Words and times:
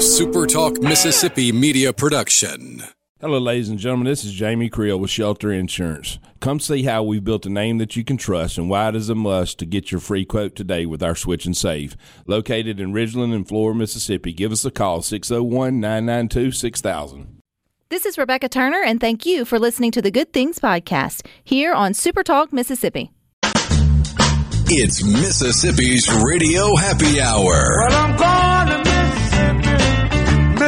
a 0.00 0.02
SuperTalk 0.02 0.82
Mississippi 0.82 1.52
media 1.52 1.92
production. 1.92 2.82
Hello, 3.20 3.38
ladies 3.38 3.68
and 3.68 3.78
gentlemen. 3.78 4.06
This 4.06 4.24
is 4.24 4.32
Jamie 4.32 4.70
Creel 4.70 4.98
with 4.98 5.10
Shelter 5.10 5.52
Insurance. 5.52 6.18
Come 6.40 6.58
see 6.58 6.84
how 6.84 7.02
we've 7.02 7.22
built 7.22 7.44
a 7.44 7.50
name 7.50 7.76
that 7.76 7.96
you 7.96 8.02
can 8.02 8.16
trust 8.16 8.56
and 8.56 8.70
why 8.70 8.88
it 8.88 8.96
is 8.96 9.10
a 9.10 9.14
must 9.14 9.58
to 9.58 9.66
get 9.66 9.92
your 9.92 10.00
free 10.00 10.24
quote 10.24 10.56
today 10.56 10.86
with 10.86 11.02
our 11.02 11.14
Switch 11.14 11.44
and 11.44 11.54
Save. 11.54 11.98
Located 12.26 12.80
in 12.80 12.94
Ridgeland 12.94 13.34
and 13.34 13.46
Flora, 13.46 13.74
Mississippi. 13.74 14.32
Give 14.32 14.52
us 14.52 14.64
a 14.64 14.70
call, 14.70 15.02
601 15.02 15.78
992 15.80 16.52
6000. 16.52 17.42
This 17.90 18.06
is 18.06 18.16
Rebecca 18.16 18.48
Turner, 18.48 18.82
and 18.82 19.02
thank 19.02 19.26
you 19.26 19.44
for 19.44 19.58
listening 19.58 19.90
to 19.90 20.00
the 20.00 20.10
Good 20.10 20.32
Things 20.32 20.58
Podcast 20.58 21.26
here 21.44 21.74
on 21.74 21.92
Super 21.92 22.22
Talk 22.22 22.54
Mississippi. 22.54 23.10
It's 24.72 25.04
Mississippi's 25.04 26.08
Radio 26.24 26.74
Happy 26.76 27.20
Hour. 27.20 28.79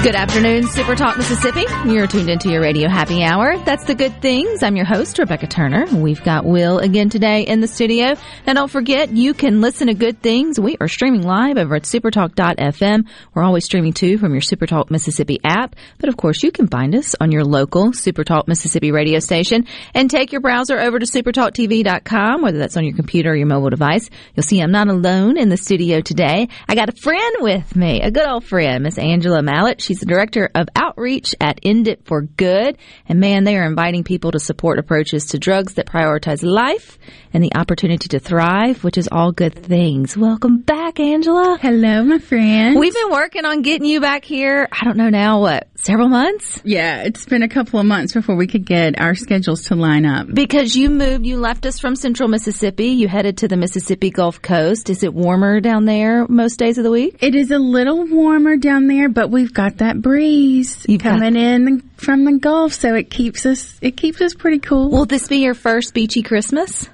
Good 0.00 0.14
afternoon, 0.14 0.68
Super 0.68 0.94
Talk 0.94 1.18
Mississippi. 1.18 1.64
You're 1.84 2.06
tuned 2.06 2.30
into 2.30 2.48
your 2.50 2.62
radio 2.62 2.88
happy 2.88 3.24
hour. 3.24 3.58
That's 3.58 3.84
the 3.84 3.96
good 3.96 4.22
things. 4.22 4.62
I'm 4.62 4.76
your 4.76 4.86
host, 4.86 5.18
Rebecca 5.18 5.48
Turner. 5.48 5.86
We've 5.92 6.22
got 6.22 6.44
Will 6.44 6.78
again 6.78 7.08
today 7.08 7.42
in 7.42 7.60
the 7.60 7.66
studio. 7.66 8.14
And 8.46 8.56
don't 8.56 8.70
forget, 8.70 9.10
you 9.10 9.34
can 9.34 9.60
listen 9.60 9.88
to 9.88 9.94
good 9.94 10.22
things. 10.22 10.58
We 10.58 10.76
are 10.80 10.86
streaming 10.86 11.24
live 11.24 11.58
over 11.58 11.74
at 11.74 11.82
supertalk.fm. 11.82 13.08
We're 13.34 13.42
always 13.42 13.64
streaming 13.64 13.92
too 13.92 14.18
from 14.18 14.32
your 14.32 14.40
Supertalk 14.40 14.88
Mississippi 14.88 15.40
app. 15.44 15.74
But 15.98 16.08
of 16.08 16.16
course, 16.16 16.44
you 16.44 16.52
can 16.52 16.68
find 16.68 16.94
us 16.94 17.16
on 17.20 17.32
your 17.32 17.44
local 17.44 17.90
Supertalk 17.90 18.46
Mississippi 18.46 18.92
radio 18.92 19.18
station 19.18 19.66
and 19.94 20.08
take 20.08 20.30
your 20.30 20.40
browser 20.40 20.78
over 20.78 21.00
to 21.00 21.06
supertalktv.com, 21.06 22.40
whether 22.40 22.58
that's 22.58 22.76
on 22.76 22.84
your 22.84 22.94
computer 22.94 23.32
or 23.32 23.36
your 23.36 23.48
mobile 23.48 23.70
device. 23.70 24.08
You'll 24.36 24.44
see 24.44 24.60
I'm 24.60 24.70
not 24.70 24.86
alone 24.86 25.36
in 25.36 25.48
the 25.48 25.56
studio 25.56 26.00
today. 26.00 26.48
I 26.68 26.76
got 26.76 26.88
a 26.88 26.96
friend 27.02 27.36
with 27.40 27.74
me, 27.74 28.00
a 28.00 28.12
good 28.12 28.28
old 28.28 28.44
friend, 28.44 28.84
Miss 28.84 28.96
Angela 28.96 29.42
Mallett. 29.42 29.82
She's 29.88 29.97
the 29.98 30.06
director 30.06 30.50
of 30.54 30.68
outreach 30.76 31.34
at 31.40 31.60
End 31.62 31.88
It 31.88 32.04
for 32.04 32.22
Good. 32.22 32.78
And 33.08 33.20
man, 33.20 33.44
they 33.44 33.56
are 33.56 33.64
inviting 33.66 34.04
people 34.04 34.32
to 34.32 34.40
support 34.40 34.78
approaches 34.78 35.26
to 35.26 35.38
drugs 35.38 35.74
that 35.74 35.86
prioritize 35.86 36.42
life 36.42 36.98
and 37.32 37.42
the 37.42 37.54
opportunity 37.54 38.08
to 38.08 38.18
thrive, 38.18 38.84
which 38.84 38.98
is 38.98 39.08
all 39.10 39.32
good 39.32 39.54
things. 39.54 40.16
Welcome 40.16 40.58
back, 40.58 41.00
Angela. 41.00 41.58
Hello, 41.60 42.02
my 42.04 42.18
friend. 42.18 42.78
We've 42.78 42.94
been 42.94 43.10
working 43.10 43.44
on 43.44 43.62
getting 43.62 43.86
you 43.86 44.00
back 44.00 44.24
here. 44.24 44.68
I 44.72 44.84
don't 44.84 44.96
know 44.96 45.10
now, 45.10 45.40
what, 45.40 45.68
several 45.74 46.08
months? 46.08 46.60
yeah, 46.64 47.02
it's 47.02 47.26
been 47.26 47.42
a 47.42 47.48
couple 47.48 47.80
of 47.80 47.86
months 47.86 48.12
before 48.12 48.36
we 48.36 48.46
could 48.46 48.64
get 48.64 49.00
our 49.00 49.14
schedules 49.14 49.64
to 49.64 49.74
line 49.74 50.06
up. 50.06 50.26
Because 50.32 50.76
you 50.76 50.90
moved, 50.90 51.26
you 51.26 51.36
left 51.36 51.66
us 51.66 51.78
from 51.78 51.96
central 51.96 52.28
Mississippi. 52.28 52.88
You 52.88 53.08
headed 53.08 53.38
to 53.38 53.48
the 53.48 53.56
Mississippi 53.56 54.10
Gulf 54.10 54.40
Coast. 54.42 54.90
Is 54.90 55.02
it 55.02 55.14
warmer 55.14 55.60
down 55.60 55.84
there 55.84 56.26
most 56.28 56.58
days 56.58 56.78
of 56.78 56.84
the 56.84 56.90
week? 56.90 57.16
It 57.20 57.34
is 57.34 57.50
a 57.50 57.58
little 57.58 58.06
warmer 58.06 58.56
down 58.56 58.86
there, 58.86 59.08
but 59.08 59.30
we've 59.30 59.52
got 59.52 59.77
that 59.78 60.00
breeze 60.00 60.84
got- 60.86 61.00
coming 61.00 61.36
in 61.36 61.80
from 61.96 62.24
the 62.24 62.32
Gulf, 62.38 62.72
so 62.72 62.94
it 62.94 63.10
keeps 63.10 63.44
us 63.46 63.78
it 63.80 63.96
keeps 63.96 64.20
us 64.20 64.34
pretty 64.34 64.58
cool. 64.58 64.90
Will 64.90 65.06
this 65.06 65.28
be 65.28 65.38
your 65.38 65.54
first 65.54 65.94
beachy 65.94 66.22
Christmas? 66.22 66.88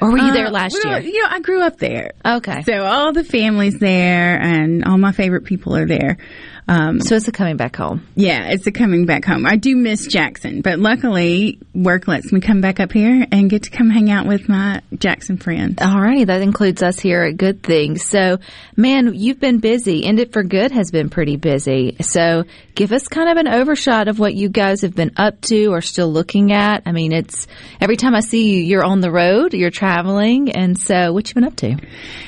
Or 0.00 0.10
were 0.10 0.18
you 0.18 0.32
there 0.32 0.48
Uh, 0.48 0.50
last 0.50 0.76
well, 0.84 1.00
year? 1.00 1.08
You 1.12 1.22
know, 1.22 1.28
I 1.30 1.40
grew 1.40 1.62
up 1.62 1.78
there. 1.78 2.12
Okay. 2.24 2.62
So 2.64 2.84
all 2.84 3.12
the 3.12 3.22
family's 3.24 3.78
there 3.78 4.38
and 4.40 4.84
all 4.84 4.98
my 4.98 5.12
favorite 5.12 5.44
people 5.44 5.76
are 5.76 5.86
there. 5.86 6.18
Um, 6.66 7.00
So 7.00 7.16
it's 7.16 7.28
a 7.28 7.32
coming 7.32 7.56
back 7.56 7.76
home. 7.76 8.06
yeah, 8.14 8.48
it's 8.48 8.66
a 8.66 8.72
coming 8.72 9.04
back 9.06 9.24
home. 9.24 9.44
I 9.46 9.56
do 9.56 9.76
miss 9.76 10.06
Jackson, 10.06 10.62
but 10.62 10.78
luckily 10.78 11.58
work 11.74 12.08
lets 12.08 12.32
me 12.32 12.40
come 12.40 12.60
back 12.60 12.80
up 12.80 12.92
here 12.92 13.26
and 13.30 13.50
get 13.50 13.64
to 13.64 13.70
come 13.70 13.90
hang 13.90 14.10
out 14.10 14.26
with 14.26 14.48
my 14.48 14.80
Jackson 14.96 15.36
friends. 15.36 15.76
Alrighty, 15.76 16.26
that 16.26 16.40
includes 16.40 16.82
us 16.82 16.98
here 16.98 17.22
at 17.24 17.36
Good 17.36 17.62
Things. 17.62 18.02
So, 18.02 18.38
man, 18.76 19.12
you've 19.14 19.40
been 19.40 19.58
busy. 19.58 20.04
End 20.04 20.18
It 20.20 20.32
for 20.32 20.42
Good 20.42 20.70
has 20.72 20.90
been 20.90 21.10
pretty 21.10 21.36
busy. 21.36 21.96
So, 22.00 22.44
give 22.74 22.92
us 22.92 23.08
kind 23.08 23.28
of 23.28 23.36
an 23.36 23.48
overshot 23.48 24.08
of 24.08 24.18
what 24.18 24.34
you 24.34 24.48
guys 24.48 24.82
have 24.82 24.94
been 24.94 25.12
up 25.16 25.40
to 25.42 25.66
or 25.68 25.80
still 25.80 26.10
looking 26.10 26.52
at. 26.52 26.82
I 26.86 26.92
mean, 26.92 27.12
it's 27.12 27.46
every 27.80 27.96
time 27.96 28.14
I 28.14 28.20
see 28.20 28.54
you, 28.54 28.62
you're 28.62 28.84
on 28.84 29.00
the 29.00 29.10
road, 29.10 29.54
you're 29.54 29.70
traveling, 29.70 30.52
and 30.52 30.78
so 30.78 31.12
what 31.12 31.28
you 31.28 31.34
been 31.34 31.44
up 31.44 31.56
to? 31.56 31.76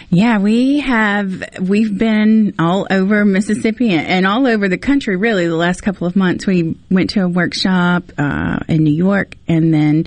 Yeah, 0.08 0.38
we 0.38 0.80
have. 0.80 1.42
We've 1.60 1.96
been 1.96 2.54
all 2.58 2.86
over 2.90 3.24
Mississippi 3.24 3.90
and 3.90 4.26
all 4.26 4.46
over 4.46 4.68
the 4.68 4.78
country. 4.78 5.16
Really, 5.16 5.46
the 5.46 5.56
last 5.56 5.80
couple 5.80 6.06
of 6.06 6.14
months, 6.14 6.46
we 6.46 6.76
went 6.90 7.10
to 7.10 7.24
a 7.24 7.28
workshop 7.28 8.04
uh, 8.16 8.60
in 8.68 8.84
New 8.84 8.94
York, 8.94 9.34
and 9.48 9.74
then 9.74 10.06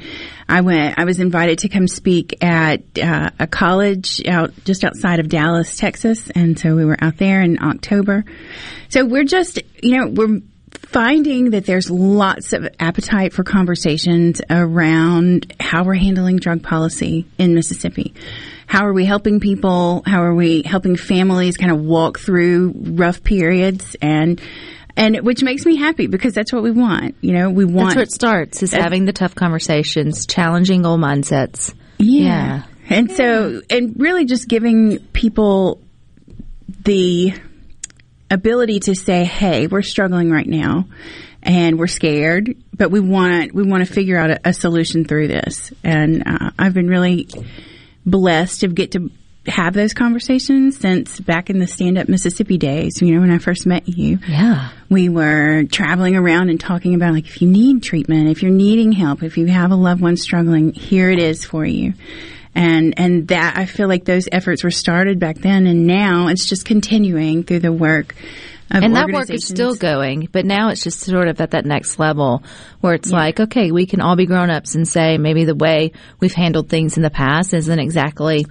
I 0.49 0.61
went. 0.61 0.97
I 0.97 1.05
was 1.05 1.19
invited 1.19 1.59
to 1.59 1.69
come 1.69 1.87
speak 1.87 2.43
at 2.43 2.81
uh, 2.97 3.29
a 3.39 3.47
college 3.47 4.25
out 4.27 4.51
just 4.65 4.83
outside 4.83 5.19
of 5.19 5.29
Dallas, 5.29 5.77
Texas, 5.77 6.29
and 6.31 6.57
so 6.57 6.75
we 6.75 6.85
were 6.85 6.97
out 6.99 7.17
there 7.17 7.41
in 7.41 7.61
October. 7.61 8.25
So 8.89 9.05
we're 9.05 9.25
just, 9.25 9.61
you 9.83 9.97
know, 9.97 10.07
we're 10.07 10.41
finding 10.87 11.51
that 11.51 11.65
there's 11.67 11.91
lots 11.91 12.53
of 12.53 12.67
appetite 12.79 13.31
for 13.31 13.43
conversations 13.43 14.41
around 14.49 15.53
how 15.59 15.83
we're 15.83 15.93
handling 15.93 16.37
drug 16.37 16.63
policy 16.63 17.27
in 17.37 17.53
Mississippi. 17.53 18.15
How 18.65 18.87
are 18.87 18.93
we 18.93 19.05
helping 19.05 19.39
people? 19.39 20.01
How 20.05 20.23
are 20.23 20.33
we 20.33 20.63
helping 20.63 20.95
families 20.95 21.57
kind 21.57 21.71
of 21.71 21.79
walk 21.79 22.19
through 22.19 22.73
rough 22.75 23.23
periods 23.23 23.95
and 24.01 24.41
and 24.99 25.17
which 25.21 25.41
makes 25.41 25.65
me 25.65 25.77
happy 25.77 26.07
because 26.07 26.33
that's 26.33 26.51
what 26.51 26.61
we 26.61 26.71
want. 26.71 27.15
You 27.21 27.31
know, 27.31 27.49
we 27.49 27.63
want 27.63 27.89
That's 27.89 27.95
where 27.95 28.03
it 28.03 28.11
starts, 28.11 28.63
is 28.63 28.73
having 28.73 29.05
the 29.05 29.13
tough 29.13 29.33
conversations, 29.33 30.27
challenging 30.27 30.85
old 30.85 30.99
mindsets. 30.99 31.73
Yeah. 31.97 32.63
And 32.89 33.11
so, 33.11 33.61
and 33.69 33.93
really 33.97 34.25
just 34.25 34.47
giving 34.47 34.99
people 35.13 35.81
the 36.83 37.33
ability 38.29 38.81
to 38.81 38.95
say, 38.95 39.23
"Hey, 39.23 39.67
we're 39.67 39.83
struggling 39.83 40.31
right 40.31 40.47
now, 40.47 40.87
and 41.41 41.79
we're 41.79 41.87
scared, 41.87 42.55
but 42.75 42.91
we 42.91 42.99
want 42.99 43.53
we 43.53 43.63
want 43.63 43.87
to 43.87 43.91
figure 43.91 44.17
out 44.17 44.31
a, 44.31 44.49
a 44.49 44.53
solution 44.53 45.05
through 45.05 45.27
this." 45.29 45.71
And 45.83 46.23
uh, 46.25 46.51
I've 46.57 46.73
been 46.73 46.87
really 46.87 47.29
blessed 48.05 48.61
to 48.61 48.67
get 48.67 48.91
to 48.93 49.11
have 49.47 49.73
those 49.73 49.93
conversations 49.93 50.77
since 50.77 51.19
back 51.19 51.49
in 51.49 51.59
the 51.59 51.67
stand 51.67 51.97
up 51.97 52.07
Mississippi 52.09 52.57
days. 52.57 53.01
You 53.01 53.15
know, 53.15 53.21
when 53.21 53.31
I 53.31 53.37
first 53.37 53.65
met 53.65 53.87
you, 53.87 54.19
Yeah. 54.27 54.69
we 54.89 55.09
were 55.09 55.63
traveling 55.63 56.15
around 56.15 56.49
and 56.49 56.59
talking 56.59 56.93
about 56.93 57.13
like 57.13 57.25
if 57.25 57.41
you 57.41 57.47
need 57.47 57.81
treatment, 57.81 58.29
if 58.29 58.43
you're 58.43 58.51
needing 58.51 58.91
help, 58.91 59.23
if 59.23 59.37
you 59.37 59.47
have 59.47 59.71
a 59.71 59.75
loved 59.75 60.01
one 60.01 60.17
struggling, 60.17 60.73
here 60.73 61.09
it 61.09 61.19
is 61.19 61.45
for 61.45 61.65
you. 61.65 61.93
And 62.53 62.93
and 62.97 63.27
that 63.29 63.57
I 63.57 63.65
feel 63.65 63.87
like 63.87 64.05
those 64.05 64.27
efforts 64.31 64.63
were 64.63 64.71
started 64.71 65.19
back 65.19 65.37
then 65.37 65.67
and 65.67 65.87
now 65.87 66.27
it's 66.27 66.45
just 66.47 66.65
continuing 66.65 67.43
through 67.43 67.59
the 67.59 67.71
work 67.71 68.15
of 68.71 68.83
And 68.83 68.95
that 68.95 69.09
work 69.11 69.29
is 69.31 69.47
still 69.47 69.73
going, 69.73 70.29
but 70.31 70.45
now 70.45 70.69
it's 70.69 70.83
just 70.83 70.99
sort 70.99 71.27
of 71.27 71.41
at 71.41 71.51
that 71.51 71.65
next 71.65 71.97
level 71.97 72.43
where 72.81 72.93
it's 72.93 73.09
like, 73.11 73.39
okay, 73.39 73.71
we 73.71 73.87
can 73.87 73.99
all 73.99 74.15
be 74.15 74.27
grown 74.27 74.51
ups 74.51 74.75
and 74.75 74.87
say 74.87 75.17
maybe 75.17 75.45
the 75.45 75.55
way 75.55 75.91
we've 76.19 76.33
handled 76.33 76.69
things 76.69 76.95
in 76.97 77.01
the 77.01 77.09
past 77.09 77.53
isn't 77.55 77.79
exactly 77.79 78.45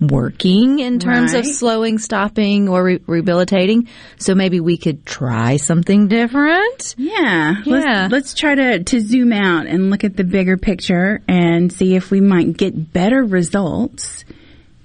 working 0.00 0.80
in 0.80 0.98
terms 0.98 1.32
of 1.34 1.46
slowing, 1.46 1.98
stopping, 1.98 2.68
or 2.68 2.82
re- 2.82 3.00
rehabilitating. 3.06 3.88
So 4.18 4.34
maybe 4.34 4.60
we 4.60 4.76
could 4.76 5.06
try 5.06 5.56
something 5.56 6.08
different. 6.08 6.94
Yeah. 6.98 7.56
Yeah. 7.64 8.08
Let's, 8.08 8.12
let's 8.12 8.34
try 8.34 8.54
to, 8.54 8.84
to 8.84 9.00
zoom 9.00 9.32
out 9.32 9.66
and 9.66 9.90
look 9.90 10.04
at 10.04 10.16
the 10.16 10.24
bigger 10.24 10.56
picture 10.56 11.22
and 11.26 11.72
see 11.72 11.96
if 11.96 12.10
we 12.10 12.20
might 12.20 12.56
get 12.56 12.92
better 12.92 13.24
results 13.24 14.24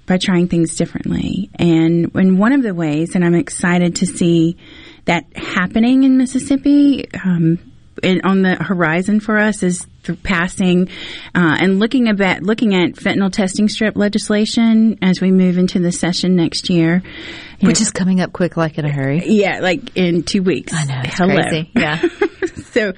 by 0.06 0.18
trying 0.18 0.48
things 0.48 0.76
differently. 0.76 1.50
And, 1.58 2.14
and 2.14 2.38
one 2.38 2.52
of 2.52 2.62
the 2.62 2.74
ways, 2.74 3.14
and 3.14 3.24
I'm 3.24 3.34
excited 3.34 3.96
to 3.96 4.06
see 4.06 4.56
that 5.04 5.26
happening 5.36 6.04
in 6.04 6.16
Mississippi, 6.16 7.06
um, 7.24 7.71
and 8.02 8.22
on 8.24 8.42
the 8.42 8.54
horizon 8.56 9.20
for 9.20 9.38
us 9.38 9.62
is 9.62 9.86
passing 10.22 10.88
uh, 11.34 11.56
and 11.60 11.78
looking 11.78 12.08
about 12.08 12.42
looking 12.42 12.74
at 12.74 12.94
fentanyl 12.94 13.32
testing 13.32 13.68
strip 13.68 13.96
legislation 13.96 14.98
as 15.02 15.20
we 15.20 15.30
move 15.30 15.58
into 15.58 15.78
the 15.78 15.92
session 15.92 16.36
next 16.36 16.70
year. 16.70 17.02
Which 17.60 17.80
is 17.80 17.92
coming 17.92 18.20
up 18.20 18.32
quick, 18.32 18.56
like 18.56 18.76
in 18.78 18.84
a 18.84 18.90
hurry. 18.90 19.22
yeah, 19.24 19.60
like 19.60 19.96
in 19.96 20.24
two 20.24 20.42
weeks. 20.42 20.72
I 20.74 20.84
know, 20.84 21.00
Hello. 21.04 21.34
crazy. 21.36 21.70
Yeah. 21.76 22.02
so, 22.72 22.92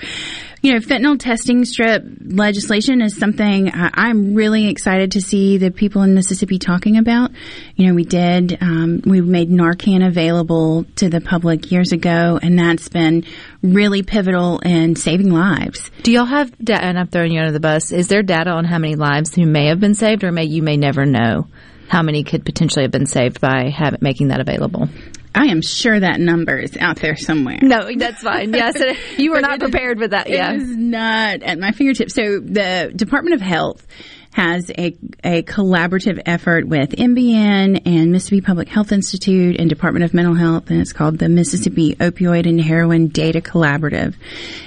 you 0.64 0.72
know, 0.72 0.78
fentanyl 0.78 1.20
testing 1.20 1.66
strip 1.66 2.02
legislation 2.25 3.02
is 3.02 3.19
something 3.19 3.70
I'm 3.75 4.34
really 4.34 4.69
excited 4.69 5.12
to 5.12 5.20
see 5.20 5.58
the 5.58 5.70
people 5.70 6.00
in 6.00 6.14
Mississippi 6.14 6.58
talking 6.58 6.96
about. 6.96 7.32
You 7.76 7.88
know, 7.88 7.94
we 7.94 8.05
did, 8.05 8.56
um, 8.62 9.02
we 9.05 9.20
made 9.20 9.50
Narcan 9.50 10.06
available 10.06 10.87
to 10.96 11.11
the 11.11 11.20
public 11.20 11.70
years 11.70 11.93
ago, 11.93 12.40
and 12.43 12.58
that's 12.58 12.88
been 12.88 13.26
really 13.62 14.02
pivotal 14.02 14.58
in 14.61 14.96
saving 14.96 15.31
lives. 15.31 15.90
Do 16.02 16.11
y'all 16.11 16.25
have 16.25 16.56
data? 16.56 16.82
And 16.82 16.99
I'm 16.99 17.08
throwing 17.08 17.32
you 17.32 17.40
under 17.40 17.52
the 17.52 17.60
bus. 17.60 17.93
Is 17.93 18.08
there 18.08 18.22
data 18.22 18.49
on 18.49 18.64
how 18.64 18.78
many 18.78 18.96
lives 18.96 19.34
who 19.34 19.44
may 19.44 19.67
have 19.67 19.81
been 19.81 19.94
saved, 19.94 20.25
or 20.25 20.32
may 20.32 20.44
you 20.44 20.62
may 20.62 20.78
never 20.78 21.05
know 21.05 21.46
how 21.88 22.02
many 22.02 22.25
could 22.25 22.43
potentially 22.43 22.84
have 22.84 22.90
been 22.90 23.05
saved 23.05 23.38
by 23.38 23.70
making 24.00 24.28
that 24.28 24.40
available? 24.40 24.88
I 25.34 25.46
am 25.46 25.62
sure 25.62 25.98
that 25.98 26.20
number 26.20 26.56
is 26.58 26.76
out 26.76 27.00
there 27.00 27.16
somewhere. 27.16 27.58
No, 27.60 27.90
that's 27.96 28.22
fine. 28.22 28.52
Yes, 28.52 28.81
you 29.19 29.32
were 29.32 29.40
not 29.40 29.58
prepared 29.58 29.98
with 29.98 30.12
that. 30.12 30.28
Yeah. 30.28 30.52
It 30.52 30.60
is 30.60 30.76
not 30.76 31.42
at 31.42 31.58
my 31.58 31.72
fingertips. 31.72 32.14
So 32.14 32.40
the 32.40 32.92
Department 32.94 33.34
of 33.34 33.40
Health 33.40 33.86
has 34.34 34.69
a, 34.70 34.96
a 35.22 35.42
collaborative 35.44 36.20
effort 36.26 36.66
with 36.66 36.90
MBN 36.90 37.82
and 37.86 38.10
Mississippi 38.10 38.40
Public 38.40 38.69
Health 38.69 38.90
Institute 38.90 39.60
and 39.60 39.70
Department 39.70 40.04
of 40.04 40.12
Mental 40.12 40.34
Health, 40.34 40.70
and 40.70 40.81
it's 40.81 40.92
called 40.92 41.19
the 41.19 41.28
Mississippi 41.28 41.94
Opioid 41.94 42.48
and 42.48 42.60
Heroin 42.60 43.08
Data 43.08 43.40
Collaborative. 43.40 44.16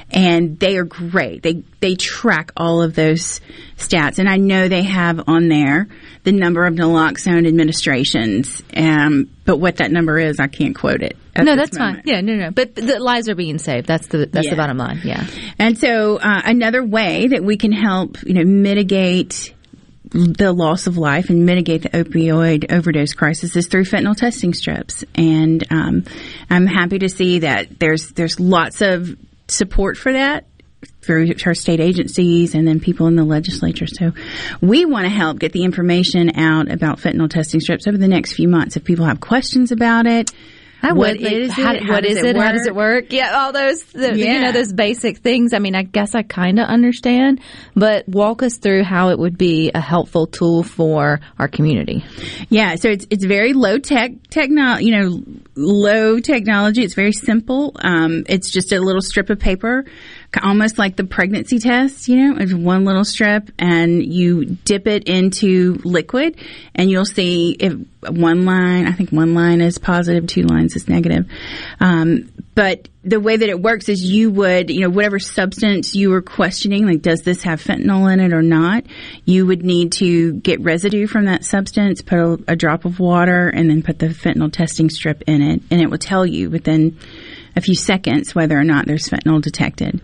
And 0.09 0.57
they 0.57 0.77
are 0.77 0.85
great. 0.85 1.43
They 1.43 1.63
they 1.81 1.95
track 1.95 2.51
all 2.55 2.81
of 2.81 2.95
those 2.95 3.41
stats, 3.77 4.19
and 4.19 4.29
I 4.29 4.37
know 4.37 4.69
they 4.69 4.83
have 4.83 5.21
on 5.27 5.49
there 5.49 5.89
the 6.23 6.31
number 6.31 6.65
of 6.65 6.75
naloxone 6.75 7.45
administrations. 7.45 8.63
Um, 8.75 9.29
but 9.43 9.57
what 9.57 9.77
that 9.77 9.91
number 9.91 10.17
is, 10.17 10.39
I 10.39 10.47
can't 10.47 10.73
quote 10.75 11.01
it. 11.03 11.17
at 11.35 11.43
No, 11.43 11.55
that's 11.57 11.77
fine. 11.77 11.87
moment. 11.97 12.07
Yeah, 12.07 12.21
no, 12.21 12.35
no. 12.35 12.51
But 12.51 12.75
the 12.75 12.99
lives 12.99 13.27
are 13.27 13.35
being 13.35 13.57
saved. 13.59 13.85
That's 13.85 14.07
the 14.07 14.25
that's 14.31 14.45
Yeah. 14.45 14.51
the 14.51 14.57
bottom 14.57 14.77
line. 14.77 15.01
Yeah. 15.03 15.25
And 15.59 15.77
so, 15.77 16.15
uh, 16.17 16.41
another 16.45 16.85
way 16.85 17.27
that 17.27 17.43
we 17.43 17.57
can 17.57 17.73
help, 17.73 18.23
you 18.23 18.33
know, 18.33 18.45
mitigate 18.45 19.53
the 20.09 20.53
loss 20.53 20.87
of 20.87 20.97
life 20.97 21.29
and 21.29 21.45
mitigate 21.45 21.81
the 21.81 21.89
opioid 21.89 22.71
overdose 22.71 23.13
crisis 23.13 23.57
is 23.57 23.67
through 23.67 23.83
fentanyl 23.83 24.15
testing 24.15 24.53
strips. 24.53 25.03
And 25.15 25.65
um, 25.69 26.05
I'm 26.49 26.65
happy 26.65 26.99
to 26.99 27.09
see 27.09 27.39
that 27.39 27.77
there's 27.77 28.11
there's 28.13 28.39
lots 28.39 28.81
of 28.81 29.17
support 29.47 29.97
for 29.97 30.13
that 30.13 30.45
through 31.01 31.33
our 31.45 31.53
state 31.53 31.79
agencies 31.79 32.53
and 32.53 32.67
then 32.67 32.79
people 32.79 33.07
in 33.07 33.15
the 33.15 33.23
legislature. 33.23 33.87
So 33.87 34.11
we 34.61 34.85
want 34.85 35.05
to 35.05 35.09
help 35.09 35.39
get 35.39 35.51
the 35.53 35.63
information 35.63 36.37
out 36.37 36.71
about 36.71 36.99
fentanyl 36.99 37.29
testing 37.29 37.59
strips 37.59 37.87
over 37.87 37.97
the 37.97 38.07
next 38.07 38.33
few 38.33 38.47
months. 38.47 38.77
If 38.77 38.83
people 38.83 39.05
have 39.05 39.19
questions 39.19 39.71
about 39.71 40.05
it, 40.05 40.31
I 40.81 40.93
what 40.93 41.13
would. 41.13 41.21
Like, 41.21 41.33
is 41.33 41.51
how, 41.51 41.73
it? 41.73 41.83
How 41.83 41.93
what 41.93 42.03
does 42.03 42.17
it? 42.17 42.35
How 42.35 42.51
does 42.51 42.67
it 42.67 42.75
work? 42.75 43.11
Yeah, 43.11 43.37
all 43.37 43.51
those, 43.51 43.83
the, 43.83 44.17
you 44.17 44.39
know, 44.39 44.51
those 44.51 44.71
basic 44.73 45.17
things. 45.17 45.53
I 45.53 45.59
mean, 45.59 45.75
I 45.75 45.83
guess 45.83 46.15
I 46.15 46.23
kind 46.23 46.59
of 46.59 46.67
understand, 46.67 47.41
but 47.75 48.07
walk 48.07 48.43
us 48.43 48.57
through 48.57 48.83
how 48.83 49.09
it 49.09 49.19
would 49.19 49.37
be 49.37 49.71
a 49.73 49.81
helpful 49.81 50.27
tool 50.27 50.63
for 50.63 51.19
our 51.39 51.47
community. 51.47 52.05
Yeah, 52.49 52.75
so 52.75 52.89
it's 52.89 53.07
it's 53.09 53.25
very 53.25 53.53
low 53.53 53.79
tech 53.79 54.11
technology, 54.29 54.85
you 54.85 54.91
know, 54.91 55.23
low 55.55 56.19
technology. 56.19 56.83
It's 56.83 56.93
very 56.95 57.13
simple. 57.13 57.75
Um, 57.79 58.23
it's 58.27 58.51
just 58.51 58.71
a 58.71 58.79
little 58.79 59.01
strip 59.01 59.29
of 59.29 59.39
paper, 59.39 59.85
almost 60.43 60.77
like 60.77 60.95
the 60.95 61.03
pregnancy 61.03 61.59
test. 61.59 62.07
You 62.07 62.17
know, 62.17 62.37
it's 62.39 62.53
one 62.53 62.85
little 62.85 63.05
strip, 63.05 63.51
and 63.59 64.03
you 64.03 64.45
dip 64.45 64.87
it 64.87 65.05
into 65.05 65.79
liquid, 65.83 66.37
and 66.75 66.89
you'll 66.89 67.05
see 67.05 67.51
if 67.51 67.73
one 68.09 68.45
line. 68.45 68.87
I 68.87 68.91
think 68.91 69.11
one 69.11 69.33
line 69.33 69.61
is 69.61 69.77
positive, 69.77 70.27
two 70.27 70.43
lines 70.43 70.75
is 70.75 70.87
negative. 70.87 71.27
Um, 71.79 72.31
but 72.55 72.89
the 73.03 73.19
way 73.19 73.37
that 73.37 73.47
it 73.47 73.61
works 73.61 73.87
is 73.87 74.03
you 74.03 74.31
would, 74.31 74.69
you 74.69 74.81
know, 74.81 74.89
whatever 74.89 75.19
substance 75.19 75.95
you 75.95 76.09
were 76.09 76.21
questioning, 76.21 76.85
like 76.85 77.01
does 77.01 77.21
this 77.21 77.43
have 77.43 77.63
fentanyl 77.63 78.11
in 78.11 78.19
it 78.19 78.33
or 78.33 78.41
not, 78.41 78.83
you 79.25 79.45
would 79.45 79.63
need 79.63 79.91
to 79.93 80.33
get 80.33 80.59
residue 80.61 81.07
from 81.07 81.25
that 81.25 81.45
substance, 81.45 82.01
put 82.01 82.17
a, 82.17 82.39
a 82.47 82.55
drop 82.55 82.85
of 82.85 82.99
water, 82.99 83.47
and 83.47 83.69
then 83.69 83.83
put 83.83 83.99
the 83.99 84.07
fentanyl 84.07 84.51
testing 84.51 84.89
strip 84.89 85.21
in 85.27 85.41
it, 85.41 85.61
and 85.69 85.81
it 85.81 85.89
will 85.89 85.97
tell 85.97 86.25
you 86.25 86.49
within 86.49 86.97
a 87.57 87.61
few 87.61 87.75
seconds 87.75 88.33
whether 88.33 88.57
or 88.57 88.63
not 88.63 88.85
there's 88.85 89.09
fentanyl 89.09 89.41
detected. 89.41 89.99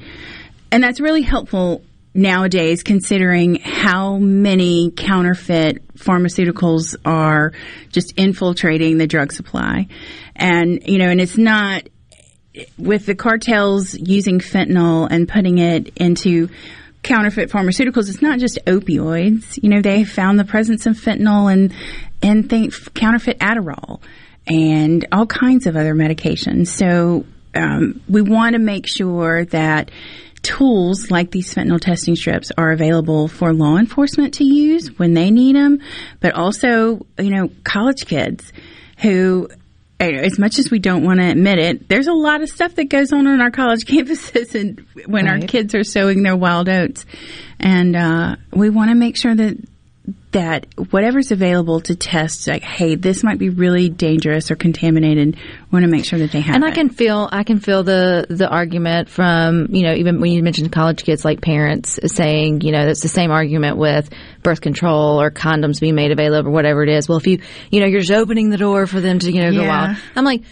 And 0.72 0.84
that's 0.84 1.00
really 1.00 1.22
helpful 1.22 1.84
nowadays 2.16 2.84
considering 2.84 3.56
how 3.56 4.18
many 4.18 4.92
counterfeit 4.92 5.96
pharmaceuticals 5.96 6.96
are 7.06 7.54
just 7.92 8.14
infiltrating 8.18 8.98
the 8.98 9.08
drug 9.08 9.32
supply. 9.32 9.88
And, 10.36 10.88
you 10.88 10.98
know, 10.98 11.10
and 11.10 11.22
it's 11.22 11.38
not 11.38 11.84
with 12.78 13.06
the 13.06 13.16
cartels 13.16 13.96
using 13.96 14.40
fentanyl 14.40 15.08
and 15.10 15.28
putting 15.28 15.58
it 15.58 15.90
into 15.96 16.50
counterfeit 17.02 17.50
pharmaceuticals, 17.50 18.10
it's 18.10 18.22
not 18.22 18.40
just 18.40 18.60
opioids. 18.66 19.62
You 19.62 19.70
know, 19.70 19.82
they 19.82 20.04
found 20.04 20.40
the 20.40 20.46
presence 20.46 20.86
of 20.86 20.96
fentanyl 20.96 21.52
and 21.52 21.74
and 22.22 22.50
think 22.50 22.74
counterfeit 22.94 23.40
Adderall 23.40 24.02
and 24.48 25.06
all 25.12 25.26
kinds 25.26 25.68
of 25.68 25.76
other 25.76 25.94
medications. 25.94 26.68
So 26.68 27.26
um, 27.56 28.02
we 28.08 28.22
want 28.22 28.54
to 28.54 28.60
make 28.60 28.88
sure 28.88 29.46
that 29.46 29.92
tools 30.42 31.10
like 31.10 31.32
these 31.32 31.54
fentanyl 31.54 31.80
testing 31.80 32.16
strips 32.16 32.52
are 32.58 32.72
available 32.72 33.28
for 33.28 33.54
law 33.54 33.78
enforcement 33.78 34.36
to 34.36 34.44
use 34.44 34.98
when 35.00 35.14
they 35.14 35.32
need 35.32 35.56
them, 35.56 35.80
but 36.20 36.34
also, 36.34 37.06
you 37.18 37.30
know, 37.30 37.50
college 37.64 38.06
kids 38.06 38.52
who 38.98 39.48
as 40.00 40.38
much 40.38 40.60
as 40.60 40.70
we 40.70 40.80
don't 40.80 41.04
want 41.04 41.22
to 41.22 41.30
admit 41.30 41.60
it, 41.60 41.88
there's 41.88 42.08
a 42.08 42.14
lot 42.14 42.42
of 42.42 42.50
stuff 42.50 42.76
that 42.76 42.86
goes 42.86 43.14
on 43.14 43.26
on 43.26 43.40
our 43.40 43.52
college 43.52 43.82
campuses 43.86 44.54
and 44.54 44.86
when 45.06 45.28
our 45.28 45.40
kids 45.40 45.74
are 45.76 45.84
sowing 45.84 46.24
their 46.24 46.36
wild 46.36 46.68
oats. 46.68 47.06
And 47.60 47.96
uh, 47.96 48.36
we 48.52 48.70
want 48.70 48.90
to 48.90 48.96
make 48.96 49.16
sure 49.16 49.34
that 49.34 49.58
that 50.34 50.68
whatever's 50.92 51.32
available 51.32 51.80
to 51.82 51.96
test, 51.96 52.48
like, 52.48 52.62
hey, 52.62 52.96
this 52.96 53.24
might 53.24 53.40
be 53.40 53.50
really 53.50 53.90
dangerous 53.90 54.52
or 54.52 54.56
contaminated, 54.56 55.36
we 55.36 55.42
want 55.72 55.86
to 55.86 55.90
make 55.92 56.06
sure 56.06 56.20
that 56.20 56.32
they 56.32 56.42
have 56.42 56.56
And 56.56 56.64
it. 56.64 56.68
I 56.68 56.72
can 56.72 56.90
feel, 56.90 57.30
I 57.32 57.44
can 57.44 57.60
feel 57.60 57.84
the 57.84 58.26
the 58.30 58.48
argument 58.50 59.10
from 59.10 59.68
you 59.72 59.84
know 59.84 59.94
even 59.94 60.20
when 60.20 60.32
you 60.32 60.44
mentioned 60.44 60.72
college 60.72 61.04
kids, 61.04 61.24
like 61.26 61.42
parents 61.42 62.00
saying, 62.06 62.62
you 62.62 62.72
know, 62.72 62.86
that's 62.86 63.02
the 63.02 63.08
same 63.08 63.32
argument 63.32 63.78
with 63.78 64.10
birth 64.44 64.62
control 64.62 65.22
or 65.22 65.32
condoms 65.32 65.80
being 65.80 65.96
made 65.96 66.12
available 66.12 66.50
or 66.50 66.54
whatever 66.54 66.84
it 66.84 66.90
is. 66.90 67.08
Well, 67.08 67.18
if 67.18 67.26
you 67.28 67.40
you 67.72 67.80
know 67.80 67.88
you're 67.88 68.02
just 68.02 68.12
opening 68.12 68.50
the 68.50 68.58
door 68.58 68.86
for 68.88 69.00
them 69.02 69.20
to 69.20 69.32
you 69.32 69.42
know 69.42 69.52
go 69.52 69.62
Yeah. 69.64 69.88
wild, 69.88 69.98
I'm 70.16 70.26
like. 70.26 70.44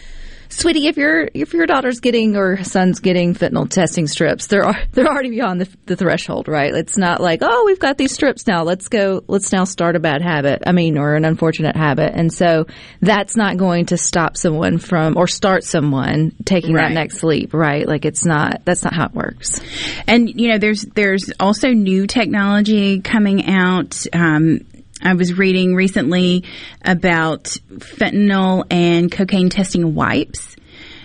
Sweetie, 0.52 0.88
if 0.88 0.98
your 0.98 1.30
if 1.34 1.54
your 1.54 1.66
daughter's 1.66 2.00
getting 2.02 2.36
or 2.36 2.64
son's 2.64 3.00
getting 3.00 3.34
fentanyl 3.34 3.70
testing 3.70 4.06
strips, 4.08 4.48
they're 4.48 4.66
they're 4.92 5.08
already 5.08 5.30
beyond 5.30 5.62
the, 5.62 5.70
the 5.86 5.96
threshold, 5.96 6.48
right? 6.48 6.74
It's 6.74 6.98
not 6.98 7.22
like 7.22 7.40
oh 7.42 7.64
we've 7.66 7.80
got 7.80 7.98
these 7.98 8.12
strips 8.12 8.46
now, 8.48 8.64
let's 8.64 8.88
go, 8.90 9.24
let's 9.28 9.52
now 9.52 9.64
start 9.64 9.96
a 9.96 10.00
bad 10.00 10.22
habit. 10.22 10.64
I 10.68 10.72
mean, 10.74 10.98
or 10.98 11.16
an 11.16 11.26
unfortunate 11.26 11.76
habit, 11.76 12.12
and 12.14 12.32
so 12.34 12.68
that's 13.02 13.36
not 13.38 13.58
going 13.58 13.88
to 13.88 13.98
stop 13.98 14.36
someone 14.38 14.78
from 14.78 15.18
or 15.18 15.28
start 15.28 15.64
someone 15.64 16.34
taking 16.46 16.74
Right. 16.74 16.90
that 16.90 16.94
next 16.94 17.24
leap, 17.24 17.54
right? 17.54 17.88
Like 17.88 18.06
it's 18.06 18.26
not 18.26 18.62
that's 18.66 18.84
not 18.84 18.94
how 18.94 19.06
it 19.06 19.14
works. 19.14 19.62
And 20.06 20.30
you 20.40 20.50
know, 20.50 20.58
there's 20.58 20.82
there's 20.84 21.32
also 21.40 21.70
new 21.70 22.08
technology 22.08 23.00
coming 23.00 23.46
out. 23.48 24.06
Um, 24.14 24.62
I 25.02 25.14
was 25.14 25.38
reading 25.38 25.76
recently 25.76 26.46
about 26.84 27.44
fentanyl 27.70 28.66
and 28.70 29.12
cocaine 29.12 29.50
testing 29.50 29.96
wipes. 29.96 30.56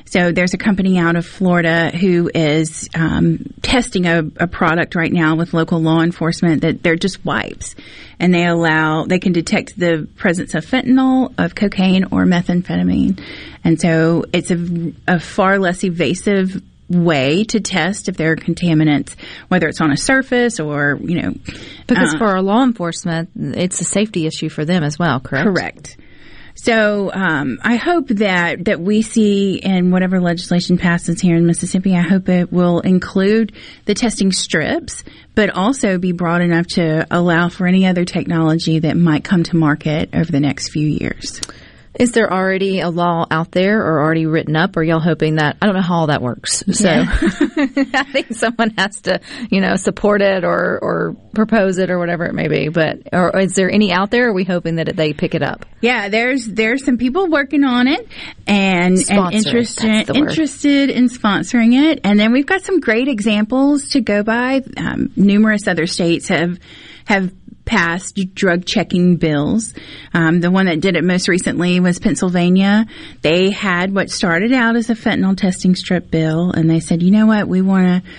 So 0.08 0.30
there's 0.30 0.54
a 0.54 0.58
company 0.58 0.98
out 0.98 1.16
of 1.16 1.26
Florida 1.26 1.90
who 1.90 2.30
is 2.32 2.88
um, 2.94 3.40
testing 3.62 4.06
a, 4.06 4.22
a 4.36 4.46
product 4.46 4.94
right 4.94 5.12
now 5.12 5.34
with 5.34 5.52
local 5.52 5.80
law 5.80 6.00
enforcement 6.00 6.62
that 6.62 6.82
they're 6.82 6.94
just 6.96 7.24
wipes, 7.24 7.74
and 8.20 8.32
they 8.32 8.46
allow 8.46 9.04
they 9.04 9.18
can 9.18 9.32
detect 9.32 9.78
the 9.78 10.08
presence 10.16 10.54
of 10.54 10.64
fentanyl, 10.64 11.34
of 11.38 11.56
cocaine, 11.56 12.04
or 12.04 12.24
methamphetamine, 12.24 13.20
and 13.64 13.80
so 13.80 14.24
it's 14.32 14.52
a, 14.52 14.92
a 15.08 15.18
far 15.18 15.58
less 15.58 15.82
evasive 15.82 16.62
way 16.88 17.44
to 17.44 17.60
test 17.60 18.08
if 18.08 18.16
there 18.16 18.32
are 18.32 18.36
contaminants, 18.36 19.14
whether 19.48 19.68
it's 19.68 19.80
on 19.80 19.90
a 19.90 19.96
surface 19.96 20.60
or 20.60 20.98
you 21.02 21.20
know 21.20 21.32
Because 21.86 22.14
uh, 22.14 22.18
for 22.18 22.26
our 22.26 22.42
law 22.42 22.62
enforcement, 22.62 23.30
it's 23.36 23.80
a 23.80 23.84
safety 23.84 24.26
issue 24.26 24.48
for 24.48 24.64
them 24.64 24.82
as 24.82 24.98
well, 24.98 25.20
correct? 25.20 25.46
Correct. 25.46 25.96
So 26.58 27.12
um, 27.12 27.58
I 27.62 27.76
hope 27.76 28.08
that 28.08 28.64
that 28.64 28.80
we 28.80 29.02
see 29.02 29.56
in 29.56 29.90
whatever 29.90 30.20
legislation 30.20 30.78
passes 30.78 31.20
here 31.20 31.36
in 31.36 31.46
Mississippi, 31.46 31.94
I 31.94 32.00
hope 32.00 32.28
it 32.30 32.50
will 32.50 32.80
include 32.80 33.52
the 33.84 33.94
testing 33.94 34.32
strips, 34.32 35.04
but 35.34 35.50
also 35.50 35.98
be 35.98 36.12
broad 36.12 36.40
enough 36.40 36.66
to 36.68 37.06
allow 37.10 37.50
for 37.50 37.66
any 37.66 37.86
other 37.86 38.06
technology 38.06 38.78
that 38.80 38.96
might 38.96 39.22
come 39.22 39.42
to 39.44 39.56
market 39.56 40.10
over 40.14 40.32
the 40.32 40.40
next 40.40 40.70
few 40.70 40.86
years. 40.86 41.42
Is 41.98 42.12
there 42.12 42.32
already 42.32 42.80
a 42.80 42.90
law 42.90 43.26
out 43.30 43.52
there 43.52 43.80
or 43.80 44.02
already 44.02 44.26
written 44.26 44.54
up? 44.56 44.76
Or 44.76 44.80
are 44.80 44.84
y'all 44.84 45.00
hoping 45.00 45.36
that? 45.36 45.56
I 45.60 45.66
don't 45.66 45.74
know 45.74 45.82
how 45.82 45.96
all 45.96 46.06
that 46.08 46.22
works. 46.22 46.62
So 46.72 46.88
I 46.90 48.04
think 48.12 48.34
someone 48.34 48.70
has 48.76 49.00
to, 49.02 49.20
you 49.50 49.60
know, 49.60 49.76
support 49.76 50.20
it 50.20 50.44
or, 50.44 50.78
or 50.82 51.16
propose 51.34 51.78
it 51.78 51.90
or 51.90 51.98
whatever 51.98 52.26
it 52.26 52.34
may 52.34 52.48
be. 52.48 52.68
But 52.68 52.98
or 53.12 53.38
is 53.38 53.54
there 53.54 53.70
any 53.70 53.92
out 53.92 54.10
there? 54.10 54.26
Or 54.26 54.30
are 54.30 54.34
we 54.34 54.44
hoping 54.44 54.76
that 54.76 54.94
they 54.94 55.12
pick 55.12 55.34
it 55.34 55.42
up? 55.42 55.64
Yeah, 55.80 56.08
there's 56.08 56.46
there's 56.46 56.84
some 56.84 56.98
people 56.98 57.28
working 57.28 57.64
on 57.64 57.88
it 57.88 58.08
and, 58.46 58.98
Sponsor 58.98 59.24
and 59.24 59.34
interested 59.34 59.88
that's 59.88 60.06
the 60.08 60.20
word. 60.20 60.30
interested 60.30 60.90
in 60.90 61.08
sponsoring 61.08 61.90
it. 61.90 62.00
And 62.04 62.18
then 62.18 62.32
we've 62.32 62.46
got 62.46 62.62
some 62.62 62.80
great 62.80 63.08
examples 63.08 63.90
to 63.90 64.00
go 64.00 64.22
by. 64.22 64.62
Um, 64.76 65.12
numerous 65.16 65.66
other 65.66 65.86
states 65.86 66.28
have 66.28 66.58
have 67.06 67.32
passed 67.66 68.18
drug 68.34 68.64
checking 68.64 69.16
bills. 69.16 69.74
Um, 70.14 70.40
the 70.40 70.50
one 70.50 70.66
that 70.66 70.80
did 70.80 70.96
it 70.96 71.04
most 71.04 71.28
recently 71.28 71.78
was 71.80 71.98
Pennsylvania. 71.98 72.86
They 73.20 73.50
had 73.50 73.94
what 73.94 74.10
started 74.10 74.52
out 74.52 74.76
as 74.76 74.88
a 74.88 74.94
fentanyl 74.94 75.36
testing 75.36 75.74
strip 75.74 76.10
bill, 76.10 76.52
and 76.52 76.70
they 76.70 76.80
said, 76.80 77.02
you 77.02 77.10
know 77.10 77.26
what, 77.26 77.46
we 77.46 77.60
want 77.60 78.04
to 78.04 78.10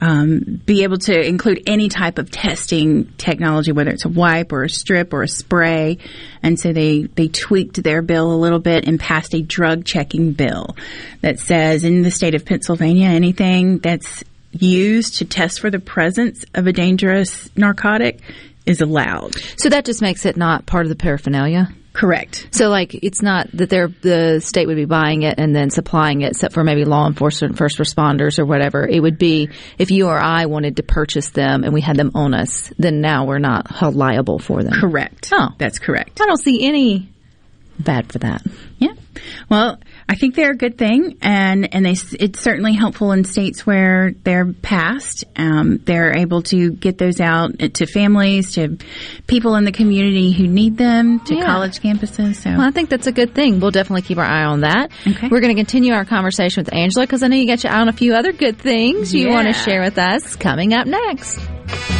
um, 0.00 0.62
be 0.64 0.82
able 0.82 0.98
to 0.98 1.20
include 1.20 1.62
any 1.66 1.88
type 1.88 2.18
of 2.18 2.30
testing 2.30 3.12
technology, 3.18 3.72
whether 3.72 3.90
it's 3.90 4.04
a 4.04 4.08
wipe 4.08 4.52
or 4.52 4.64
a 4.64 4.70
strip 4.70 5.12
or 5.12 5.22
a 5.22 5.28
spray. 5.28 5.98
And 6.42 6.58
so 6.58 6.72
they, 6.72 7.02
they 7.02 7.28
tweaked 7.28 7.82
their 7.82 8.00
bill 8.00 8.32
a 8.32 8.36
little 8.36 8.60
bit 8.60 8.86
and 8.86 8.98
passed 8.98 9.34
a 9.34 9.42
drug 9.42 9.84
checking 9.84 10.32
bill 10.32 10.76
that 11.20 11.38
says 11.38 11.84
in 11.84 12.02
the 12.02 12.10
state 12.10 12.34
of 12.34 12.44
Pennsylvania, 12.44 13.08
anything 13.08 13.78
that's 13.78 14.24
used 14.52 15.18
to 15.18 15.24
test 15.24 15.60
for 15.60 15.70
the 15.70 15.78
presence 15.78 16.44
of 16.54 16.66
a 16.66 16.72
dangerous 16.72 17.54
narcotic 17.56 18.20
is 18.66 18.80
allowed. 18.80 19.34
So 19.56 19.68
that 19.68 19.84
just 19.84 20.02
makes 20.02 20.26
it 20.26 20.36
not 20.36 20.66
part 20.66 20.84
of 20.84 20.90
the 20.90 20.96
paraphernalia. 20.96 21.68
Correct. 21.92 22.48
So, 22.52 22.68
like, 22.68 22.94
it's 22.94 23.20
not 23.20 23.50
that 23.54 23.68
they're 23.68 23.88
the 23.88 24.40
state 24.40 24.68
would 24.68 24.76
be 24.76 24.84
buying 24.84 25.22
it 25.22 25.34
and 25.38 25.54
then 25.54 25.70
supplying 25.70 26.20
it, 26.20 26.30
except 26.30 26.54
for 26.54 26.62
maybe 26.62 26.84
law 26.84 27.06
enforcement, 27.06 27.58
first 27.58 27.78
responders, 27.78 28.38
or 28.38 28.46
whatever. 28.46 28.86
It 28.86 29.00
would 29.00 29.18
be 29.18 29.50
if 29.76 29.90
you 29.90 30.06
or 30.06 30.16
I 30.18 30.46
wanted 30.46 30.76
to 30.76 30.84
purchase 30.84 31.30
them 31.30 31.64
and 31.64 31.72
we 31.74 31.80
had 31.80 31.96
them 31.96 32.12
on 32.14 32.32
us, 32.32 32.72
then 32.78 33.00
now 33.00 33.26
we're 33.26 33.40
not 33.40 33.70
held 33.70 33.96
liable 33.96 34.38
for 34.38 34.62
them. 34.62 34.72
Correct. 34.72 35.30
Oh. 35.32 35.48
That's 35.58 35.80
correct. 35.80 36.20
I 36.20 36.26
don't 36.26 36.40
see 36.40 36.64
any 36.64 37.08
bad 37.78 38.12
for 38.12 38.20
that. 38.20 38.46
Yeah. 38.78 38.92
Well, 39.48 39.78
I 40.08 40.14
think 40.14 40.34
they're 40.34 40.52
a 40.52 40.56
good 40.56 40.76
thing, 40.78 41.18
and 41.22 41.72
and 41.74 41.84
they 41.86 41.94
it's 42.18 42.40
certainly 42.40 42.72
helpful 42.74 43.12
in 43.12 43.24
states 43.24 43.66
where 43.66 44.12
they're 44.24 44.52
passed. 44.52 45.24
Um, 45.36 45.78
they're 45.84 46.16
able 46.16 46.42
to 46.44 46.70
get 46.70 46.98
those 46.98 47.20
out 47.20 47.58
to 47.74 47.86
families, 47.86 48.52
to 48.54 48.76
people 49.26 49.54
in 49.56 49.64
the 49.64 49.72
community 49.72 50.32
who 50.32 50.46
need 50.46 50.76
them, 50.76 51.20
to 51.26 51.34
Yeah. 51.34 51.44
college 51.44 51.80
campuses. 51.80 52.36
So 52.36 52.50
Well, 52.50 52.60
I 52.62 52.70
think 52.70 52.88
that's 52.90 53.06
a 53.06 53.12
good 53.12 53.34
thing. 53.34 53.60
We'll 53.60 53.70
definitely 53.70 54.02
keep 54.02 54.18
our 54.18 54.24
eye 54.24 54.44
on 54.44 54.60
that. 54.60 54.90
Okay. 55.06 55.28
We're 55.28 55.40
going 55.40 55.54
to 55.54 55.60
continue 55.60 55.92
our 55.92 56.04
conversation 56.04 56.62
with 56.64 56.72
Angela 56.74 57.06
because 57.06 57.22
I 57.22 57.28
know 57.28 57.36
you 57.36 57.46
got 57.46 57.62
your 57.64 57.72
eye 57.72 57.80
on 57.80 57.88
a 57.88 57.92
few 57.92 58.14
other 58.14 58.32
good 58.32 58.58
things 58.58 59.14
you 59.14 59.28
want 59.28 59.46
to 59.48 59.52
share 59.54 59.80
with 59.82 59.98
us 59.98 60.36
coming 60.36 60.72
up 60.74 60.86
next. 60.86 61.99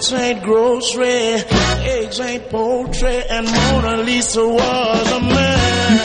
baby. 0.00 0.22
Ain't 0.22 0.42
grocery, 0.42 1.04
eggs 1.04 2.20
ain't 2.20 2.48
poultry, 2.50 3.22
and 3.28 3.46
Mona 3.46 4.02
Lisa 4.02 4.46
was 4.46 5.12
a 5.12 5.20
man. 5.20 6.00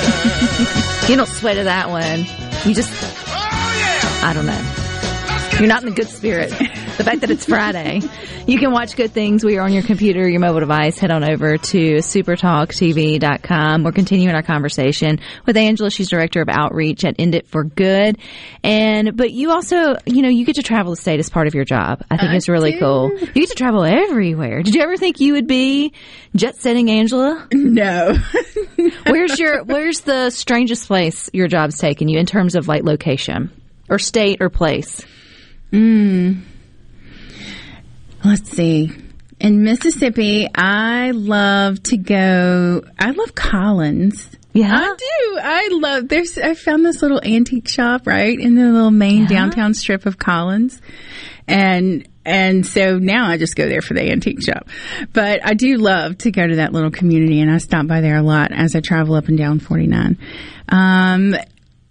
You 1.10 1.16
don't 1.18 1.28
sweat 1.28 1.58
to 1.58 1.64
that 1.64 1.90
one. 1.90 2.20
You 2.66 2.74
just, 2.76 2.92
oh 3.28 3.76
yeah! 3.80 4.30
I 4.30 4.34
don't 4.34 4.46
know. 4.46 5.60
You're 5.60 5.68
not 5.68 5.84
in 5.84 5.90
the 5.90 5.96
good 5.96 6.10
spirit. 6.10 6.54
The 7.02 7.06
fact 7.06 7.22
that 7.22 7.32
it's 7.32 7.46
Friday. 7.46 8.02
You 8.46 8.60
can 8.60 8.72
watch 8.72 8.96
good 8.96 9.12
things. 9.12 9.44
We 9.44 9.58
are 9.58 9.62
on 9.62 9.74
your 9.74 9.82
computer, 9.82 10.30
your 10.30 10.40
mobile 10.40 10.60
device. 10.60 11.00
Head 11.00 11.10
on 11.10 11.24
over 11.28 11.58
to 11.58 11.96
supertalktv.com. 11.96 13.84
We're 13.84 13.92
continuing 13.92 14.36
our 14.36 14.44
conversation 14.44 15.20
with 15.48 15.58
Angela. 15.58 15.90
She's 15.90 16.12
director 16.12 16.44
of 16.44 16.50
outreach 16.50 17.04
at 17.04 17.16
End 17.18 17.34
It 17.34 17.48
for 17.48 17.64
Good. 17.64 18.20
And, 18.64 19.18
but 19.18 19.32
you 19.32 19.50
also, 19.50 19.96
you 20.06 20.22
know, 20.22 20.30
you 20.30 20.46
get 20.46 20.58
to 20.58 20.62
travel 20.62 20.92
the 20.92 20.96
state 20.96 21.20
as 21.20 21.28
part 21.28 21.48
of 21.48 21.56
your 21.56 21.66
job. 21.66 22.04
I 22.12 22.18
think 22.18 22.34
I 22.34 22.36
it's 22.36 22.48
really 22.48 22.74
do. 22.74 22.80
cool. 22.80 23.10
You 23.20 23.34
get 23.34 23.50
to 23.50 23.56
travel 23.56 23.84
everywhere. 23.84 24.62
Did 24.62 24.76
you 24.76 24.84
ever 24.84 24.96
think 24.96 25.20
you 25.20 25.34
would 25.34 25.48
be 25.48 25.94
jet 26.36 26.56
setting 26.58 26.92
Angela? 26.92 27.48
no. 27.52 28.16
Where's 29.08 29.40
your, 29.40 29.64
where's 29.64 30.02
the 30.02 30.30
strangest 30.30 30.86
place 30.86 31.32
your 31.34 31.48
job's 31.48 31.80
taken 31.80 32.10
you 32.10 32.20
in 32.20 32.28
terms 32.28 32.56
of 32.56 32.68
like 32.68 32.84
location 32.84 33.50
or 33.90 33.98
state 33.98 34.40
or 34.40 34.52
place? 34.52 35.04
Hmm. 35.72 36.42
Let's 38.24 38.50
see. 38.50 38.92
In 39.40 39.64
Mississippi, 39.64 40.48
I 40.54 41.12
love 41.12 41.82
to 41.84 41.98
go. 41.98 42.84
I 43.00 43.12
love 43.12 43.34
Collins. 43.34 44.30
Yeah. 44.54 44.76
I 44.78 44.96
do. 44.96 45.40
I 45.42 45.70
love. 45.72 46.08
There's. 46.10 46.38
I 46.38 46.54
found 46.54 46.86
this 46.86 47.02
little 47.02 47.22
antique 47.24 47.68
shop 47.68 48.06
right 48.06 48.38
in 48.38 48.56
the 48.56 48.66
little 48.72 48.92
main 48.92 49.22
Yeah. 49.24 49.28
downtown 49.30 49.74
strip 49.74 50.06
of 50.06 50.20
Collins, 50.20 50.80
and 51.48 52.08
and 52.24 52.64
so 52.66 53.00
now 53.00 53.28
I 53.28 53.38
just 53.38 53.56
go 53.56 53.68
there 53.68 53.82
for 53.82 53.96
the 53.96 54.12
antique 54.12 54.44
shop. 54.44 54.68
But 55.14 55.44
I 55.44 55.56
do 55.56 55.78
love 55.78 56.20
to 56.20 56.32
go 56.32 56.46
to 56.46 56.58
that 56.58 56.74
little 56.74 56.92
community, 56.92 57.40
and 57.42 57.50
I 57.50 57.58
stop 57.58 57.88
by 57.88 58.02
there 58.02 58.18
a 58.18 58.22
lot 58.22 58.52
as 58.52 58.76
I 58.76 58.82
travel 58.82 59.16
up 59.16 59.28
and 59.30 59.38
down 59.38 59.60
49. 59.60 60.18
Um, 60.70 61.36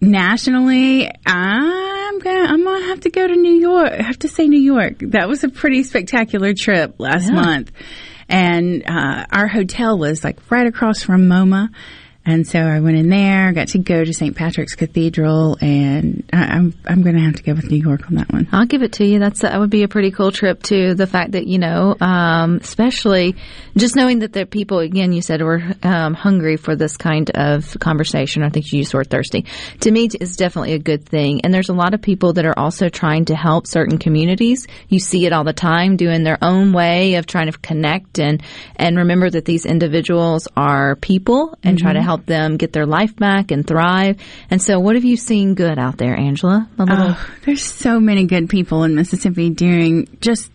nationally, 0.00 1.10
I'm 1.26 2.18
gonna 2.18 2.40
I'm 2.52 2.64
gonna 2.64 2.86
have 2.86 3.00
to 3.00 3.10
go 3.10 3.26
to 3.26 3.34
New 3.36 3.54
York. 3.54 3.92
I 3.92 4.02
have 4.02 4.18
to 4.20 4.28
say 4.28 4.46
New 4.48 4.60
York. 4.60 4.98
That 5.00 5.28
was 5.28 5.44
a 5.44 5.48
pretty 5.48 5.82
spectacular 5.82 6.52
trip 6.54 6.94
last 6.98 7.26
Yeah. 7.28 7.34
month, 7.34 7.72
and 8.28 8.82
uh, 8.88 9.26
our 9.30 9.46
hotel 9.48 9.98
was 9.98 10.24
like 10.24 10.38
right 10.50 10.66
across 10.66 11.02
from 11.02 11.28
MoMA. 11.28 11.68
And 12.30 12.46
so 12.46 12.60
I 12.60 12.78
went 12.78 12.96
in 12.96 13.08
there, 13.08 13.52
got 13.52 13.68
to 13.68 13.78
go 13.78 14.04
to 14.04 14.14
St. 14.14 14.36
Patrick's 14.36 14.76
Cathedral, 14.76 15.58
and 15.60 16.22
I, 16.32 16.44
I'm 16.44 16.74
I'm 16.86 17.02
going 17.02 17.16
to 17.16 17.22
have 17.22 17.34
to 17.34 17.42
go 17.42 17.54
with 17.54 17.68
New 17.68 17.78
York 17.78 18.06
on 18.08 18.14
that 18.14 18.32
one. 18.32 18.46
I'll 18.52 18.66
give 18.66 18.84
it 18.84 18.92
to 18.94 19.04
you. 19.04 19.18
That's 19.18 19.40
that 19.40 19.58
would 19.58 19.68
be 19.68 19.82
a 19.82 19.88
pretty 19.88 20.12
cool 20.12 20.30
trip 20.30 20.62
too. 20.62 20.94
The 20.94 21.08
fact 21.08 21.32
that 21.32 21.48
you 21.48 21.58
know, 21.58 21.96
um, 22.00 22.60
especially 22.62 23.34
just 23.76 23.96
knowing 23.96 24.20
that 24.20 24.32
the 24.32 24.46
people 24.46 24.78
again, 24.78 25.12
you 25.12 25.22
said 25.22 25.42
were 25.42 25.60
um, 25.82 26.14
hungry 26.14 26.56
for 26.56 26.76
this 26.76 26.96
kind 26.96 27.30
of 27.30 27.76
conversation. 27.80 28.44
I 28.44 28.50
think 28.50 28.72
you 28.72 28.78
used 28.78 28.92
the 28.92 28.98
word 28.98 29.10
thirsty. 29.10 29.46
To 29.80 29.90
me, 29.90 30.08
is 30.20 30.36
definitely 30.36 30.74
a 30.74 30.78
good 30.78 31.04
thing. 31.04 31.40
And 31.40 31.52
there's 31.52 31.68
a 31.68 31.74
lot 31.74 31.94
of 31.94 32.00
people 32.00 32.34
that 32.34 32.46
are 32.46 32.56
also 32.56 32.88
trying 32.88 33.24
to 33.24 33.34
help 33.34 33.66
certain 33.66 33.98
communities. 33.98 34.68
You 34.88 35.00
see 35.00 35.26
it 35.26 35.32
all 35.32 35.42
the 35.42 35.52
time, 35.52 35.96
doing 35.96 36.22
their 36.22 36.38
own 36.42 36.72
way 36.72 37.16
of 37.16 37.26
trying 37.26 37.50
to 37.50 37.58
connect 37.58 38.20
and 38.20 38.40
and 38.76 38.98
remember 38.98 39.28
that 39.30 39.46
these 39.46 39.66
individuals 39.66 40.46
are 40.56 40.94
people 40.94 41.58
and 41.64 41.76
try 41.76 41.92
to 41.92 42.02
help 42.02 42.19
them 42.26 42.56
get 42.56 42.72
their 42.72 42.86
life 42.86 43.14
back 43.16 43.50
and 43.50 43.66
thrive. 43.66 44.16
And 44.50 44.60
so, 44.60 44.78
what 44.80 44.94
have 44.94 45.04
you 45.04 45.16
seen 45.16 45.54
good 45.54 45.78
out 45.78 45.96
there, 45.98 46.16
Angela? 46.16 46.68
Oh, 46.78 47.32
there's 47.44 47.62
so 47.62 48.00
many 48.00 48.26
good 48.26 48.48
people 48.48 48.84
in 48.84 48.94
Mississippi 48.94 49.50
doing 49.50 50.18
just 50.20 50.50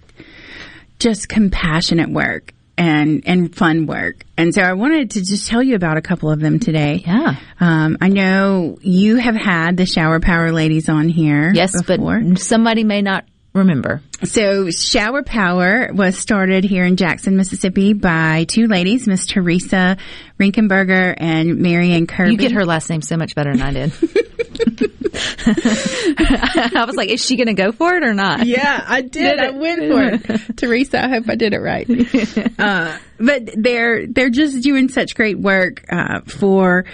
just 0.99 1.27
compassionate 1.29 2.09
work. 2.09 2.51
and 2.77 3.23
and 3.25 3.55
fun 3.55 3.85
work. 3.85 4.25
And 4.37 4.53
so 4.53 4.61
I 4.61 4.73
wanted 4.73 5.11
to 5.11 5.21
just 5.23 5.47
tell 5.47 5.63
you 5.63 5.75
about 5.75 5.95
a 5.95 6.01
couple 6.01 6.29
of 6.29 6.41
them 6.41 6.59
today. 6.59 7.03
Yeah. 7.05 7.35
Um, 7.61 7.97
I 8.01 8.09
know 8.09 8.77
you 8.81 9.15
have 9.15 9.35
had 9.35 9.77
the 9.77 9.85
shower 9.85 10.19
power 10.19 10.51
ladies 10.51 10.89
on 10.89 11.07
here. 11.07 11.53
Yes, 11.53 11.71
before. 11.81 12.19
but 12.19 12.39
somebody 12.39 12.83
may 12.83 13.01
not 13.01 13.23
remember. 13.55 14.01
So 14.23 14.69
Shower 14.69 15.23
Power 15.23 15.89
was 15.93 16.17
started 16.17 16.63
here 16.63 16.83
in 16.85 16.97
Jackson, 16.97 17.37
Mississippi 17.37 17.93
by 17.93 18.45
two 18.47 18.67
ladies, 18.67 19.07
Miss 19.07 19.25
Teresa 19.25 19.97
Rinkenberger 20.39 21.15
and 21.17 21.59
Marianne 21.59 22.07
Kirby. 22.07 22.31
You 22.31 22.37
get 22.37 22.51
her 22.51 22.65
last 22.65 22.89
name 22.89 23.01
so 23.01 23.17
much 23.17 23.33
better 23.35 23.55
than 23.55 23.61
I 23.61 23.71
did. 23.71 23.93
I 26.75 26.83
was 26.85 26.95
like, 26.95 27.09
is 27.09 27.25
she 27.25 27.35
going 27.37 27.47
to 27.47 27.53
go 27.53 27.71
for 27.71 27.95
it 27.95 28.03
or 28.03 28.13
not? 28.13 28.45
Yeah, 28.45 28.83
I 28.85 29.01
did. 29.01 29.39
I 29.39 29.51
went 29.51 29.79
for 29.79 30.03
it. 30.03 30.41
Teresa, 30.57 31.03
I 31.03 31.09
hope 31.09 31.29
I 31.29 31.35
did 31.35 31.53
it 31.53 31.59
right. 31.59 31.87
Uh, 32.57 32.97
but 33.19 33.49
they're 33.55 34.07
they're 34.07 34.29
just 34.29 34.63
doing 34.63 34.87
such 34.89 35.13
great 35.15 35.37
work 35.37 35.83
uh, 35.89 36.21
for 36.21 36.85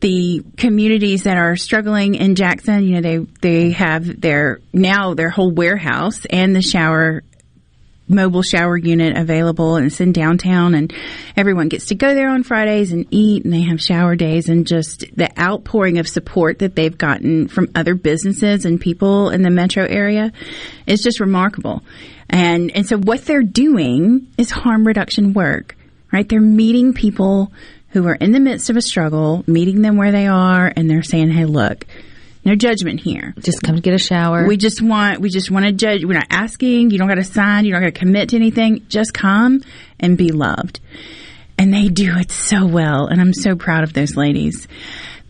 the 0.00 0.44
communities 0.56 1.24
that 1.24 1.36
are 1.36 1.56
struggling 1.56 2.14
in 2.14 2.34
Jackson. 2.34 2.86
You 2.86 2.96
know, 2.96 3.00
they 3.00 3.18
they 3.40 3.70
have 3.72 4.20
their 4.20 4.60
now 4.72 5.14
their 5.14 5.30
whole 5.30 5.50
warehouse 5.50 6.26
and 6.26 6.54
the 6.54 6.62
shower 6.62 7.22
mobile 8.08 8.42
shower 8.42 8.76
unit 8.76 9.16
available 9.16 9.76
and 9.76 9.86
it's 9.86 10.00
in 10.00 10.12
downtown 10.12 10.74
and 10.74 10.92
everyone 11.36 11.68
gets 11.68 11.86
to 11.86 11.94
go 11.94 12.14
there 12.14 12.28
on 12.28 12.42
Fridays 12.42 12.92
and 12.92 13.06
eat 13.10 13.44
and 13.44 13.52
they 13.52 13.62
have 13.62 13.80
shower 13.80 14.14
days 14.14 14.48
and 14.48 14.66
just 14.66 15.04
the 15.16 15.28
outpouring 15.40 15.98
of 15.98 16.08
support 16.08 16.60
that 16.60 16.76
they've 16.76 16.96
gotten 16.96 17.48
from 17.48 17.68
other 17.74 17.94
businesses 17.94 18.64
and 18.64 18.80
people 18.80 19.30
in 19.30 19.42
the 19.42 19.50
metro 19.50 19.84
area 19.84 20.32
is 20.86 21.02
just 21.02 21.20
remarkable. 21.20 21.82
And 22.28 22.70
and 22.76 22.86
so 22.86 22.96
what 22.96 23.24
they're 23.24 23.42
doing 23.42 24.28
is 24.38 24.50
harm 24.50 24.86
reduction 24.86 25.32
work, 25.32 25.76
right? 26.12 26.28
They're 26.28 26.40
meeting 26.40 26.92
people 26.92 27.52
who 27.96 28.06
are 28.06 28.14
in 28.14 28.32
the 28.32 28.40
midst 28.40 28.68
of 28.68 28.76
a 28.76 28.82
struggle, 28.82 29.42
meeting 29.46 29.80
them 29.80 29.96
where 29.96 30.12
they 30.12 30.26
are 30.26 30.70
and 30.76 30.90
they're 30.90 31.02
saying, 31.02 31.30
"Hey, 31.30 31.46
look, 31.46 31.86
no 32.44 32.54
judgment 32.54 33.00
here. 33.00 33.34
Just 33.40 33.62
come 33.62 33.76
get 33.76 33.94
a 33.94 33.98
shower. 33.98 34.46
We 34.46 34.58
just 34.58 34.82
want 34.82 35.20
we 35.20 35.30
just 35.30 35.50
want 35.50 35.64
to 35.64 35.72
judge. 35.72 36.04
We're 36.04 36.12
not 36.12 36.26
asking. 36.28 36.90
You 36.90 36.98
don't 36.98 37.08
got 37.08 37.14
to 37.14 37.24
sign. 37.24 37.64
You 37.64 37.72
don't 37.72 37.80
got 37.80 37.94
to 37.94 37.98
commit 37.98 38.28
to 38.30 38.36
anything. 38.36 38.84
Just 38.88 39.14
come 39.14 39.62
and 39.98 40.18
be 40.18 40.30
loved. 40.30 40.80
And 41.58 41.72
they 41.72 41.88
do 41.88 42.18
it 42.18 42.30
so 42.30 42.66
well. 42.66 43.06
And 43.06 43.18
I'm 43.18 43.32
so 43.32 43.56
proud 43.56 43.82
of 43.82 43.94
those 43.94 44.14
ladies. 44.14 44.68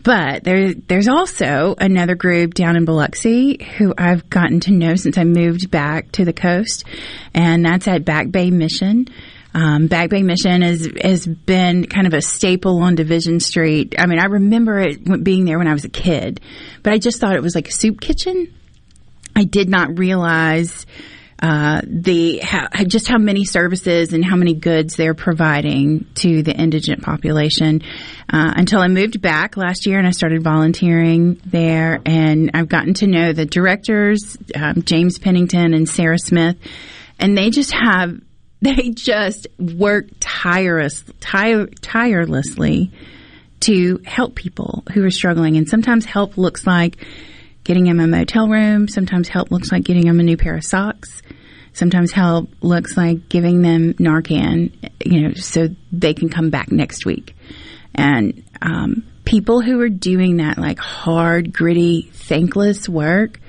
But 0.03 0.43
there, 0.43 0.73
there's 0.73 1.07
also 1.07 1.75
another 1.79 2.15
group 2.15 2.53
down 2.53 2.75
in 2.75 2.85
Biloxi 2.85 3.63
who 3.77 3.93
I've 3.97 4.29
gotten 4.29 4.59
to 4.61 4.71
know 4.71 4.95
since 4.95 5.17
I 5.17 5.23
moved 5.23 5.71
back 5.71 6.11
to 6.13 6.25
the 6.25 6.33
coast, 6.33 6.85
and 7.33 7.65
that's 7.65 7.87
at 7.87 8.05
Back 8.05 8.31
Bay 8.31 8.51
Mission. 8.51 9.07
Um, 9.57 9.87
Bay 9.87 10.21
Mission 10.21 10.61
has 10.61 10.87
has 11.01 11.25
been 11.25 11.87
kind 11.87 12.05
of 12.05 12.13
a 12.13 12.21
staple 12.21 12.83
on 12.83 12.93
Division 12.93 13.39
Street. 13.39 13.95
I 13.97 14.05
mean, 14.05 14.19
I 14.19 14.25
remember 14.25 14.77
it 14.77 15.23
being 15.23 15.45
there 15.45 15.57
when 15.57 15.67
I 15.67 15.73
was 15.73 15.83
a 15.83 15.89
kid, 15.89 16.41
but 16.83 16.93
I 16.93 16.99
just 16.99 17.19
thought 17.19 17.35
it 17.35 17.41
was 17.41 17.55
like 17.55 17.67
a 17.67 17.71
soup 17.71 17.99
kitchen. 17.99 18.53
I 19.35 19.45
did 19.45 19.67
not 19.67 19.97
realize 19.97 20.85
uh, 21.41 21.81
the 21.87 22.37
how, 22.37 22.67
just 22.83 23.07
how 23.07 23.17
many 23.17 23.45
services 23.45 24.13
and 24.13 24.23
how 24.23 24.35
many 24.35 24.53
goods 24.53 24.95
they're 24.95 25.15
providing 25.15 26.05
to 26.15 26.43
the 26.43 26.55
indigent 26.55 27.01
population 27.01 27.81
uh, 28.31 28.53
until 28.55 28.79
I 28.79 28.89
moved 28.89 29.21
back 29.21 29.57
last 29.57 29.87
year 29.87 29.97
and 29.97 30.05
I 30.05 30.11
started 30.11 30.43
volunteering 30.43 31.41
there 31.45 31.99
and 32.05 32.51
I've 32.53 32.69
gotten 32.69 32.93
to 32.95 33.07
know 33.07 33.33
the 33.33 33.47
directors 33.47 34.37
um, 34.53 34.83
James 34.83 35.17
Pennington 35.17 35.73
and 35.73 35.89
Sarah 35.89 36.19
Smith 36.19 36.57
and 37.19 37.35
they 37.35 37.49
just 37.49 37.71
have 37.71 38.19
they 38.61 38.89
just 38.89 39.47
work 39.59 40.07
tireless, 40.19 41.03
tire, 41.19 41.67
tirelessly 41.81 42.91
to 43.61 43.99
help 44.05 44.35
people 44.35 44.83
who 44.93 45.03
are 45.03 45.11
struggling. 45.11 45.57
And 45.57 45.67
sometimes 45.67 46.05
help 46.05 46.37
looks 46.37 46.65
like 46.65 46.97
getting 47.63 47.85
them 47.85 47.99
a 47.99 48.07
motel 48.07 48.47
room. 48.47 48.87
Sometimes 48.87 49.27
help 49.27 49.51
looks 49.51 49.71
like 49.71 49.83
getting 49.83 50.05
them 50.05 50.19
a 50.19 50.23
new 50.23 50.37
pair 50.37 50.55
of 50.55 50.63
socks. 50.63 51.21
Sometimes 51.73 52.11
help 52.11 52.49
looks 52.61 52.97
like 52.97 53.29
giving 53.29 53.61
them 53.61 53.93
Narcan, 53.95 54.71
you 55.05 55.21
know, 55.21 55.33
so 55.33 55.69
they 55.91 56.13
can 56.13 56.29
come 56.29 56.49
back 56.49 56.71
next 56.71 57.05
week. 57.05 57.35
And 57.93 58.43
um, 58.61 59.05
people 59.25 59.61
who 59.61 59.79
are 59.81 59.89
doing 59.89 60.37
that, 60.37 60.57
like 60.57 60.79
hard, 60.79 61.53
gritty, 61.53 62.09
thankless 62.13 62.89
work, 62.89 63.39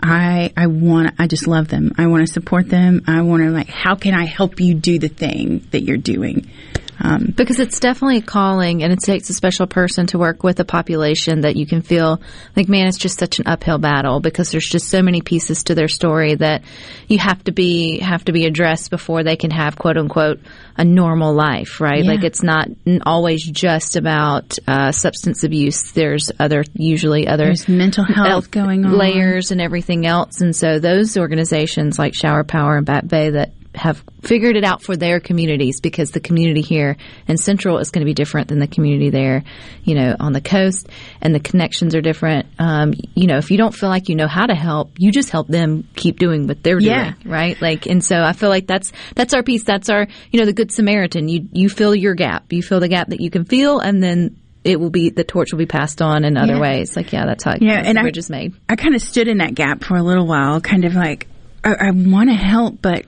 I 0.00 0.52
I 0.56 0.66
want 0.66 1.14
I 1.18 1.26
just 1.26 1.46
love 1.46 1.68
them. 1.68 1.92
I 1.98 2.06
want 2.06 2.26
to 2.26 2.32
support 2.32 2.68
them. 2.68 3.02
I 3.06 3.22
want 3.22 3.42
to 3.42 3.50
like, 3.50 3.68
how 3.68 3.94
can 3.94 4.14
I 4.14 4.24
help 4.24 4.60
you 4.60 4.74
do 4.74 4.98
the 4.98 5.08
thing 5.08 5.66
that 5.70 5.82
you're 5.82 5.96
doing? 5.96 6.50
Um, 6.98 7.34
because 7.36 7.60
it's 7.60 7.78
definitely 7.78 8.18
a 8.18 8.22
calling 8.22 8.82
and 8.82 8.90
it 8.92 9.00
takes 9.00 9.28
a 9.28 9.34
special 9.34 9.66
person 9.66 10.06
to 10.08 10.18
work 10.18 10.42
with 10.42 10.58
a 10.60 10.64
population 10.64 11.42
that 11.42 11.54
you 11.54 11.66
can 11.66 11.82
feel 11.82 12.20
like 12.56 12.68
man 12.70 12.86
it's 12.86 12.96
just 12.96 13.18
such 13.18 13.38
an 13.38 13.46
uphill 13.46 13.76
battle 13.76 14.20
because 14.20 14.50
there's 14.50 14.66
just 14.66 14.88
so 14.88 15.02
many 15.02 15.20
pieces 15.20 15.64
to 15.64 15.74
their 15.74 15.88
story 15.88 16.34
that 16.36 16.62
you 17.06 17.18
have 17.18 17.42
to 17.44 17.52
be 17.52 17.98
have 17.98 18.24
to 18.24 18.32
be 18.32 18.46
addressed 18.46 18.88
before 18.90 19.22
they 19.24 19.36
can 19.36 19.50
have 19.50 19.76
quote 19.76 19.98
unquote 19.98 20.40
a 20.78 20.84
normal 20.84 21.34
life 21.34 21.80
right 21.82 22.02
Yeah. 22.04 22.12
like 22.12 22.24
it's 22.24 22.42
not 22.42 22.68
always 23.04 23.44
just 23.44 23.96
about 23.96 24.58
uh, 24.66 24.90
substance 24.92 25.44
abuse 25.44 25.92
there's 25.92 26.30
other 26.38 26.64
usually 26.74 27.28
other 27.28 27.46
There's 27.46 27.68
mental 27.68 28.04
health 28.04 28.26
health 28.26 28.50
going 28.50 28.86
on. 28.86 28.92
layers 28.96 29.50
and 29.50 29.60
everything 29.60 30.06
else 30.06 30.40
and 30.40 30.56
so 30.56 30.78
those 30.78 31.16
organizations 31.18 31.98
like 31.98 32.14
Shower 32.14 32.42
Power 32.44 32.76
and 32.78 32.86
Bat 32.86 33.08
Bay 33.08 33.30
that 33.30 33.52
have 33.76 34.02
figured 34.22 34.56
it 34.56 34.64
out 34.64 34.82
for 34.82 34.96
their 34.96 35.20
communities 35.20 35.80
because 35.80 36.10
the 36.10 36.20
community 36.20 36.62
here 36.62 36.96
in 37.28 37.36
Central 37.36 37.78
is 37.78 37.90
going 37.90 38.00
to 38.00 38.06
be 38.06 38.14
different 38.14 38.48
than 38.48 38.58
the 38.58 38.66
community 38.66 39.10
there, 39.10 39.44
you 39.84 39.94
know, 39.94 40.16
on 40.18 40.32
the 40.32 40.40
coast, 40.40 40.88
and 41.20 41.34
the 41.34 41.40
connections 41.40 41.94
are 41.94 42.00
different. 42.00 42.46
Um, 42.58 42.94
you 43.14 43.26
know, 43.26 43.36
if 43.38 43.50
you 43.50 43.58
don't 43.58 43.74
feel 43.74 43.88
like 43.88 44.08
you 44.08 44.14
know 44.16 44.26
how 44.28 44.46
to 44.46 44.54
help, 44.54 44.92
you 44.98 45.12
just 45.12 45.30
help 45.30 45.46
them 45.48 45.86
keep 45.94 46.18
doing 46.18 46.46
what 46.46 46.62
they're 46.62 46.80
Yeah. 46.80 47.12
doing, 47.12 47.32
right? 47.32 47.60
Like, 47.62 47.86
and 47.86 48.02
so 48.02 48.16
I 48.22 48.32
feel 48.32 48.48
like 48.48 48.66
that's 48.66 48.92
that's 49.14 49.34
our 49.34 49.42
piece. 49.42 49.64
That's 49.64 49.88
our, 49.88 50.06
you 50.32 50.40
know, 50.40 50.46
the 50.46 50.52
Good 50.52 50.72
Samaritan. 50.72 51.28
You 51.28 51.48
you 51.52 51.68
fill 51.68 51.94
your 51.94 52.14
gap. 52.14 52.52
You 52.52 52.62
fill 52.62 52.80
the 52.80 52.88
gap 52.88 53.08
that 53.10 53.20
you 53.20 53.30
can 53.30 53.44
feel, 53.44 53.78
and 53.78 54.02
then. 54.02 54.36
It 54.64 54.80
will 54.80 54.90
be 54.90 55.10
the 55.10 55.22
torch 55.22 55.52
will 55.52 55.60
be 55.60 55.66
passed 55.66 56.02
on 56.02 56.24
in 56.24 56.36
other 56.36 56.54
Yeah. 56.54 56.60
ways. 56.60 56.96
Like 56.96 57.12
yeah, 57.12 57.24
that's 57.24 57.44
how 57.44 57.54
Yeah, 57.60 57.80
and 57.84 57.94
the 57.96 58.00
I- 58.00 58.02
bridge 58.02 58.18
is 58.18 58.28
made. 58.28 58.52
I 58.68 58.74
kind 58.74 58.96
of 58.96 59.00
stood 59.00 59.28
in 59.28 59.38
that 59.38 59.54
gap 59.54 59.84
for 59.84 59.96
a 59.96 60.02
little 60.02 60.26
while, 60.26 60.60
kind 60.60 60.84
of 60.84 60.92
like 60.96 61.28
I, 61.62 61.74
I 61.86 61.90
want 61.92 62.30
to 62.30 62.34
help, 62.34 62.82
but 62.82 63.04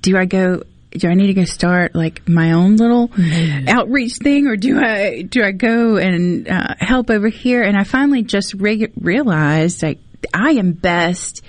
do 0.00 0.16
I 0.16 0.24
go? 0.24 0.62
Do 0.90 1.08
I 1.08 1.14
need 1.14 1.26
to 1.26 1.34
go 1.34 1.44
start 1.44 1.94
like 1.94 2.26
my 2.28 2.52
own 2.52 2.76
little 2.76 3.10
outreach 3.68 4.16
thing, 4.16 4.46
or 4.46 4.56
do 4.56 4.78
I 4.80 5.22
do 5.22 5.42
I 5.42 5.52
go 5.52 5.96
and 5.96 6.48
uh, 6.48 6.74
help 6.78 7.10
over 7.10 7.28
here? 7.28 7.62
And 7.62 7.76
I 7.76 7.84
finally 7.84 8.22
just 8.22 8.54
re- 8.54 8.90
realized 8.98 9.82
like 9.82 9.98
I 10.32 10.52
am 10.52 10.72
best. 10.72 11.42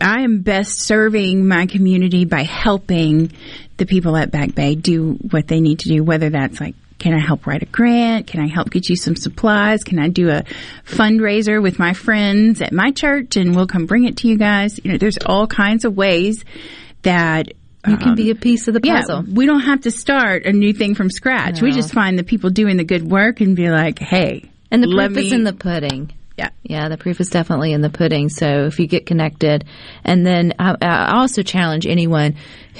I 0.00 0.20
am 0.20 0.42
best 0.42 0.78
serving 0.78 1.48
my 1.48 1.66
community 1.66 2.24
by 2.24 2.44
helping 2.44 3.32
the 3.78 3.86
people 3.86 4.16
at 4.16 4.30
Back 4.30 4.54
Bay 4.54 4.76
do 4.76 5.14
what 5.30 5.48
they 5.48 5.60
need 5.60 5.80
to 5.80 5.88
do, 5.88 6.04
whether 6.04 6.30
that's 6.30 6.60
like 6.60 6.76
can 6.98 7.12
I 7.12 7.18
help 7.18 7.46
write 7.46 7.62
a 7.62 7.66
grant? 7.66 8.26
Can 8.26 8.40
I 8.40 8.46
help 8.46 8.70
get 8.70 8.88
you 8.88 8.96
some 8.96 9.16
supplies? 9.16 9.84
Can 9.84 9.98
I 9.98 10.08
do 10.08 10.30
a 10.30 10.44
fundraiser 10.86 11.62
with 11.62 11.78
my 11.78 11.92
friends 11.92 12.62
at 12.62 12.72
my 12.72 12.90
church 12.90 13.36
and 13.36 13.54
we'll 13.54 13.66
come 13.66 13.86
bring 13.86 14.04
it 14.04 14.16
to 14.18 14.28
you 14.28 14.38
guys? 14.38 14.80
You 14.82 14.92
know, 14.92 14.98
there's 14.98 15.18
all 15.18 15.46
kinds 15.46 15.84
of 15.84 15.96
ways 15.96 16.44
that 17.06 17.48
You 17.86 17.96
can 17.96 18.14
be 18.16 18.30
a 18.30 18.34
um, 18.34 18.38
piece 18.40 18.66
of 18.68 18.74
the 18.74 18.80
yeah, 18.82 19.00
puzzle. 19.00 19.24
we 19.32 19.46
don't 19.46 19.60
have 19.60 19.82
to 19.82 19.90
start 19.90 20.44
a 20.44 20.52
new 20.52 20.72
thing 20.72 20.94
from 20.94 21.08
scratch. 21.08 21.62
We 21.62 21.70
just 21.72 21.92
find 21.92 22.18
the 22.18 22.24
people 22.24 22.50
doing 22.50 22.76
the 22.76 22.84
good 22.84 23.02
work 23.08 23.40
and 23.40 23.54
be 23.56 23.68
like, 23.70 23.98
hey, 23.98 24.50
And 24.70 24.82
the 24.82 24.88
proof 24.88 25.16
is 25.16 25.32
in 25.32 25.44
the 25.44 25.52
pudding. 25.52 26.12
yeah. 26.36 26.50
Yeah, 26.64 26.88
the 26.88 26.98
proof 26.98 27.20
is 27.20 27.30
definitely 27.30 27.72
in 27.72 27.80
the 27.80 27.88
pudding. 27.90 28.28
So 28.28 28.66
if 28.66 28.80
you 28.80 28.88
get 28.88 29.06
connected, 29.06 29.64
and 30.04 30.26
then 30.26 30.52
I, 30.58 30.74
I 30.82 31.16
also 31.18 31.42
challenge 31.42 31.86
anyone 31.86 32.34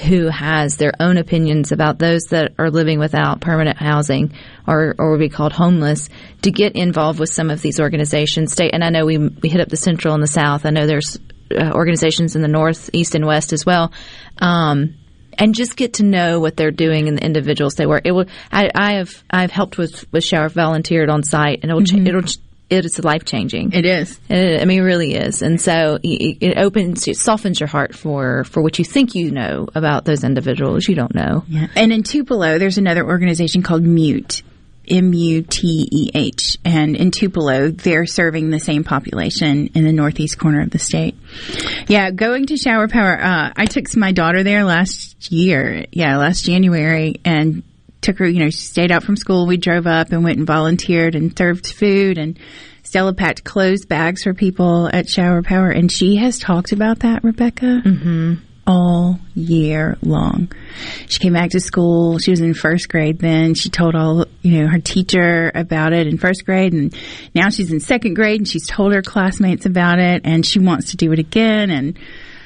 who 0.07 0.27
has 0.27 0.75
their 0.75 0.91
own 0.99 1.15
opinions 1.17 1.71
about 1.71 1.97
those 1.99 2.23
that 2.31 2.53
are 2.59 2.69
living 2.69 2.99
without 2.99 3.39
permanent 3.39 3.77
housing 3.77 4.33
or, 4.67 4.93
or 4.99 5.11
would 5.11 5.19
be 5.21 5.29
called 5.29 5.53
homeless 5.53 6.09
to 6.41 6.51
get 6.51 6.75
involved 6.75 7.17
with 7.19 7.29
some 7.29 7.49
of 7.49 7.61
these 7.61 7.79
organizations. 7.79 8.51
State, 8.51 8.71
and 8.73 8.83
I 8.83 8.89
know 8.89 9.05
we, 9.05 9.17
we 9.17 9.47
hit 9.49 9.61
up 9.61 9.69
the 9.69 9.77
central 9.77 10.13
and 10.13 10.21
the 10.21 10.27
south. 10.27 10.65
I 10.65 10.69
know 10.71 10.85
there's 10.85 11.17
uh, 11.51 11.71
organizations 11.73 12.35
in 12.35 12.41
the 12.41 12.47
north, 12.47 12.89
east, 12.93 13.15
and 13.15 13.25
west 13.25 13.53
as 13.53 13.65
well. 13.65 13.91
Um, 14.39 14.95
and 15.37 15.53
just 15.53 15.75
get 15.75 15.93
to 15.95 16.03
know 16.03 16.39
what 16.39 16.57
they're 16.57 16.71
doing 16.71 17.07
and 17.07 17.17
the 17.17 17.23
individuals 17.23 17.75
they 17.75 17.85
work. 17.85 18.03
It 18.05 18.11
will. 18.11 18.25
I, 18.51 18.71
I 18.73 18.93
have 18.93 19.23
I've 19.29 19.51
helped 19.51 19.77
with 19.77 20.11
with 20.11 20.23
shower 20.23 20.49
volunteered 20.49 21.09
on 21.09 21.23
site, 21.23 21.59
and 21.61 21.71
it'll 21.71 21.83
cha- 21.83 21.97
it'll 21.97 22.23
it 22.69 22.83
is 22.83 23.01
life 23.03 23.23
changing. 23.23 23.71
It 23.71 23.85
is. 23.85 24.19
I 24.29 24.65
mean, 24.65 24.79
it 24.79 24.83
really 24.83 25.13
is, 25.13 25.41
and 25.41 25.59
so 25.59 25.99
it 26.03 26.37
it 26.41 26.57
opens, 26.57 27.07
it 27.07 27.17
softens 27.17 27.59
your 27.59 27.67
heart 27.67 27.95
for 27.95 28.43
for 28.43 28.61
what 28.61 28.77
you 28.77 28.85
think 28.85 29.15
you 29.15 29.31
know 29.31 29.67
about 29.73 30.05
those 30.05 30.23
individuals 30.23 30.87
you 30.87 30.95
don't 30.95 31.15
know. 31.15 31.45
Yeah. 31.47 31.67
And 31.75 31.93
in 31.93 32.03
Tupelo, 32.03 32.57
there's 32.57 32.77
another 32.77 33.05
organization 33.05 33.61
called 33.61 33.83
Mute. 33.83 34.41
M 34.87 35.13
U 35.13 35.41
T 35.41 35.87
E 35.91 36.11
H. 36.13 36.57
And 36.65 36.95
in 36.95 37.11
Tupelo, 37.11 37.69
they're 37.69 38.05
serving 38.05 38.49
the 38.49 38.59
same 38.59 38.83
population 38.83 39.71
in 39.75 39.83
the 39.83 39.91
northeast 39.91 40.37
corner 40.37 40.61
of 40.61 40.69
the 40.69 40.79
state. 40.79 41.15
Yeah, 41.87 42.11
going 42.11 42.47
to 42.47 42.57
Shower 42.57 42.87
Power. 42.87 43.19
Uh, 43.21 43.53
I 43.55 43.65
took 43.65 43.95
my 43.95 44.11
daughter 44.11 44.43
there 44.43 44.63
last 44.63 45.31
year. 45.31 45.85
Yeah, 45.91 46.17
last 46.17 46.45
January, 46.45 47.19
and 47.25 47.63
took 48.01 48.17
her. 48.19 48.27
You 48.27 48.45
know, 48.45 48.49
she 48.49 48.57
stayed 48.57 48.91
out 48.91 49.03
from 49.03 49.15
school. 49.15 49.47
We 49.47 49.57
drove 49.57 49.87
up 49.87 50.11
and 50.11 50.23
went 50.23 50.37
and 50.37 50.47
volunteered 50.47 51.15
and 51.15 51.37
served 51.37 51.67
food 51.67 52.17
and. 52.17 52.39
Stella 52.83 53.13
packed 53.13 53.43
clothes 53.43 53.85
bags 53.85 54.23
for 54.23 54.33
people 54.33 54.89
at 54.93 55.09
Shower 55.09 55.43
Power, 55.43 55.69
and 55.69 55.91
she 55.91 56.15
has 56.15 56.39
talked 56.39 56.71
about 56.71 56.99
that, 56.99 57.21
Rebecca, 57.21 57.81
mm-hmm. 57.85 58.35
All 58.67 59.19
year 59.33 59.97
long. 60.01 60.51
She 61.07 61.19
came 61.19 61.33
back 61.33 61.51
to 61.51 61.59
school. 61.59 62.19
She 62.19 62.31
was 62.31 62.41
in 62.41 62.53
first 62.53 62.89
grade 62.89 63.17
then. 63.19 63.55
She 63.55 63.69
told 63.69 63.95
all, 63.95 64.25
you 64.41 64.61
know, 64.61 64.67
her 64.67 64.79
teacher 64.79 65.51
about 65.55 65.93
it 65.93 66.05
in 66.05 66.17
first 66.17 66.45
grade, 66.45 66.73
and 66.73 66.93
now 67.33 67.49
she's 67.49 67.71
in 67.71 67.79
second 67.79 68.15
grade, 68.15 68.41
and 68.41 68.47
she's 68.47 68.67
told 68.67 68.93
her 68.93 69.01
classmates 69.01 69.65
about 69.65 69.99
it, 69.99 70.21
and 70.25 70.45
she 70.45 70.59
wants 70.59 70.91
to 70.91 70.97
do 70.97 71.11
it 71.13 71.19
again. 71.19 71.71
And 71.71 71.97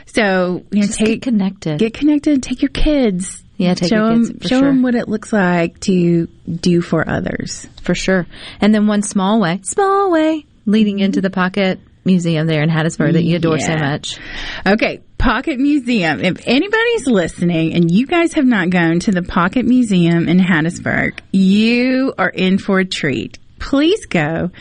so, 0.06 0.64
you 0.72 0.82
know, 0.82 0.88
Just 0.88 1.00
take 1.00 1.08
get 1.08 1.22
connected. 1.24 1.80
get 1.80 1.94
connected. 1.94 2.34
And 2.34 2.44
take 2.44 2.62
your 2.62 2.70
kids. 2.70 3.44
Yeah, 3.58 3.74
take 3.74 3.90
show 3.90 4.08
your 4.08 4.18
kids, 4.18 4.30
them, 4.30 4.40
show 4.42 4.48
sure. 4.60 4.62
them 4.62 4.82
what 4.84 4.96
it 4.96 5.08
looks 5.08 5.34
like 5.34 5.80
to 5.82 6.28
do 6.50 6.82
for 6.82 7.08
others. 7.08 7.68
for 7.82 7.96
sure. 7.96 8.28
And 8.60 8.74
then 8.74 8.88
one 8.88 9.02
small 9.02 9.40
way, 9.40 9.60
small 9.64 10.12
way 10.12 10.46
leading 10.66 10.98
mm-hmm. 10.98 11.06
into 11.06 11.22
the 11.22 11.30
Pocket 11.30 11.80
Museum 12.04 12.48
there 12.48 12.64
in 12.64 12.70
Hattiesburg 12.70 13.14
that 13.14 13.24
you 13.24 13.36
adore 13.36 13.60
so 13.60 13.76
much. 13.76 14.20
Okay, 14.66 15.02
Pocket 15.18 15.60
Museum. 15.60 16.20
If 16.20 16.48
anybody's 16.48 17.08
listening 17.08 17.74
and 17.74 17.92
you 17.92 18.08
guys 18.08 18.34
have 18.34 18.46
not 18.46 18.70
gone 18.70 19.00
to 19.02 19.12
the 19.12 19.22
Pocket 19.22 19.66
Museum 19.66 20.28
in 20.28 20.40
Hattiesburg, 20.40 21.20
you 21.32 22.14
are 22.18 22.30
in 22.30 22.58
for 22.58 22.80
a 22.80 22.86
treat. 22.86 23.38
Please 23.60 24.06
go. 24.08 24.52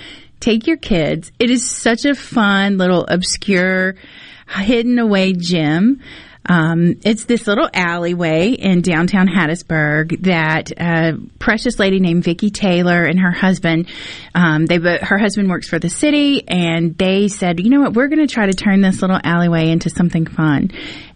Take 0.40 0.66
your 0.66 0.76
kids. 0.76 1.32
It 1.38 1.50
is 1.50 1.68
such 1.68 2.04
a 2.04 2.14
fun 2.14 2.78
little 2.78 3.06
obscure 3.06 3.94
hidden 4.48 4.98
away 4.98 5.32
gym. 5.32 6.00
Um, 6.46 6.96
it's 7.04 7.24
this 7.24 7.46
little 7.46 7.68
alleyway 7.72 8.50
in 8.50 8.80
downtown 8.80 9.28
Hattiesburg 9.28 10.22
that 10.22 10.72
a 10.72 11.18
precious 11.38 11.78
lady 11.78 12.00
named 12.00 12.24
Vicki 12.24 12.50
Taylor 12.50 13.04
and 13.04 13.20
her 13.20 13.30
husband, 13.30 13.88
um, 14.34 14.66
they 14.66 14.78
her 14.78 15.18
husband 15.18 15.50
works 15.50 15.68
for 15.68 15.78
the 15.78 15.90
city, 15.90 16.46
and 16.48 16.96
they 16.96 17.28
said, 17.28 17.60
you 17.60 17.70
know 17.70 17.80
what, 17.80 17.94
we're 17.94 18.08
going 18.08 18.26
to 18.26 18.32
try 18.32 18.46
to 18.46 18.54
turn 18.54 18.80
this 18.80 19.02
little 19.02 19.20
alleyway 19.22 19.70
into 19.70 19.90
something 19.90 20.26
fun, 20.26 20.70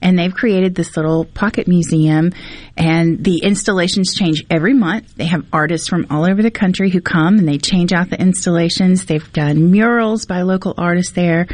and 0.05 0.19
they've 0.19 0.35
created 0.35 0.75
this 0.75 0.97
little 0.97 1.25
pocket 1.25 1.67
museum, 1.67 2.33
and 2.77 3.25
the 3.25 3.38
installations 3.38 4.14
change 4.14 4.45
every 4.51 4.75
month. 4.75 5.14
They 5.17 5.25
have 5.25 5.47
artists 5.53 5.88
from 5.88 6.07
all 6.11 6.27
over 6.27 6.43
the 6.43 6.51
country 6.51 6.90
who 6.90 7.01
come 7.01 7.38
and 7.38 7.49
they 7.49 7.57
change 7.57 7.93
out 7.93 8.11
the 8.11 8.21
installations. 8.21 9.07
They've 9.07 9.33
done 9.33 9.71
murals 9.71 10.27
by 10.27 10.43
local 10.43 10.75
artists 10.77 11.12
there. 11.12 11.47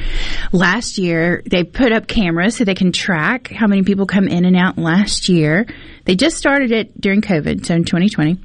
Last 0.50 0.98
year, 0.98 1.42
they 1.46 1.62
put 1.62 1.92
up 1.92 2.08
cameras 2.08 2.56
so 2.56 2.64
they 2.64 2.74
can 2.74 2.90
track 2.90 3.48
how 3.48 3.68
many 3.68 3.84
people 3.84 4.06
come 4.06 4.26
in 4.26 4.44
and 4.44 4.56
out 4.56 4.76
last 4.76 5.28
year. 5.28 5.66
They 6.04 6.16
just 6.16 6.36
started 6.36 6.72
it 6.72 7.00
during 7.00 7.22
COVID, 7.22 7.64
so 7.64 7.74
in 7.74 7.84
2020. 7.84 8.36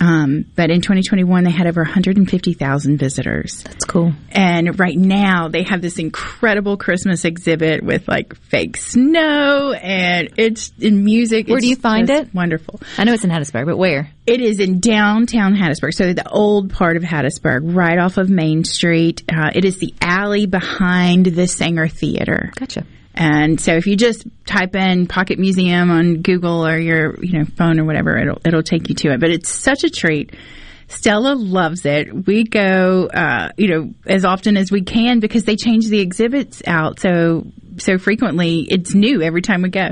Um, 0.00 0.44
but 0.54 0.70
in 0.70 0.80
2021, 0.80 1.44
they 1.44 1.50
had 1.50 1.66
over 1.66 1.82
150,000 1.82 2.98
visitors. 2.98 3.62
That's 3.64 3.84
cool. 3.84 4.12
And 4.30 4.78
right 4.78 4.96
now, 4.96 5.48
they 5.48 5.64
have 5.64 5.82
this 5.82 5.98
incredible 5.98 6.76
Christmas 6.76 7.24
exhibit 7.24 7.82
with 7.82 8.06
like 8.06 8.36
fake 8.36 8.76
snow 8.76 9.72
and 9.72 10.30
it's 10.36 10.72
in 10.78 11.04
music. 11.04 11.48
Where 11.48 11.58
It's 11.58 11.64
do 11.64 11.70
you 11.70 11.76
find 11.76 12.08
it? 12.10 12.32
Wonderful. 12.32 12.80
I 12.96 13.04
know 13.04 13.12
it's 13.12 13.24
in 13.24 13.30
Hattiesburg, 13.30 13.66
but 13.66 13.76
where? 13.76 14.10
It 14.26 14.40
is 14.40 14.60
in 14.60 14.80
downtown 14.80 15.54
Hattiesburg, 15.56 15.94
so 15.94 16.12
the 16.12 16.28
old 16.28 16.72
part 16.72 16.96
of 16.96 17.02
Hattiesburg, 17.02 17.74
right 17.74 17.98
off 17.98 18.18
of 18.18 18.28
Main 18.28 18.64
Street. 18.64 19.24
Uh, 19.32 19.50
it 19.54 19.64
is 19.64 19.78
the 19.78 19.94
alley 20.00 20.46
behind 20.46 21.26
the 21.26 21.42
Saenger 21.42 21.90
Theater. 21.90 22.52
Gotcha. 22.56 22.84
And 23.18 23.60
so 23.60 23.74
if 23.74 23.88
you 23.88 23.96
just 23.96 24.26
type 24.46 24.76
in 24.76 25.08
Pocket 25.08 25.40
Museum 25.40 25.90
on 25.90 26.22
Google 26.22 26.64
or 26.64 26.78
your, 26.78 27.22
you 27.22 27.36
know, 27.36 27.44
phone 27.44 27.80
or 27.80 27.84
whatever, 27.84 28.16
it'll, 28.16 28.40
it'll 28.44 28.62
take 28.62 28.88
you 28.88 28.94
to 28.94 29.12
it. 29.12 29.18
But 29.18 29.30
it's 29.30 29.50
such 29.50 29.82
a 29.82 29.90
treat. 29.90 30.36
Stella 30.86 31.34
loves 31.34 31.84
it. 31.84 32.26
We 32.28 32.44
go, 32.44 33.06
uh, 33.06 33.50
you 33.56 33.68
know, 33.68 33.92
as 34.06 34.24
often 34.24 34.56
as 34.56 34.70
we 34.70 34.82
can 34.82 35.18
because 35.18 35.44
they 35.44 35.56
change 35.56 35.88
the 35.88 35.98
exhibits 35.98 36.62
out 36.64 37.00
so, 37.00 37.44
so 37.80 37.98
frequently. 37.98 38.60
It's 38.70 38.94
new 38.94 39.22
every 39.22 39.42
time 39.42 39.62
we 39.62 39.70
go. 39.70 39.90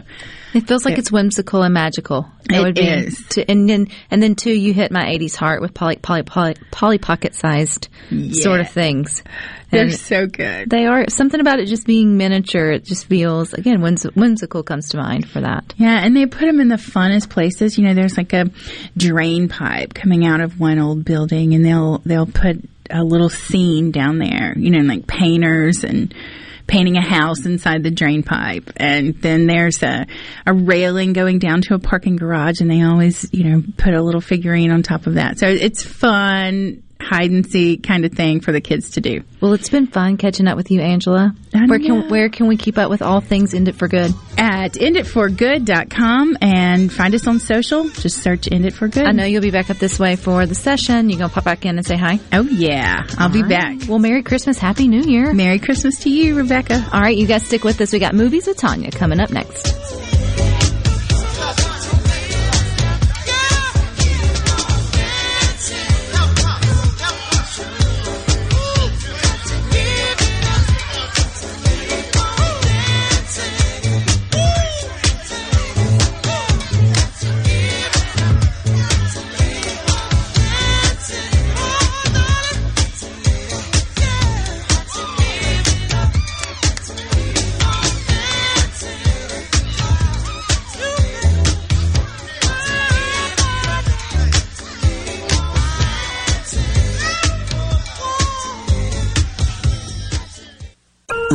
It 0.55 0.67
feels 0.67 0.87
like 0.87 0.97
it's 0.97 1.13
whimsical 1.13 1.63
and 1.63 1.75
magical. 1.75 2.27
That 2.45 2.61
It 2.61 2.63
would 2.63 2.75
be 2.77 2.81
is. 2.89 3.23
To, 3.31 3.51
and 3.51 3.69
then 3.69 3.89
and 4.11 4.23
then 4.23 4.35
too, 4.37 4.53
you 4.53 4.73
hit 4.73 4.91
my 4.91 5.05
'80s 5.05 5.37
heart 5.37 5.61
with 5.61 5.75
poly 5.75 5.97
poly 5.97 6.23
poly, 6.23 6.55
Polly 6.71 6.99
Pocket 6.99 7.35
sized 7.35 7.89
sort 8.33 8.61
of 8.61 8.71
things. 8.71 9.23
They're 9.71 9.91
so 9.91 10.27
good. 10.27 10.71
they 10.71 10.87
are 10.87 11.11
something 11.11 11.41
about 11.41 11.59
it 11.59 11.67
just 11.67 11.87
being 11.87 12.17
miniature. 12.17 12.71
It 12.71 12.85
just 12.85 13.07
feels 13.07 13.53
again 13.53 13.83
whims, 13.83 14.05
whimsical 14.15 14.63
comes 14.63 14.89
to 14.91 14.97
mind 14.97 15.29
for 15.29 15.41
that. 15.43 15.75
Yeah, 15.77 15.99
and 16.03 16.17
they 16.17 16.25
put 16.25 16.47
them 16.47 16.61
in 16.61 16.69
the 16.69 16.77
funnest 16.77 17.29
places. 17.29 17.77
You 17.77 17.85
know, 17.85 17.93
there's 17.93 18.17
like 18.17 18.33
a 18.33 18.47
drain 18.97 19.49
pipe 19.49 19.93
coming 19.93 20.25
out 20.25 20.41
of 20.41 20.59
one 20.59 20.79
old 20.79 21.05
building, 21.05 21.53
and 21.55 21.65
they'll 21.65 21.99
they'll 22.07 22.27
put 22.27 22.57
a 22.89 23.03
little 23.03 23.29
scene 23.29 23.91
down 23.91 24.19
there. 24.19 24.55
You 24.57 24.71
know, 24.71 24.79
like 24.81 25.07
painters 25.07 25.85
and 25.85 26.15
painting 26.67 26.97
a 26.97 27.03
house 27.03 27.47
inside 27.47 27.83
the 27.83 27.91
drain 27.91 28.23
pipe, 28.23 28.71
and 28.77 29.15
then 29.21 29.47
there's 29.47 29.83
a 29.83 30.07
a 30.47 30.53
railing 30.53 31.13
going 31.13 31.39
down 31.39 31.63
to 31.63 31.75
a 31.75 31.79
parking 31.79 32.17
garage, 32.17 32.61
and 32.61 32.71
they 32.71 32.83
always 32.83 33.29
you 33.33 33.45
know 33.45 33.63
put 33.77 33.95
a 33.95 34.03
little 34.03 34.21
figurine 34.21 34.71
on 34.71 34.83
top 34.83 35.07
of 35.07 35.15
that. 35.15 35.39
So 35.39 35.47
it's 35.49 35.83
fun 35.83 36.83
hide 37.07 37.31
and 37.31 37.47
seek 37.47 37.83
kind 37.83 38.05
of 38.05 38.13
thing 38.13 38.41
for 38.41 38.53
the 38.53 38.61
kids 38.61 38.91
to 38.93 39.01
do. 39.01 39.23
Well, 39.41 39.53
it's 39.53 39.69
been 39.71 39.87
fun 39.87 40.17
catching 40.17 40.47
up 40.49 40.57
with 40.57 40.71
you, 40.71 40.81
Angela. 40.81 41.35
I 41.55 41.67
Where 41.67 41.79
know. 41.79 42.03
can 42.03 42.11
where 42.11 42.29
can 42.29 42.49
we 42.49 42.57
keep 42.57 42.77
up 42.79 42.91
with 42.91 43.01
all 43.03 43.21
things 43.21 43.55
End 43.55 43.69
It 43.69 43.77
for 43.77 43.89
Good? 43.89 44.13
At 44.37 44.73
enditforgood.com 44.75 46.39
and 46.41 46.93
find 46.93 47.15
us 47.15 47.27
on 47.27 47.39
social. 47.39 47.89
Just 47.91 48.23
search 48.23 48.49
End 48.51 48.67
It 48.67 48.75
for 48.75 48.89
Good. 48.89 49.07
I 49.07 49.13
know 49.13 49.25
you'll 49.25 49.43
be 49.43 49.51
back 49.51 49.71
up 49.71 49.79
this 49.79 49.99
way 49.99 50.17
for 50.17 50.47
the 50.47 50.55
session. 50.55 51.09
You 51.11 51.17
gonna 51.19 51.29
pop 51.29 51.45
back 51.45 51.65
in 51.65 51.77
and 51.79 51.87
say 51.87 51.97
hi? 51.97 52.19
Oh, 52.33 52.43
yeah. 52.43 53.07
I'll 53.19 53.29
be 53.29 53.43
back. 53.43 53.89
Well, 53.89 53.99
Merry 53.99 54.23
Christmas, 54.23 54.59
Happy 54.59 54.89
New 54.89 55.03
Year. 55.03 55.33
Merry 55.33 55.59
Christmas 55.59 56.01
to 56.01 56.11
you, 56.11 56.37
Rebecca. 56.37 56.85
All 56.93 57.01
right, 57.01 57.17
you 57.17 57.27
guys 57.27 57.45
stick 57.45 57.65
with 57.65 57.81
us. 57.81 57.93
We 57.93 57.99
got 57.99 58.15
movies 58.15 58.47
with 58.47 58.57
Tanya 58.57 58.91
coming 58.91 59.21
up 59.21 59.31
next. 59.31 60.26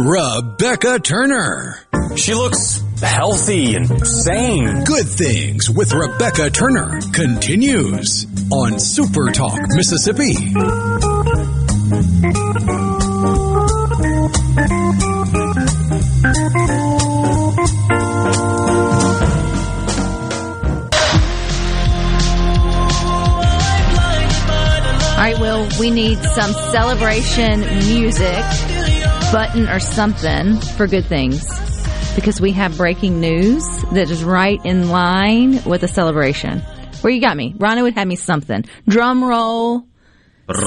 Rebecca 0.03 0.99
Turner. 0.99 1.79
She 2.15 2.33
looks 2.33 2.81
healthy 3.01 3.75
and 3.75 4.07
sane. 4.07 4.83
Good 4.83 5.05
Things 5.07 5.69
with 5.69 5.93
Rebecca 5.93 6.49
Turner 6.49 6.99
continues 7.13 8.25
on 8.51 8.79
Super 8.79 9.31
Talk, 9.31 9.59
Mississippi. 9.75 10.33
All 25.11 25.27
right, 25.27 25.39
Will, 25.39 25.67
we 25.79 25.91
need 25.91 26.17
some 26.23 26.51
celebration 26.71 27.59
music, 27.59 28.43
button 29.31 29.69
or 29.69 29.79
something 29.79 30.57
for 30.57 30.87
good 30.87 31.05
things. 31.05 31.47
Because 32.15 32.41
we 32.41 32.51
have 32.51 32.75
breaking 32.75 33.21
news 33.21 33.65
that 33.93 34.11
is 34.11 34.23
right 34.25 34.59
in 34.65 34.89
line 34.89 35.63
with 35.63 35.83
a 35.83 35.87
celebration. 35.87 36.59
Where 36.99 37.13
you 37.13 37.21
got 37.21 37.37
me? 37.37 37.55
Ronnie 37.57 37.81
would 37.81 37.93
have 37.93 38.07
me 38.07 38.17
something. 38.17 38.65
Drum 38.87 39.23
roll. 39.23 39.85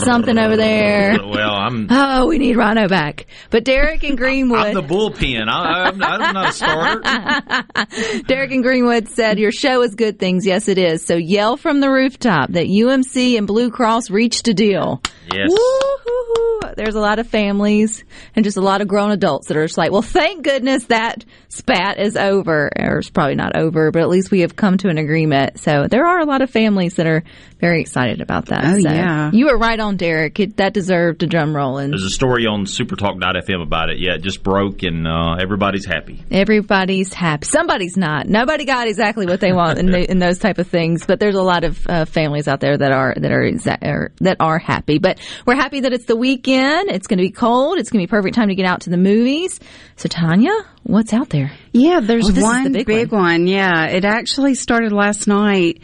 Something 0.05 0.39
over 0.39 0.57
there. 0.57 1.19
Well, 1.35 1.51
I'm 1.51 1.89
Oh, 1.91 2.27
we 2.27 2.39
need 2.39 2.57
Rhino 2.57 2.87
back. 2.87 3.27
But 3.51 3.65
Derek 3.65 4.05
and 4.05 4.17
Greenwood. 4.25 4.59
I'm 4.61 4.75
the 4.75 4.83
bullpen. 4.83 5.49
I, 5.49 5.89
I'm, 5.89 6.03
I'm 6.03 6.35
not 6.35 6.49
a 6.51 6.53
starter. 6.53 8.23
Derek 8.27 8.53
and 8.53 8.63
Greenwood 8.63 9.09
said, 9.09 9.39
Your 9.39 9.51
show 9.51 9.83
is 9.83 9.95
good 9.95 10.19
things. 10.19 10.47
Yes, 10.47 10.69
it 10.69 10.79
is. 10.79 11.05
So 11.05 11.17
yell 11.17 11.57
from 11.57 11.81
the 11.81 11.91
rooftop 11.91 12.53
that 12.53 12.67
UMC 12.67 13.37
and 13.37 13.47
Blue 13.47 13.71
Cross 13.71 14.11
reached 14.11 14.47
a 14.49 14.55
deal. 14.55 15.03
Yes. 15.33 15.49
Woo-hoo-hoo. 15.49 16.75
There's 16.77 16.95
a 16.95 17.01
lot 17.01 17.19
of 17.19 17.27
families 17.27 18.05
and 18.37 18.45
just 18.45 18.57
a 18.57 18.61
lot 18.61 18.81
of 18.81 18.89
grown 18.89 19.11
adults 19.11 19.49
that 19.49 19.57
are 19.57 19.65
just 19.65 19.79
like, 19.79 19.91
well, 19.91 20.03
thank 20.03 20.45
goodness 20.45 20.85
that 20.85 21.25
spat 21.49 21.99
is 21.99 22.17
over. 22.17 22.71
Or 22.79 22.99
it's 22.99 23.11
probably 23.11 23.35
not 23.35 23.57
over, 23.57 23.91
but 23.91 24.03
at 24.03 24.09
least 24.09 24.31
we 24.31 24.41
have 24.41 24.55
come 24.57 24.77
to 24.79 24.89
an 24.89 24.99
agreement. 24.99 25.59
So 25.61 25.87
there 25.89 26.07
are 26.07 26.21
a 26.21 26.27
lot 26.27 26.43
of 26.43 26.51
families 26.51 26.95
that 26.97 27.07
are 27.07 27.25
very 27.65 27.81
excited 27.81 28.21
about 28.21 28.47
that. 28.47 28.65
Oh, 28.65 28.81
So 28.81 28.91
yeah. 28.91 29.31
You 29.33 29.47
were 29.47 29.57
right 29.59 29.81
on, 29.81 29.97
Derek. 29.97 30.39
It, 30.39 30.57
that 30.59 30.75
deserved 30.75 31.23
a 31.23 31.27
drum 31.27 31.57
roll. 31.57 31.79
And 31.79 31.93
There's 31.93 32.05
a 32.05 32.11
story 32.11 32.47
on 32.47 32.67
supertalk.fm 32.67 33.63
about 33.63 33.89
it. 33.91 33.99
Yeah, 33.99 34.15
it 34.17 34.23
just 34.23 34.43
broke 34.43 34.83
and 34.83 35.07
uh, 35.09 35.37
everybody's 35.41 35.87
happy. 35.87 36.23
Everybody's 36.31 37.13
happy. 37.15 37.47
Somebody's 37.47 37.97
not. 37.97 38.27
Nobody 38.29 38.65
got 38.65 38.87
exactly 38.87 39.27
what 39.27 39.41
they 39.41 39.53
want 39.53 39.79
in, 39.79 39.87
the, 39.91 40.11
in 40.11 40.19
those 40.19 40.39
type 40.39 40.59
of 40.59 40.67
things. 40.69 41.07
But 41.07 41.21
there's 41.21 41.35
a 41.37 41.43
lot 41.43 41.65
of 41.65 41.87
uh, 41.89 42.05
families 42.05 42.49
out 42.49 42.61
there 42.61 42.77
that 42.77 42.93
are 42.93 43.15
that 43.17 43.33
are, 43.33 43.43
exa- 43.43 43.83
are 43.83 44.13
that 44.21 44.37
are 44.41 44.59
happy. 44.59 44.99
But 44.99 45.19
we're 45.47 45.57
happy 45.57 45.81
that 45.81 45.93
it's 45.93 46.05
the 46.07 46.17
weekend. 46.17 46.91
It's 46.91 47.07
going 47.07 47.19
to 47.19 47.25
be 47.25 47.31
cold. 47.31 47.79
It's 47.79 47.91
going 47.91 48.03
to 48.05 48.07
be 48.07 48.11
perfect 48.11 48.35
time 48.35 48.49
to 48.49 48.55
get 48.55 48.67
out 48.67 48.83
to 48.83 48.91
the 48.91 48.97
movies. 48.99 49.59
So 49.97 50.09
Tanya, 50.09 50.53
what's 50.83 51.13
out 51.13 51.31
there? 51.31 51.53
Yeah, 51.73 52.01
there's 52.01 52.27
Oh, 52.27 52.33
this 52.33 52.37
is 52.39 52.43
the 52.43 52.43
one 52.43 52.73
big 52.73 52.87
big, 52.87 53.13
one. 53.13 53.23
one. 53.23 53.47
Yeah, 53.47 53.87
it 53.87 54.05
actually 54.05 54.55
started 54.55 54.93
last 54.93 55.27
night. 55.27 55.81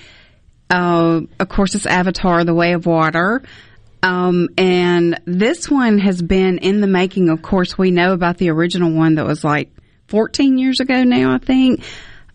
Uh, 0.70 1.22
of 1.38 1.48
course, 1.48 1.74
it's 1.74 1.86
Avatar: 1.86 2.44
The 2.44 2.54
Way 2.54 2.72
of 2.72 2.86
Water. 2.86 3.42
Um, 4.02 4.48
and 4.56 5.20
this 5.26 5.68
one 5.70 5.98
has 5.98 6.22
been 6.22 6.58
in 6.58 6.80
the 6.80 6.86
making. 6.86 7.28
Of 7.28 7.42
course, 7.42 7.76
we 7.76 7.90
know 7.90 8.12
about 8.12 8.38
the 8.38 8.48
original 8.50 8.92
one 8.92 9.16
that 9.16 9.26
was 9.26 9.44
like 9.44 9.70
14 10.08 10.56
years 10.56 10.80
ago 10.80 11.02
now, 11.04 11.34
I 11.34 11.38
think. 11.38 11.84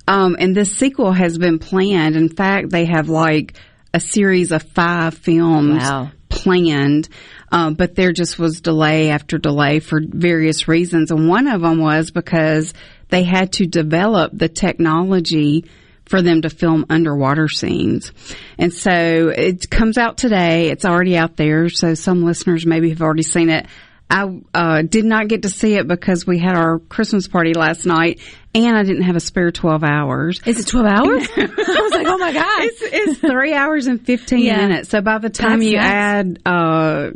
Um, 0.07 0.35
and 0.37 0.55
this 0.55 0.77
sequel 0.77 1.11
has 1.11 1.39
been 1.39 1.57
planned. 1.57 2.15
In 2.15 2.29
fact, 2.29 2.69
they 2.69 2.85
have 2.85 3.09
like 3.09 3.55
a 3.93 3.99
series 3.99 4.51
of 4.51 4.61
five 4.61 5.15
films 5.15 5.81
Wow. 5.81 6.11
planned, 6.29 7.09
um, 7.51 7.73
but 7.73 7.95
there 7.95 8.11
just 8.11 8.37
was 8.37 8.61
delay 8.61 9.09
after 9.09 9.39
delay 9.39 9.79
for 9.79 9.99
various 10.03 10.67
reasons. 10.67 11.09
And 11.09 11.27
one 11.27 11.47
of 11.47 11.61
them 11.61 11.79
was 11.79 12.11
because 12.11 12.75
they 13.09 13.23
had 13.23 13.53
to 13.53 13.65
develop 13.65 14.31
the 14.35 14.49
technology 14.49 15.65
for 16.05 16.21
them 16.21 16.41
to 16.43 16.49
film 16.49 16.85
underwater 16.89 17.47
scenes. 17.47 18.11
And 18.57 18.73
so 18.73 19.29
it 19.29 19.69
comes 19.69 19.97
out 19.97 20.17
today. 20.17 20.69
It's 20.69 20.85
already 20.85 21.17
out 21.17 21.35
there. 21.35 21.69
So 21.69 21.93
some 21.95 22.23
listeners 22.23 22.65
maybe 22.65 22.89
have 22.89 23.01
already 23.01 23.23
seen 23.23 23.49
it. 23.49 23.65
I 24.07 24.39
uh, 24.53 24.81
did 24.83 25.03
not 25.03 25.27
get 25.29 25.41
to 25.43 25.49
see 25.49 25.73
it 25.77 25.87
because 25.87 26.27
we 26.27 26.37
had 26.37 26.55
our 26.55 26.77
Christmas 26.77 27.27
party 27.27 27.55
last 27.55 27.87
night 27.87 28.19
and 28.53 28.77
I 28.77 28.83
didn't 28.83 29.01
have 29.01 29.15
a 29.15 29.19
spare 29.19 29.51
12 29.51 29.83
hours. 29.83 30.41
Is 30.45 30.59
it 30.59 30.67
12 30.67 30.85
hours? 30.85 31.27
I 31.37 31.41
was 31.81 31.91
like, 31.91 32.05
oh 32.07 32.17
my 32.19 32.31
God. 32.31 32.63
It's, 32.65 32.81
it's 32.83 33.19
three 33.19 33.53
hours 33.55 33.87
and 33.87 33.99
15 34.05 34.39
Yeah. 34.39 34.57
minutes. 34.57 34.89
So 34.89 35.01
by 35.01 35.17
the 35.17 35.31
time 35.31 35.59
That's 35.59 35.71
you 35.71 35.77
nuts. 35.77 35.89
add, 35.89 36.39
uh, 36.45 37.09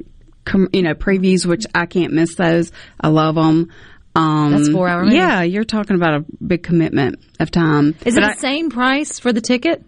com, 0.45 0.69
you 0.73 0.82
know, 0.82 0.95
previews, 0.95 1.45
which 1.45 1.65
I 1.75 1.86
can't 1.86 2.12
miss 2.13 2.34
those. 2.34 2.71
I 2.99 3.10
love 3.10 3.36
them. 3.36 3.71
Um, 4.15 4.52
That's 4.52 4.69
four 4.69 4.89
hour 4.89 5.04
movie. 5.04 5.15
Yeah, 5.15 5.43
you're 5.43 5.63
talking 5.63 5.95
about 5.95 6.22
a 6.22 6.26
big 6.45 6.63
commitment 6.63 7.19
of 7.39 7.52
time. 7.52 7.95
Is 8.06 8.17
it 8.17 8.22
But 8.22 8.28
the 8.34 8.38
I- 8.38 8.41
same 8.41 8.69
price 8.69 9.19
for 9.19 9.32
the 9.32 9.41
ticket? 9.41 9.84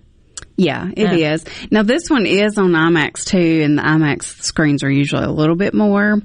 yeah, 0.57 0.89
it 0.95 1.17
Yeah. 1.19 1.33
is. 1.33 1.43
Now 1.71 1.81
this 1.83 2.09
one 2.09 2.25
is 2.27 2.57
on 2.57 2.71
IMAX 2.71 3.25
too, 3.25 3.61
and 3.63 3.77
the 3.77 3.81
IMAX 3.81 4.41
screens 4.43 4.83
are 4.83 4.91
usually 4.91 5.23
a 5.25 5.31
little 5.31 5.55
bit 5.55 5.73
more. 5.73 6.21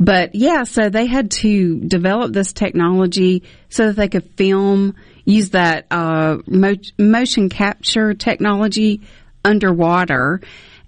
But 0.00 0.34
yeah, 0.34 0.62
so 0.64 0.88
they 0.88 1.06
had 1.06 1.30
to 1.42 1.80
develop 1.80 2.32
this 2.32 2.52
technology 2.54 3.42
so 3.68 3.88
that 3.88 3.96
they 3.96 4.08
could 4.08 4.24
film, 4.36 4.94
use 5.26 5.50
that 5.50 5.86
uh, 5.90 6.38
mo- 6.46 6.74
motion 6.98 7.48
capture 7.50 8.14
technology 8.14 9.02
underwater. 9.44 10.40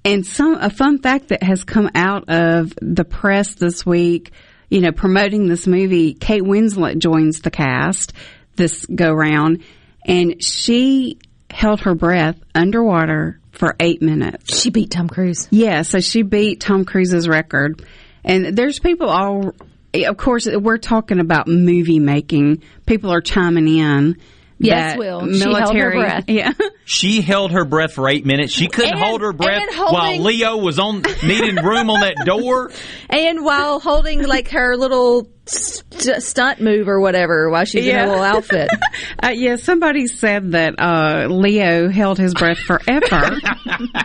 And 0.04 0.24
some 0.24 0.54
a 0.54 0.70
fun 0.70 0.98
fact 0.98 1.28
that 1.28 1.42
has 1.42 1.64
come 1.64 1.90
out 1.94 2.28
of 2.28 2.72
the 2.80 3.04
press 3.04 3.54
this 3.56 3.84
week, 3.84 4.32
you 4.68 4.80
know, 4.80 4.92
promoting 4.92 5.46
this 5.46 5.66
movie, 5.66 6.14
Kate 6.14 6.42
Winslet 6.42 6.98
joins 6.98 7.40
the 7.40 7.50
cast 7.50 8.12
this 8.56 8.86
go 8.86 9.12
round, 9.12 9.62
and 10.04 10.42
she 10.42 11.18
held 11.50 11.80
her 11.80 11.94
breath 11.94 12.36
underwater 12.54 13.38
for 13.52 13.76
eight 13.80 14.02
minutes. 14.02 14.58
She 14.58 14.70
beat 14.70 14.90
Tom 14.90 15.08
Cruise. 15.08 15.48
Yeah, 15.50 15.82
so 15.82 16.00
she 16.00 16.22
beat 16.22 16.60
Tom 16.60 16.84
Cruise's 16.84 17.28
record. 17.28 17.84
And 18.24 18.56
there's 18.56 18.78
people 18.78 19.08
all, 19.08 19.54
of 19.94 20.16
course, 20.16 20.46
we're 20.46 20.78
talking 20.78 21.20
about 21.20 21.48
movie 21.48 22.00
making. 22.00 22.62
People 22.86 23.12
are 23.12 23.20
chiming 23.20 23.68
in. 23.68 24.16
Yes, 24.58 24.92
that 24.92 24.98
Will. 24.98 25.32
She 25.34 25.52
held 25.52 25.76
her 25.76 25.90
breath. 25.90 26.24
Yeah. 26.28 26.52
She 26.88 27.20
held 27.20 27.50
her 27.50 27.64
breath 27.64 27.94
for 27.94 28.08
eight 28.08 28.24
minutes. 28.24 28.52
She 28.52 28.68
couldn't 28.68 28.92
And- 28.94 29.00
hold 29.02 29.20
her 29.20 29.32
breath 29.32 29.74
holding- 29.74 29.92
while 29.92 30.20
Leo 30.20 30.56
was 30.58 30.78
on 30.78 31.02
needing 31.24 31.56
room 31.56 31.90
on 31.90 32.00
that 32.00 32.14
door. 32.24 32.70
And 33.10 33.44
while 33.44 33.80
holding 33.80 34.22
like 34.22 34.50
her 34.50 34.76
little 34.76 35.28
st- 35.46 36.22
stunt 36.22 36.60
move 36.60 36.88
or 36.88 37.00
whatever 37.00 37.50
while 37.50 37.64
she's 37.64 37.86
in 37.86 37.94
her 37.96 38.06
little 38.06 38.22
outfit. 38.22 38.70
Uh, 39.22 39.30
yeah, 39.30 39.56
somebody 39.56 40.06
said 40.06 40.52
that 40.52 40.74
uh, 40.78 41.26
Leo 41.28 41.88
held 41.88 42.18
his 42.18 42.34
breath 42.34 42.58
forever. 42.58 43.40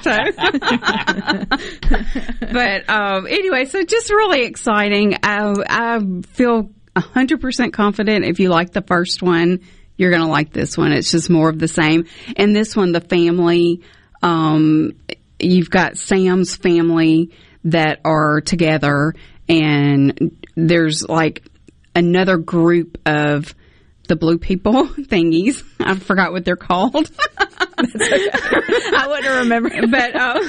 so, 0.01 0.17
but 2.51 2.89
um, 2.89 3.27
anyway, 3.27 3.65
so 3.65 3.83
just 3.83 4.09
really 4.09 4.43
exciting. 4.43 5.15
I, 5.23 5.53
I 5.69 5.99
feel 6.27 6.71
hundred 6.95 7.41
percent 7.41 7.73
confident. 7.73 8.25
If 8.25 8.39
you 8.39 8.49
like 8.49 8.71
the 8.71 8.81
first 8.81 9.21
one, 9.21 9.59
you're 10.01 10.09
going 10.09 10.23
to 10.23 10.27
like 10.27 10.51
this 10.51 10.75
one. 10.75 10.91
It's 10.91 11.11
just 11.11 11.29
more 11.29 11.47
of 11.47 11.59
the 11.59 11.67
same. 11.67 12.07
And 12.35 12.55
this 12.55 12.75
one, 12.75 12.91
the 12.91 13.01
family. 13.01 13.81
Um, 14.23 14.93
you've 15.39 15.69
got 15.69 15.99
Sam's 15.99 16.55
family 16.55 17.29
that 17.65 18.01
are 18.03 18.41
together, 18.41 19.13
and 19.47 20.35
there's 20.55 21.07
like 21.07 21.43
another 21.95 22.37
group 22.37 22.97
of 23.05 23.53
the 24.07 24.15
blue 24.15 24.39
people 24.39 24.87
thingies. 24.87 25.63
I 25.79 25.95
forgot 25.95 26.31
what 26.31 26.45
they're 26.45 26.55
called. 26.55 27.11
I 27.95 29.05
wouldn't 29.07 29.39
remember. 29.39 29.69
but 29.87 30.15
uh, 30.15 30.39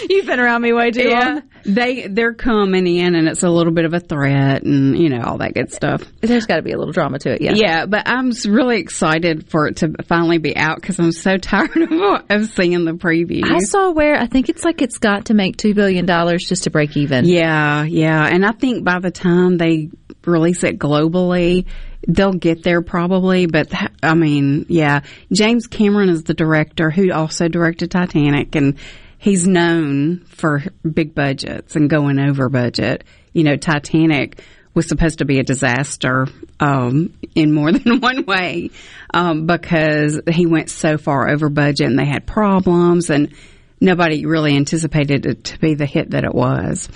You've 0.08 0.26
been 0.26 0.40
around 0.40 0.62
me 0.62 0.72
way 0.72 0.90
too 0.90 1.08
yeah, 1.08 1.34
long. 1.34 1.42
they 1.64 2.06
they're 2.06 2.34
coming 2.34 2.86
in, 2.86 3.14
and 3.14 3.28
it's 3.28 3.42
a 3.42 3.50
little 3.50 3.72
bit 3.72 3.84
of 3.84 3.94
a 3.94 4.00
threat, 4.00 4.62
and 4.62 4.98
you 4.98 5.08
know 5.08 5.22
all 5.22 5.38
that 5.38 5.54
good 5.54 5.72
stuff. 5.72 6.02
There's 6.20 6.46
got 6.46 6.56
to 6.56 6.62
be 6.62 6.72
a 6.72 6.78
little 6.78 6.92
drama 6.92 7.18
to 7.20 7.32
it. 7.32 7.42
Yeah. 7.42 7.52
Yeah, 7.54 7.86
but 7.86 8.08
I'm 8.08 8.32
really 8.46 8.78
excited 8.80 9.48
for 9.50 9.66
it 9.68 9.78
to 9.78 9.92
finally 10.04 10.38
be 10.38 10.56
out 10.56 10.80
because 10.80 10.98
I'm 10.98 11.12
so 11.12 11.36
tired 11.38 11.76
of, 11.76 12.24
of 12.28 12.46
seeing 12.50 12.84
the 12.84 12.92
previews. 12.92 13.50
I 13.50 13.60
saw 13.60 13.90
where 13.90 14.16
I 14.16 14.26
think 14.26 14.48
it's 14.48 14.64
like 14.64 14.82
it's 14.82 14.98
got 14.98 15.26
to 15.26 15.34
make 15.34 15.56
two 15.56 15.74
billion 15.74 16.06
dollars 16.06 16.46
just 16.48 16.64
to 16.64 16.70
break 16.70 16.96
even. 16.96 17.26
Yeah, 17.26 17.84
yeah. 17.84 18.26
And 18.26 18.44
I 18.44 18.52
think 18.52 18.84
by 18.84 18.98
the 19.00 19.10
time 19.10 19.58
they 19.58 19.90
release 20.26 20.64
it 20.64 20.78
globally, 20.78 21.66
they'll 22.06 22.32
get 22.32 22.62
there 22.62 22.82
probably. 22.82 23.46
But 23.46 23.72
I 24.02 24.14
mean, 24.14 24.66
yeah. 24.68 25.00
James 25.32 25.66
Cameron 25.66 26.08
is 26.08 26.24
the 26.24 26.34
director 26.34 26.90
who 26.90 27.12
also 27.12 27.48
directed 27.48 27.90
Titanic 27.90 28.54
and 28.54 28.78
he's 29.18 29.46
known 29.46 30.20
for 30.24 30.62
big 30.90 31.14
budgets 31.14 31.76
and 31.76 31.90
going 31.90 32.18
over 32.18 32.48
budget. 32.48 33.04
You 33.32 33.44
know, 33.44 33.56
Titanic 33.56 34.42
was 34.72 34.88
supposed 34.88 35.18
to 35.18 35.24
be 35.24 35.38
a 35.38 35.42
disaster 35.42 36.26
um, 36.58 37.12
in 37.34 37.52
more 37.52 37.72
than 37.78 38.00
one 38.00 38.24
way 38.24 38.70
um, 39.12 39.46
because 39.46 40.20
he 40.30 40.46
went 40.46 40.70
so 40.70 40.96
far 40.96 41.28
over 41.28 41.48
budget 41.48 41.86
and 41.86 41.98
they 41.98 42.06
had 42.06 42.26
problems 42.26 43.10
and 43.10 43.34
nobody 43.80 44.26
really 44.26 44.56
anticipated 44.56 45.26
it 45.26 45.44
to 45.44 45.58
be 45.58 45.74
the 45.74 45.86
hit 45.86 46.10
that 46.10 46.24
it 46.24 46.34
was. 46.34 46.88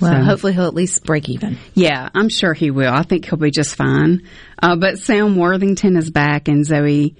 Well, 0.00 0.12
So- 0.12 0.24
hopefully 0.24 0.52
he'll 0.52 0.66
at 0.66 0.74
least 0.74 1.04
break 1.04 1.28
even. 1.28 1.58
yeah, 1.74 2.08
I'm 2.14 2.28
sure 2.28 2.54
he 2.54 2.70
will. 2.70 2.92
I 2.92 3.02
think 3.02 3.24
he'll 3.26 3.38
be 3.38 3.50
just 3.50 3.74
fine. 3.76 4.22
Uh, 4.62 4.76
but 4.76 4.98
Sam 4.98 5.36
Worthington 5.36 5.96
is 5.96 6.10
back 6.10 6.48
and 6.48 6.64
Zoe 6.66 7.16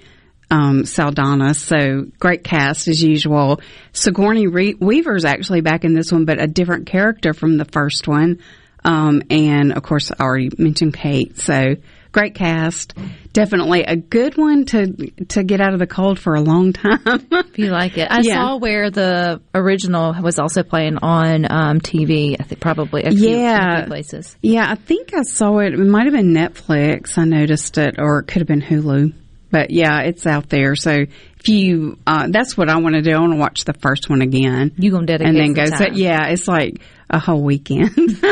um, 0.49 0.85
Saldana. 0.85 1.53
So 1.53 2.05
great 2.19 2.43
cast 2.43 2.87
as 2.87 3.03
usual. 3.03 3.59
Sigourney 3.91 4.47
Re- 4.47 4.75
Weaver's 4.79 5.25
actually 5.25 5.61
back 5.61 5.83
in 5.83 5.93
this 5.93 6.11
one, 6.11 6.23
but 6.25 6.41
a 6.41 6.47
different 6.47 6.87
character 6.87 7.33
from 7.33 7.57
the 7.57 7.65
first 7.65 8.07
one. 8.07 8.39
Um, 8.85 9.23
and 9.29 9.73
of 9.73 9.83
course, 9.83 10.11
I 10.11 10.23
already 10.23 10.49
mentioned 10.57 10.93
Kate. 10.93 11.37
So 11.37 11.75
great 12.17 12.33
cast. 12.35 12.93
Definitely 13.33 13.83
a 13.83 13.95
good 13.95 14.37
one 14.37 14.65
to 14.65 14.87
to 15.29 15.43
get 15.43 15.61
out 15.61 15.73
of 15.73 15.79
the 15.79 15.85
cold 15.85 16.17
for 16.19 16.33
a 16.33 16.41
long 16.41 16.73
time. 16.73 16.99
If 17.31 17.59
you 17.59 17.69
like 17.71 17.97
it, 17.97 18.07
I 18.09 18.21
Yeah. 18.23 18.33
saw 18.35 18.57
where 18.57 18.89
the 18.89 19.41
original 19.53 20.15
was 20.21 20.39
also 20.39 20.63
playing 20.63 20.97
on 20.97 21.45
um, 21.49 21.79
TV. 21.79 22.35
I 22.39 22.43
think 22.43 22.59
probably 22.61 23.03
a 23.03 23.11
few, 23.11 23.29
Yeah. 23.37 23.81
few 23.81 23.87
places. 23.87 24.35
Yeah, 24.41 24.65
I 24.69 24.75
think 24.75 25.13
I 25.13 25.21
saw 25.23 25.59
it. 25.59 25.73
It 25.73 25.79
might 25.79 26.05
have 26.05 26.13
been 26.13 26.33
Netflix. 26.33 27.17
I 27.17 27.25
noticed 27.25 27.77
it, 27.77 27.95
or 27.99 28.19
it 28.19 28.27
could 28.27 28.39
have 28.41 28.47
been 28.47 28.61
Hulu. 28.61 29.13
But 29.49 29.71
yeah, 29.71 30.01
it's 30.01 30.25
out 30.27 30.49
there. 30.49 30.75
So 30.75 30.91
if 31.39 31.47
you, 31.49 31.97
uh, 32.05 32.27
that's 32.29 32.57
what 32.57 32.69
I 32.69 32.77
want 32.79 32.95
to 32.95 33.01
do. 33.01 33.11
I 33.11 33.19
want 33.19 33.33
to 33.33 33.39
watch 33.39 33.63
the 33.65 33.73
first 33.73 34.09
one 34.09 34.21
again. 34.21 34.71
You 34.77 34.91
gonna 34.91 35.05
dedicate 35.05 35.27
and 35.29 35.37
then 35.39 35.53
go. 35.53 35.65
So 35.65 35.85
yeah, 35.93 36.27
it's 36.27 36.47
like 36.47 36.81
a 37.09 37.19
whole 37.19 37.41
weekend. 37.41 38.23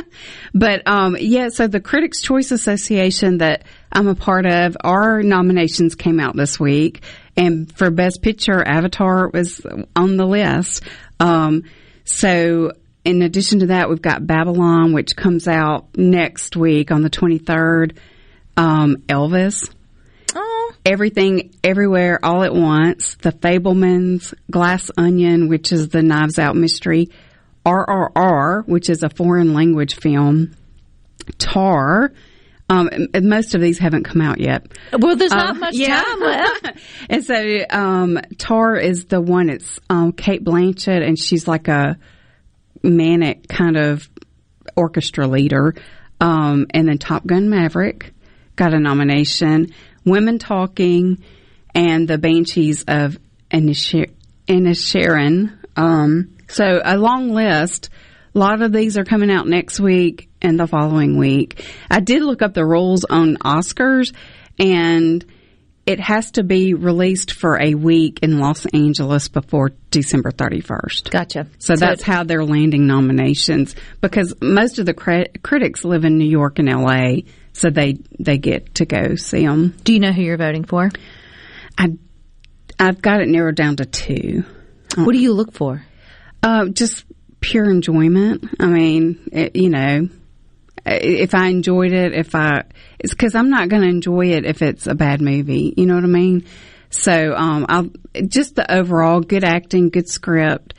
but 0.54 0.86
um, 0.86 1.16
yeah, 1.18 1.48
so 1.48 1.66
the 1.66 1.80
Critics' 1.80 2.22
Choice 2.22 2.50
Association 2.50 3.38
that 3.38 3.64
I'm 3.92 4.08
a 4.08 4.14
part 4.14 4.46
of, 4.46 4.76
our 4.82 5.22
nominations 5.22 5.94
came 5.94 6.18
out 6.20 6.36
this 6.36 6.58
week, 6.58 7.02
and 7.36 7.70
for 7.76 7.90
Best 7.90 8.22
Picture, 8.22 8.62
Avatar 8.66 9.28
was 9.28 9.60
on 9.94 10.16
the 10.16 10.26
list. 10.26 10.82
Um, 11.20 11.64
so 12.04 12.72
in 13.04 13.22
addition 13.22 13.60
to 13.60 13.66
that, 13.66 13.88
we've 13.88 14.02
got 14.02 14.26
Babylon, 14.26 14.92
which 14.92 15.16
comes 15.16 15.48
out 15.48 15.96
next 15.96 16.56
week 16.56 16.90
on 16.90 17.02
the 17.02 17.10
23rd. 17.10 17.96
Um, 18.56 18.96
Elvis. 19.08 19.72
Oh, 20.34 20.72
Everything, 20.84 21.54
Everywhere, 21.64 22.20
All 22.22 22.42
at 22.42 22.54
Once, 22.54 23.16
The 23.16 23.32
Fabelmans, 23.32 24.34
Glass 24.50 24.90
Onion, 24.96 25.48
which 25.48 25.72
is 25.72 25.88
the 25.88 26.02
Knives 26.02 26.38
Out 26.38 26.56
mystery, 26.56 27.10
RRR, 27.64 28.66
which 28.66 28.88
is 28.90 29.02
a 29.02 29.08
foreign 29.10 29.52
language 29.54 29.96
film, 29.96 30.54
Tar. 31.38 32.12
Um, 32.68 32.88
most 33.22 33.54
of 33.54 33.60
these 33.60 33.78
haven't 33.78 34.04
come 34.04 34.22
out 34.22 34.40
yet. 34.40 34.66
well, 34.98 35.14
there's 35.14 35.30
not 35.30 35.50
Um, 35.50 35.60
much 35.60 35.74
yeah. 35.74 36.02
time 36.02 36.20
left. 36.20 36.70
and 37.10 37.24
so, 37.24 37.64
um, 37.70 38.18
Tar 38.38 38.76
is 38.76 39.04
the 39.06 39.20
one. 39.20 39.50
It's 39.50 39.78
um, 39.90 40.12
Cate 40.12 40.42
Blanchett, 40.42 41.06
and 41.06 41.18
she's 41.18 41.46
like 41.46 41.68
a 41.68 41.98
manic 42.82 43.46
kind 43.48 43.76
of 43.76 44.08
orchestra 44.74 45.26
leader. 45.26 45.74
Um, 46.20 46.66
and 46.70 46.88
then 46.88 46.98
Top 46.98 47.26
Gun 47.26 47.50
Maverick 47.50 48.14
got 48.56 48.72
a 48.72 48.78
nomination. 48.80 49.72
Women 50.04 50.38
Talking, 50.38 51.22
and 51.74 52.08
the 52.08 52.16
Banshees 52.18 52.84
of 52.88 53.18
Inisher- 53.50 54.10
Inisherin. 54.48 55.52
Um, 55.76 56.36
so 56.52 56.80
a 56.84 56.96
long 56.96 57.30
list. 57.30 57.90
A 58.34 58.38
lot 58.38 58.62
of 58.62 58.72
these 58.72 58.96
are 58.96 59.04
coming 59.04 59.30
out 59.30 59.46
next 59.46 59.78
week 59.78 60.30
and 60.40 60.58
the 60.58 60.66
following 60.66 61.18
week. 61.18 61.66
I 61.90 62.00
did 62.00 62.22
look 62.22 62.40
up 62.40 62.54
the 62.54 62.64
rules 62.64 63.04
on 63.04 63.36
Oscars, 63.36 64.14
and 64.58 65.24
it 65.84 66.00
has 66.00 66.30
to 66.32 66.42
be 66.42 66.74
released 66.74 67.32
for 67.32 67.60
a 67.60 67.74
week 67.74 68.20
in 68.22 68.38
Los 68.38 68.66
Angeles 68.66 69.28
before 69.28 69.72
December 69.90 70.30
31st. 70.30 71.10
Gotcha. 71.10 71.46
So 71.58 71.74
that's 71.74 72.02
how 72.02 72.24
they're 72.24 72.44
landing 72.44 72.86
nominations 72.86 73.74
because 74.00 74.34
most 74.40 74.78
of 74.78 74.86
the 74.86 74.94
cri- 74.94 75.30
critics 75.42 75.84
live 75.84 76.04
in 76.04 76.18
New 76.18 76.28
York 76.28 76.58
and 76.58 76.68
LA, 76.68 77.22
so 77.52 77.68
they 77.70 77.98
they 78.18 78.38
get 78.38 78.76
to 78.76 78.86
go 78.86 79.16
see 79.16 79.44
them. 79.44 79.74
Do 79.84 79.92
you 79.92 80.00
know 80.00 80.12
who 80.12 80.22
you're 80.22 80.38
voting 80.38 80.64
for? 80.64 80.90
I 81.76 81.88
I've 82.78 83.02
got 83.02 83.20
it 83.20 83.28
narrowed 83.28 83.56
down 83.56 83.76
to 83.76 83.84
two. 83.84 84.44
What 84.96 85.12
do 85.12 85.18
you 85.18 85.32
look 85.32 85.52
for? 85.52 85.84
Uh, 86.42 86.66
just 86.66 87.04
pure 87.40 87.70
enjoyment. 87.70 88.44
I 88.58 88.66
mean, 88.66 89.28
it, 89.32 89.56
you 89.56 89.68
know, 89.68 90.08
if 90.84 91.34
I 91.34 91.46
enjoyed 91.48 91.92
it, 91.92 92.12
if 92.12 92.34
I, 92.34 92.64
it's 92.98 93.14
because 93.14 93.34
I'm 93.34 93.50
not 93.50 93.68
going 93.68 93.82
to 93.82 93.88
enjoy 93.88 94.28
it 94.28 94.44
if 94.44 94.62
it's 94.62 94.86
a 94.86 94.94
bad 94.94 95.20
movie. 95.20 95.74
You 95.76 95.86
know 95.86 95.94
what 95.94 96.04
I 96.04 96.08
mean? 96.08 96.46
So, 96.90 97.34
um, 97.34 97.66
I'll 97.68 97.90
just 98.26 98.56
the 98.56 98.70
overall 98.70 99.20
good 99.20 99.44
acting, 99.44 99.88
good 99.88 100.08
script, 100.08 100.74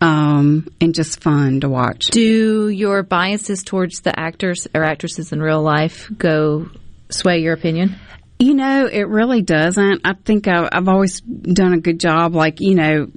um, 0.00 0.68
and 0.80 0.94
just 0.94 1.22
fun 1.22 1.60
to 1.60 1.68
watch. 1.68 2.08
Do 2.08 2.68
your 2.68 3.02
biases 3.02 3.62
towards 3.62 4.00
the 4.00 4.18
actors 4.18 4.66
or 4.74 4.84
actresses 4.84 5.32
in 5.32 5.40
real 5.40 5.62
life 5.62 6.10
go 6.16 6.68
sway 7.08 7.38
your 7.38 7.54
opinion? 7.54 7.96
You 8.38 8.54
know, 8.54 8.86
it 8.86 9.08
really 9.08 9.42
doesn't. 9.42 10.02
I 10.04 10.14
think 10.14 10.48
I, 10.48 10.68
I've 10.70 10.88
always 10.88 11.20
done 11.20 11.72
a 11.72 11.80
good 11.80 12.00
job. 12.00 12.34
Like, 12.34 12.60
you 12.60 12.74
know, 12.74 13.10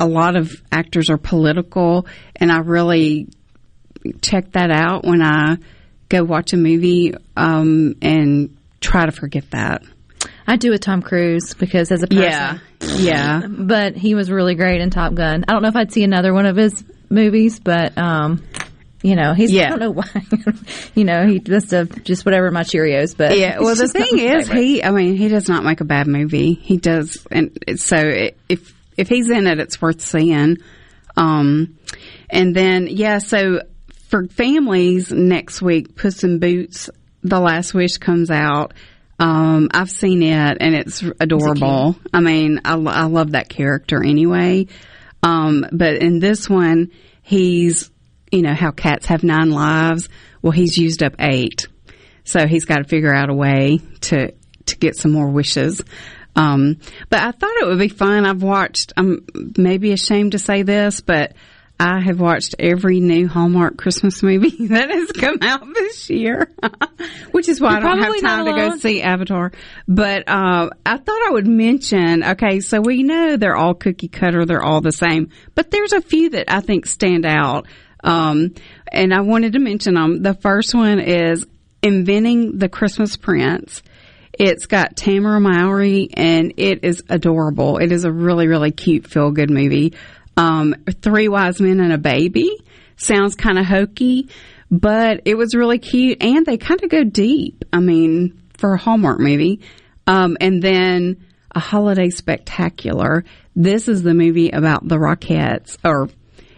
a 0.00 0.06
lot 0.06 0.34
of 0.36 0.50
actors 0.72 1.10
are 1.10 1.18
political, 1.18 2.06
and 2.36 2.50
I 2.50 2.58
really 2.58 3.28
check 4.22 4.52
that 4.52 4.70
out 4.70 5.04
when 5.04 5.22
I 5.22 5.58
go 6.08 6.24
watch 6.24 6.52
a 6.52 6.56
movie 6.56 7.14
um, 7.36 7.94
and 8.02 8.56
try 8.80 9.06
to 9.06 9.12
forget 9.12 9.50
that. 9.50 9.82
I 10.46 10.56
do 10.56 10.70
with 10.70 10.80
Tom 10.80 11.02
Cruise 11.02 11.54
because 11.54 11.92
as 11.92 12.02
a 12.02 12.08
person, 12.08 12.22
Yeah, 12.22 12.58
yeah. 12.80 13.46
but 13.46 13.94
he 13.96 14.14
was 14.16 14.30
really 14.30 14.54
great 14.56 14.80
in 14.80 14.90
Top 14.90 15.14
Gun. 15.14 15.44
I 15.46 15.52
don't 15.52 15.62
know 15.62 15.68
if 15.68 15.76
I'd 15.76 15.92
see 15.92 16.02
another 16.02 16.32
one 16.34 16.46
of 16.46 16.56
his 16.56 16.82
movies, 17.08 17.60
but 17.60 17.96
um, 17.96 18.42
you 19.02 19.14
know, 19.14 19.32
he's 19.32 19.52
Yeah. 19.52 19.66
I 19.66 19.68
don't 19.70 19.78
know 19.80 19.90
why. 19.92 20.08
you 20.94 21.04
know, 21.04 21.26
he 21.26 21.38
just 21.38 21.70
have 21.70 22.02
just 22.02 22.24
whatever 22.24 22.50
my 22.50 22.62
Cheerios, 22.62 23.16
but 23.16 23.38
Yeah, 23.38 23.60
well, 23.60 23.76
the 23.76 23.86
thing 23.86 24.18
is, 24.18 24.48
favorite. 24.48 24.62
he, 24.64 24.82
I 24.82 24.90
mean, 24.90 25.14
he 25.16 25.28
does 25.28 25.48
not 25.48 25.62
make 25.62 25.80
a 25.80 25.84
bad 25.84 26.06
movie. 26.08 26.54
He 26.54 26.78
does, 26.78 27.24
and 27.30 27.56
so 27.76 27.96
if, 28.48 28.74
if 29.00 29.08
he's 29.08 29.30
in 29.30 29.46
it, 29.46 29.58
it's 29.58 29.80
worth 29.80 30.00
seeing. 30.00 30.58
Um, 31.16 31.78
and 32.28 32.54
then, 32.54 32.86
yeah, 32.86 33.18
so 33.18 33.62
for 34.08 34.26
families 34.26 35.10
next 35.10 35.62
week, 35.62 35.96
Puss 35.96 36.22
in 36.22 36.38
Boots, 36.38 36.90
The 37.22 37.40
Last 37.40 37.74
Wish 37.74 37.96
comes 37.96 38.30
out. 38.30 38.74
Um, 39.18 39.68
I've 39.72 39.90
seen 39.90 40.22
it 40.22 40.58
and 40.60 40.74
it's 40.74 41.02
adorable. 41.18 41.96
I 42.12 42.20
mean, 42.20 42.60
I, 42.64 42.74
I 42.74 43.04
love 43.04 43.32
that 43.32 43.48
character 43.48 44.02
anyway. 44.04 44.66
Um, 45.22 45.66
but 45.72 45.96
in 45.96 46.20
this 46.20 46.48
one, 46.48 46.90
he's, 47.22 47.90
you 48.30 48.42
know, 48.42 48.54
how 48.54 48.70
cats 48.70 49.06
have 49.06 49.22
nine 49.22 49.50
lives. 49.50 50.08
Well, 50.42 50.52
he's 50.52 50.76
used 50.76 51.02
up 51.02 51.16
eight. 51.18 51.68
So 52.24 52.46
he's 52.46 52.64
got 52.64 52.78
to 52.78 52.84
figure 52.84 53.14
out 53.14 53.30
a 53.30 53.34
way 53.34 53.80
to 54.02 54.32
to 54.66 54.76
get 54.76 54.96
some 54.96 55.10
more 55.10 55.28
wishes. 55.28 55.82
Um, 56.36 56.78
but 57.08 57.20
I 57.20 57.32
thought 57.32 57.56
it 57.60 57.66
would 57.66 57.78
be 57.78 57.88
fun. 57.88 58.24
I've 58.24 58.42
watched. 58.42 58.92
I'm 58.96 59.26
maybe 59.56 59.92
ashamed 59.92 60.32
to 60.32 60.38
say 60.38 60.62
this, 60.62 61.00
but 61.00 61.34
I 61.80 62.00
have 62.00 62.20
watched 62.20 62.56
every 62.58 63.00
new 63.00 63.26
Hallmark 63.26 63.78
Christmas 63.78 64.22
movie 64.22 64.66
that 64.68 64.90
has 64.90 65.12
come 65.12 65.38
out 65.40 65.66
this 65.72 66.10
year, 66.10 66.52
which 67.30 67.48
is 67.48 67.58
why 67.58 67.78
You're 67.78 67.88
I 67.88 67.96
don't 67.96 68.02
have 68.02 68.20
time 68.20 68.44
to 68.44 68.52
go 68.52 68.76
see 68.76 69.00
Avatar. 69.00 69.50
But 69.88 70.28
uh, 70.28 70.68
I 70.84 70.96
thought 70.98 71.28
I 71.28 71.30
would 71.32 71.46
mention. 71.46 72.22
Okay, 72.22 72.60
so 72.60 72.82
we 72.82 73.02
know 73.02 73.38
they're 73.38 73.56
all 73.56 73.72
cookie 73.72 74.08
cutter. 74.08 74.44
They're 74.44 74.62
all 74.62 74.82
the 74.82 74.92
same, 74.92 75.30
but 75.54 75.70
there's 75.70 75.94
a 75.94 76.02
few 76.02 76.30
that 76.30 76.52
I 76.52 76.60
think 76.60 76.84
stand 76.84 77.24
out. 77.24 77.66
Um, 78.04 78.54
and 78.92 79.14
I 79.14 79.22
wanted 79.22 79.54
to 79.54 79.58
mention 79.58 79.94
them. 79.94 80.22
The 80.22 80.34
first 80.34 80.74
one 80.74 81.00
is 81.00 81.46
Inventing 81.82 82.58
the 82.58 82.68
Christmas 82.68 83.16
Prince. 83.16 83.82
It's 84.32 84.66
got 84.66 84.96
Tamera 84.96 85.40
Mowry 85.40 86.08
and 86.14 86.54
it 86.56 86.84
is 86.84 87.02
adorable. 87.08 87.78
It 87.78 87.92
is 87.92 88.04
a 88.04 88.12
really, 88.12 88.46
really 88.46 88.70
cute 88.70 89.06
feel 89.06 89.30
good 89.32 89.50
movie. 89.50 89.94
Um, 90.36 90.74
Three 91.02 91.28
Wise 91.28 91.60
Men 91.60 91.80
and 91.80 91.92
a 91.92 91.98
Baby 91.98 92.50
sounds 92.96 93.34
kind 93.34 93.58
of 93.58 93.66
hokey, 93.66 94.28
but 94.70 95.22
it 95.24 95.34
was 95.36 95.54
really 95.54 95.78
cute 95.78 96.22
and 96.22 96.46
they 96.46 96.56
kind 96.56 96.82
of 96.82 96.90
go 96.90 97.04
deep. 97.04 97.64
I 97.72 97.80
mean, 97.80 98.40
for 98.56 98.74
a 98.74 98.78
Hallmark 98.78 99.18
movie. 99.20 99.60
Um, 100.06 100.36
and 100.40 100.62
then 100.62 101.26
a 101.54 101.60
holiday 101.60 102.10
spectacular. 102.10 103.24
This 103.56 103.88
is 103.88 104.02
the 104.02 104.14
movie 104.14 104.50
about 104.50 104.86
the 104.86 104.96
Rockettes 104.96 105.76
or 105.84 106.08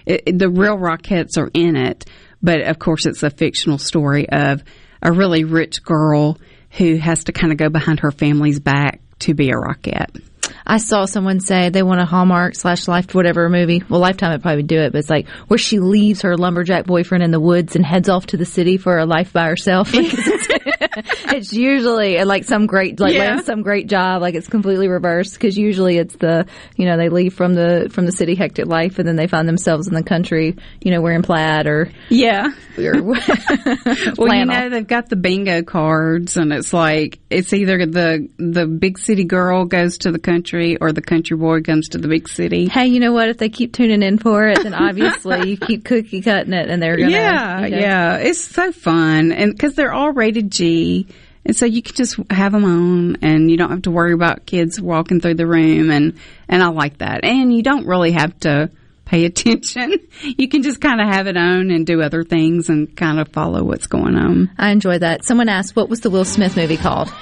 it, 0.05 0.23
it- 0.27 0.39
the 0.39 0.51
real 0.51 0.77
Rockettes 0.77 1.39
are 1.39 1.51
in 1.55 1.77
it, 1.77 2.05
but 2.43 2.61
of 2.61 2.79
course 2.79 3.07
it's 3.07 3.23
a 3.23 3.31
fictional 3.31 3.79
story 3.79 4.29
of 4.29 4.63
a 5.01 5.11
really 5.13 5.45
rich 5.45 5.83
girl 5.83 6.39
who 6.73 6.97
has 6.97 7.25
to 7.25 7.33
kind 7.33 7.53
of 7.53 7.59
go 7.59 7.69
behind 7.69 8.01
her 8.01 8.11
family's 8.11 8.61
back 8.61 9.01
to 9.21 9.35
be 9.35 9.51
a 9.51 9.55
Rockette. 9.55 10.23
I 10.67 10.79
saw 10.79 11.05
someone 11.07 11.41
say 11.41 11.69
they 11.71 11.83
want 11.83 12.01
a 12.01 12.05
Hallmark 12.05 12.55
slash 12.55 12.87
Life 12.89 13.15
whatever 13.15 13.49
movie. 13.49 13.83
Well, 13.89 14.01
Lifetime 14.01 14.33
would 14.33 14.43
probably 14.43 14.63
do 14.63 14.79
it, 14.81 14.93
but 14.93 14.99
it's 14.99 15.11
like 15.11 15.29
where 15.49 15.59
she 15.59 15.79
leaves 15.81 16.23
her 16.23 16.37
lumberjack 16.37 16.87
boyfriend 16.87 17.23
in 17.25 17.31
the 17.31 17.41
woods 17.41 17.77
and 17.77 17.85
heads 17.85 18.09
off 18.09 18.27
to 18.27 18.37
the 18.37 18.45
city 18.45 18.77
for 18.77 18.99
a 18.99 19.07
life 19.07 19.33
by 19.33 19.47
herself. 19.47 19.91
it's 19.95 21.53
usually 21.53 22.19
uh, 22.19 22.27
like 22.27 22.45
some 22.45 22.67
great 22.67 23.01
like 23.01 23.15
Yeah. 23.15 23.41
some 23.41 23.63
great 23.63 23.89
job. 23.89 24.23
Like 24.23 24.35
it's 24.35 24.49
completely 24.49 24.89
reversed 24.89 25.35
because 25.35 25.57
usually 25.57 25.99
it's 25.99 26.17
the 26.17 26.47
you 26.77 26.87
know 26.87 26.97
they 26.97 27.09
leave 27.09 27.35
from 27.35 27.55
the 27.55 27.89
from 27.91 28.07
the 28.07 28.13
city 28.13 28.35
hectic 28.35 28.67
life 28.67 28.99
and 28.99 29.07
then 29.09 29.17
they 29.17 29.27
find 29.27 29.49
themselves 29.49 29.89
in 29.89 29.95
the 29.95 30.03
country 30.03 30.57
you 30.81 30.91
know 30.91 31.01
wearing 31.01 31.23
plaid 31.23 31.67
or 31.67 31.91
Yeah. 32.09 32.49
or 32.79 33.03
Well, 33.03 34.35
you 34.35 34.45
know 34.47 34.69
they've 34.71 34.87
got 34.87 35.09
the 35.09 35.17
bingo 35.17 35.63
cards, 35.63 36.37
and 36.37 36.53
it's 36.53 36.73
like 36.73 37.19
it's 37.31 37.53
either 37.53 37.85
the 37.87 38.29
the 38.39 38.67
big 38.67 38.99
city 38.99 39.25
girl 39.25 39.65
goes 39.65 39.99
to 39.99 40.13
the 40.13 40.19
country 40.19 40.52
or 40.81 40.93
the 40.93 41.03
country 41.03 41.37
boy 41.37 41.63
comes 41.63 41.89
to 41.91 41.99
the 41.99 42.09
big 42.09 42.29
city. 42.29 42.69
Hey, 42.69 42.87
you 42.87 43.01
know 43.01 43.13
what? 43.13 43.29
If 43.29 43.39
they 43.39 43.49
keep 43.49 43.73
tuning 43.73 44.03
in 44.03 44.19
for 44.19 44.47
it, 44.49 44.63
then 44.63 44.75
obviously 44.75 45.51
you 45.51 45.57
keep 45.57 45.85
cookie 45.87 46.23
cutting 46.23 46.53
it, 46.53 46.69
and 46.69 46.83
they're 46.83 46.97
gonna. 46.97 47.11
yeah, 47.11 47.65
you 47.65 47.71
know. 47.71 47.79
yeah, 47.79 48.17
it's 48.17 48.43
so 48.43 48.73
fun, 48.73 49.33
and 49.33 49.53
because 49.53 49.75
they're 49.75 49.93
all 49.93 50.13
rated 50.13 50.51
G, 50.51 51.07
and 51.45 51.57
so 51.57 51.65
you 51.67 51.83
can 51.83 51.95
just 51.95 52.17
have 52.31 52.53
them 52.53 52.65
on, 52.65 53.17
and 53.23 53.51
you 53.51 53.57
don't 53.57 53.71
have 53.71 53.83
to 53.83 53.91
worry 53.91 54.13
about 54.13 54.47
kids 54.47 54.81
walking 54.81 55.21
through 55.21 55.35
the 55.35 55.47
room, 55.47 55.91
and 55.91 56.19
and 56.49 56.63
I 56.63 56.69
like 56.69 56.99
that, 56.99 57.25
and 57.25 57.55
you 57.55 57.63
don't 57.63 57.87
really 57.87 58.13
have 58.13 58.39
to 58.41 58.71
pay 59.05 59.25
attention. 59.27 59.95
You 60.23 60.49
can 60.49 60.63
just 60.63 60.81
kind 60.81 61.01
of 61.01 61.09
have 61.09 61.27
it 61.27 61.37
on 61.37 61.71
and 61.71 61.87
do 61.87 62.03
other 62.03 62.25
things 62.25 62.69
and 62.69 62.95
kind 62.97 63.19
of 63.19 63.29
follow 63.29 63.63
what's 63.63 63.87
going 63.87 64.17
on. 64.17 64.51
I 64.59 64.71
enjoy 64.71 64.99
that. 64.99 65.25
Someone 65.25 65.49
asked, 65.49 65.75
"What 65.77 65.89
was 65.89 66.01
the 66.01 66.11
Will 66.11 66.25
Smith 66.25 66.57
movie 66.57 66.77
called?" 66.77 67.13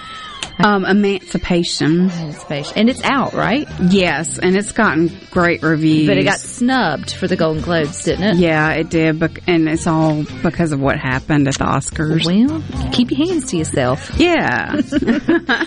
Um, 0.62 0.84
Emancipation. 0.84 2.10
Emancipation. 2.10 2.76
And 2.76 2.90
it's 2.90 3.02
out, 3.02 3.32
right? 3.32 3.66
Yes, 3.88 4.38
and 4.38 4.56
it's 4.56 4.72
gotten 4.72 5.10
great 5.30 5.62
reviews. 5.62 6.06
But 6.06 6.18
it 6.18 6.24
got 6.24 6.38
snubbed 6.38 7.12
for 7.12 7.26
the 7.26 7.36
Golden 7.36 7.62
Globes, 7.62 8.04
didn't 8.04 8.24
it? 8.24 8.36
Yeah, 8.36 8.70
it 8.72 8.90
did, 8.90 9.22
and 9.46 9.68
it's 9.68 9.86
all 9.86 10.24
because 10.42 10.72
of 10.72 10.80
what 10.80 10.98
happened 10.98 11.48
at 11.48 11.54
the 11.54 11.64
Oscars. 11.64 12.26
Well, 12.26 12.62
keep 12.92 13.10
your 13.10 13.26
hands 13.26 13.50
to 13.50 13.56
yourself. 13.56 14.10
Yeah. 14.18 14.72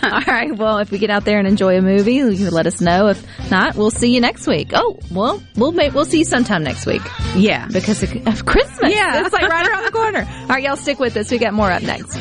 All 0.03 0.21
right. 0.27 0.55
Well, 0.55 0.77
if 0.79 0.91
we 0.91 0.99
get 0.99 1.09
out 1.09 1.25
there 1.25 1.39
and 1.39 1.47
enjoy 1.47 1.77
a 1.77 1.81
movie, 1.81 2.15
you 2.15 2.35
can 2.35 2.51
let 2.51 2.67
us 2.67 2.81
know. 2.81 3.07
If 3.07 3.25
not, 3.49 3.75
we'll 3.75 3.91
see 3.91 4.13
you 4.13 4.21
next 4.21 4.47
week. 4.47 4.71
Oh, 4.73 4.99
well, 5.11 5.41
we'll 5.55 5.71
make, 5.71 5.93
we'll 5.93 6.05
see 6.05 6.19
you 6.19 6.25
sometime 6.25 6.63
next 6.63 6.85
week 6.85 7.01
yeah. 7.35 7.67
because 7.67 8.03
of, 8.03 8.27
of 8.27 8.45
Christmas. 8.45 8.93
Yeah. 8.93 9.23
it's 9.25 9.33
like 9.33 9.49
right 9.49 9.67
around 9.67 9.85
the 9.85 9.91
corner. 9.91 10.27
All 10.41 10.47
right, 10.47 10.63
y'all 10.63 10.75
stick 10.75 10.99
with 10.99 11.17
us. 11.17 11.31
We 11.31 11.37
got 11.37 11.53
more 11.53 11.71
up 11.71 11.83
next. 11.83 12.17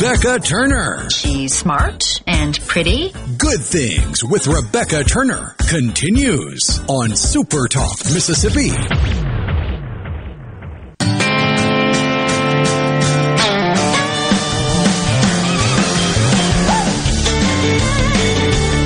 Rebecca 0.00 0.38
Turner. 0.38 1.10
She's 1.10 1.58
smart 1.58 2.22
and 2.24 2.56
pretty. 2.68 3.12
Good 3.36 3.60
Things 3.60 4.22
with 4.22 4.46
Rebecca 4.46 5.02
Turner 5.02 5.56
continues 5.68 6.80
on 6.86 7.16
Super 7.16 7.66
Talk, 7.66 7.98
Mississippi. 8.14 8.70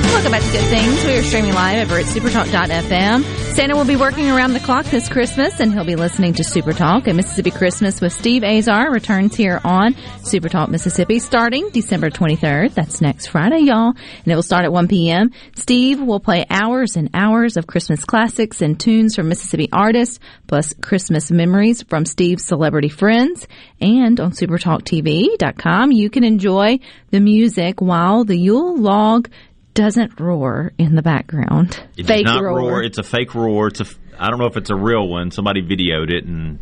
Welcome 0.09 0.31
back 0.31 0.41
to 0.41 0.51
Good 0.51 0.69
Things. 0.71 1.05
We 1.05 1.13
are 1.13 1.23
streaming 1.23 1.53
live 1.53 1.91
over 1.91 1.99
at 1.99 2.05
supertalk.fm. 2.05 3.42
Santa 3.53 3.75
will 3.75 3.85
be 3.85 3.95
working 3.95 4.31
around 4.31 4.53
the 4.53 4.59
clock 4.59 4.83
this 4.87 5.07
Christmas, 5.07 5.59
and 5.59 5.71
he'll 5.71 5.85
be 5.85 5.95
listening 5.95 6.33
to 6.33 6.43
Super 6.43 6.73
Talk. 6.73 7.05
And 7.05 7.15
Mississippi 7.15 7.51
Christmas 7.51 8.01
with 8.01 8.11
Steve 8.11 8.43
Azar 8.43 8.91
returns 8.91 9.35
here 9.35 9.61
on 9.63 9.95
Super 10.23 10.49
Talk 10.49 10.69
Mississippi 10.69 11.19
starting 11.19 11.69
December 11.69 12.09
23rd. 12.09 12.73
That's 12.73 12.99
next 12.99 13.27
Friday, 13.27 13.59
y'all. 13.59 13.89
And 13.89 14.27
it 14.27 14.33
will 14.33 14.41
start 14.41 14.65
at 14.65 14.73
1 14.73 14.87
p.m. 14.87 15.29
Steve 15.55 16.01
will 16.01 16.19
play 16.19 16.47
hours 16.49 16.95
and 16.95 17.11
hours 17.13 17.55
of 17.55 17.67
Christmas 17.67 18.03
classics 18.05 18.63
and 18.63 18.79
tunes 18.79 19.15
from 19.15 19.29
Mississippi 19.29 19.69
artists, 19.71 20.17
plus 20.47 20.73
Christmas 20.81 21.29
memories 21.29 21.83
from 21.83 22.05
Steve's 22.05 22.45
celebrity 22.45 22.89
friends. 22.89 23.47
And 23.79 24.19
on 24.19 24.31
supertalktv.com, 24.31 25.91
you 25.91 26.09
can 26.09 26.23
enjoy 26.23 26.79
the 27.11 27.19
music 27.19 27.81
while 27.81 28.23
the 28.23 28.35
Yule 28.35 28.77
log 28.77 29.29
doesn't 29.73 30.19
roar 30.19 30.71
in 30.77 30.95
the 30.95 31.01
background. 31.01 31.79
It 31.97 32.05
Fake 32.05 32.25
does 32.25 32.35
not 32.35 32.43
roar. 32.43 32.59
roar. 32.59 32.83
It's 32.83 32.97
a 32.97 33.03
fake 33.03 33.35
roar. 33.35 33.67
It's 33.67 33.81
a. 33.81 33.85
I 34.17 34.29
don't 34.29 34.39
know 34.39 34.45
if 34.45 34.57
it's 34.57 34.69
a 34.69 34.75
real 34.75 35.07
one. 35.07 35.31
Somebody 35.31 35.61
videoed 35.61 36.11
it, 36.11 36.25
and 36.25 36.59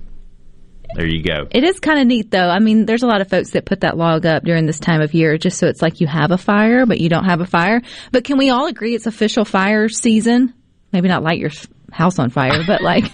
there 0.96 1.06
you 1.06 1.24
go. 1.24 1.48
It 1.52 1.64
is 1.64 1.80
kind 1.80 2.00
of 2.00 2.08
neat 2.08 2.32
though. 2.32 2.50
I 2.50 2.60
mean, 2.60 2.86
there's 2.86 3.04
a 3.04 3.08
lot 3.08 3.22
of 3.22 3.30
folks 3.30 3.52
that 3.52 3.66
put 3.66 3.82
that 3.82 3.98
log 3.98 4.26
up 4.26 4.44
during 4.44 4.66
this 4.66 4.80
time 4.80 5.02
of 5.02 5.14
year 5.14 5.38
just 5.38 5.58
so 5.58 5.68
it's 5.68 5.82
like 5.82 6.02
you 6.02 6.08
have 6.08 6.32
a 6.32 6.38
fire, 6.38 6.86
but 6.86 7.00
you 7.00 7.10
don't 7.10 7.26
have 7.26 7.42
a 7.42 7.46
fire. 7.46 7.82
But 8.12 8.24
can 8.24 8.38
we 8.38 8.50
all 8.50 8.68
agree 8.68 8.96
it's 8.96 9.06
official 9.08 9.46
fire 9.46 9.90
season? 9.90 10.54
Maybe 10.92 11.08
not 11.08 11.24
light 11.24 11.40
your 11.40 11.52
house 11.92 12.20
on 12.20 12.30
fire, 12.30 12.64
but 12.66 12.82
like 12.82 13.06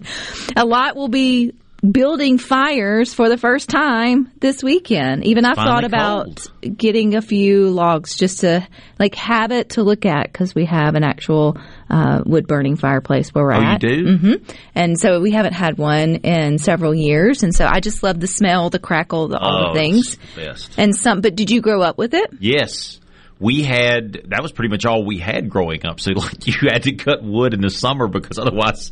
a 0.56 0.64
lot 0.64 0.96
will 0.96 1.08
be 1.08 1.54
building 1.88 2.38
fires 2.38 3.14
for 3.14 3.28
the 3.28 3.38
first 3.38 3.68
time 3.68 4.30
this 4.40 4.62
weekend. 4.64 5.24
Even 5.24 5.44
I've 5.44 5.56
thought 5.56 5.84
about 5.84 6.44
getting 6.76 7.14
a 7.14 7.22
few 7.22 7.68
logs 7.70 8.16
just 8.16 8.40
to 8.40 8.66
like 8.98 9.14
have 9.14 9.52
it 9.52 9.70
to 9.70 9.82
look 9.84 10.04
at 10.04 10.24
because 10.32 10.54
we 10.54 10.64
have 10.64 10.96
an 10.96 11.04
actual 11.04 11.56
uh, 11.88 12.22
wood 12.26 12.46
burning 12.48 12.74
fireplace 12.76 13.32
where 13.32 13.44
we're 13.44 13.54
Oh, 13.54 13.60
you 13.60 13.66
at. 13.66 13.80
do? 13.80 14.16
hmm 14.16 14.32
And 14.74 14.98
so 14.98 15.20
we 15.20 15.30
haven't 15.30 15.52
had 15.54 15.78
one 15.78 16.16
in 16.16 16.58
several 16.58 16.94
years, 16.94 17.42
and 17.44 17.54
so 17.54 17.64
I 17.66 17.78
just 17.80 18.02
love 18.02 18.18
the 18.18 18.26
smell, 18.26 18.70
the 18.70 18.80
crackle, 18.80 19.28
the, 19.28 19.38
all 19.38 19.68
Oh, 19.68 19.72
the 19.72 19.78
things. 19.78 20.16
the 20.34 20.46
best. 20.46 20.74
And 20.78 20.96
some, 20.96 21.20
but 21.20 21.36
did 21.36 21.48
you 21.50 21.60
grow 21.60 21.80
up 21.82 21.96
with 21.96 22.12
it? 22.14 22.30
Yes. 22.40 22.98
We 23.40 23.62
had 23.62 24.22
that 24.30 24.42
was 24.42 24.50
pretty 24.50 24.68
much 24.70 24.84
all 24.84 25.04
we 25.04 25.18
had 25.18 25.48
growing 25.48 25.86
up. 25.86 26.00
So 26.00 26.10
like 26.16 26.44
you 26.48 26.54
had 26.68 26.82
to 26.82 26.92
cut 26.96 27.22
wood 27.22 27.54
in 27.54 27.60
the 27.60 27.70
summer 27.70 28.08
because 28.08 28.36
otherwise 28.36 28.90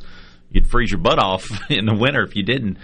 you'd 0.56 0.66
freeze 0.66 0.90
your 0.90 1.00
butt 1.00 1.22
off 1.22 1.48
in 1.70 1.86
the 1.86 1.94
winter 1.94 2.22
if 2.22 2.34
you 2.34 2.42
didn't. 2.42 2.78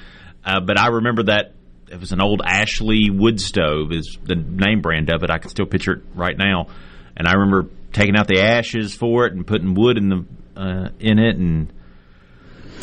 Uh, 0.44 0.60
but 0.60 0.78
I 0.78 0.88
remember 0.88 1.24
that 1.24 1.54
it 1.90 2.00
was 2.00 2.12
an 2.12 2.22
old 2.22 2.40
Ashley 2.44 3.10
wood 3.10 3.40
stove 3.40 3.92
is 3.92 4.18
the 4.22 4.34
name 4.34 4.80
brand 4.80 5.10
of 5.10 5.22
it. 5.22 5.30
I 5.30 5.38
can 5.38 5.50
still 5.50 5.66
picture 5.66 5.92
it 5.92 6.02
right 6.14 6.36
now. 6.36 6.68
And 7.16 7.28
I 7.28 7.32
remember 7.32 7.68
taking 7.92 8.16
out 8.16 8.28
the 8.28 8.40
ashes 8.40 8.94
for 8.94 9.26
it 9.26 9.34
and 9.34 9.46
putting 9.46 9.74
wood 9.74 9.98
in 9.98 10.08
the 10.08 10.24
uh, 10.56 10.88
in 11.00 11.18
it 11.18 11.36
and 11.36 11.72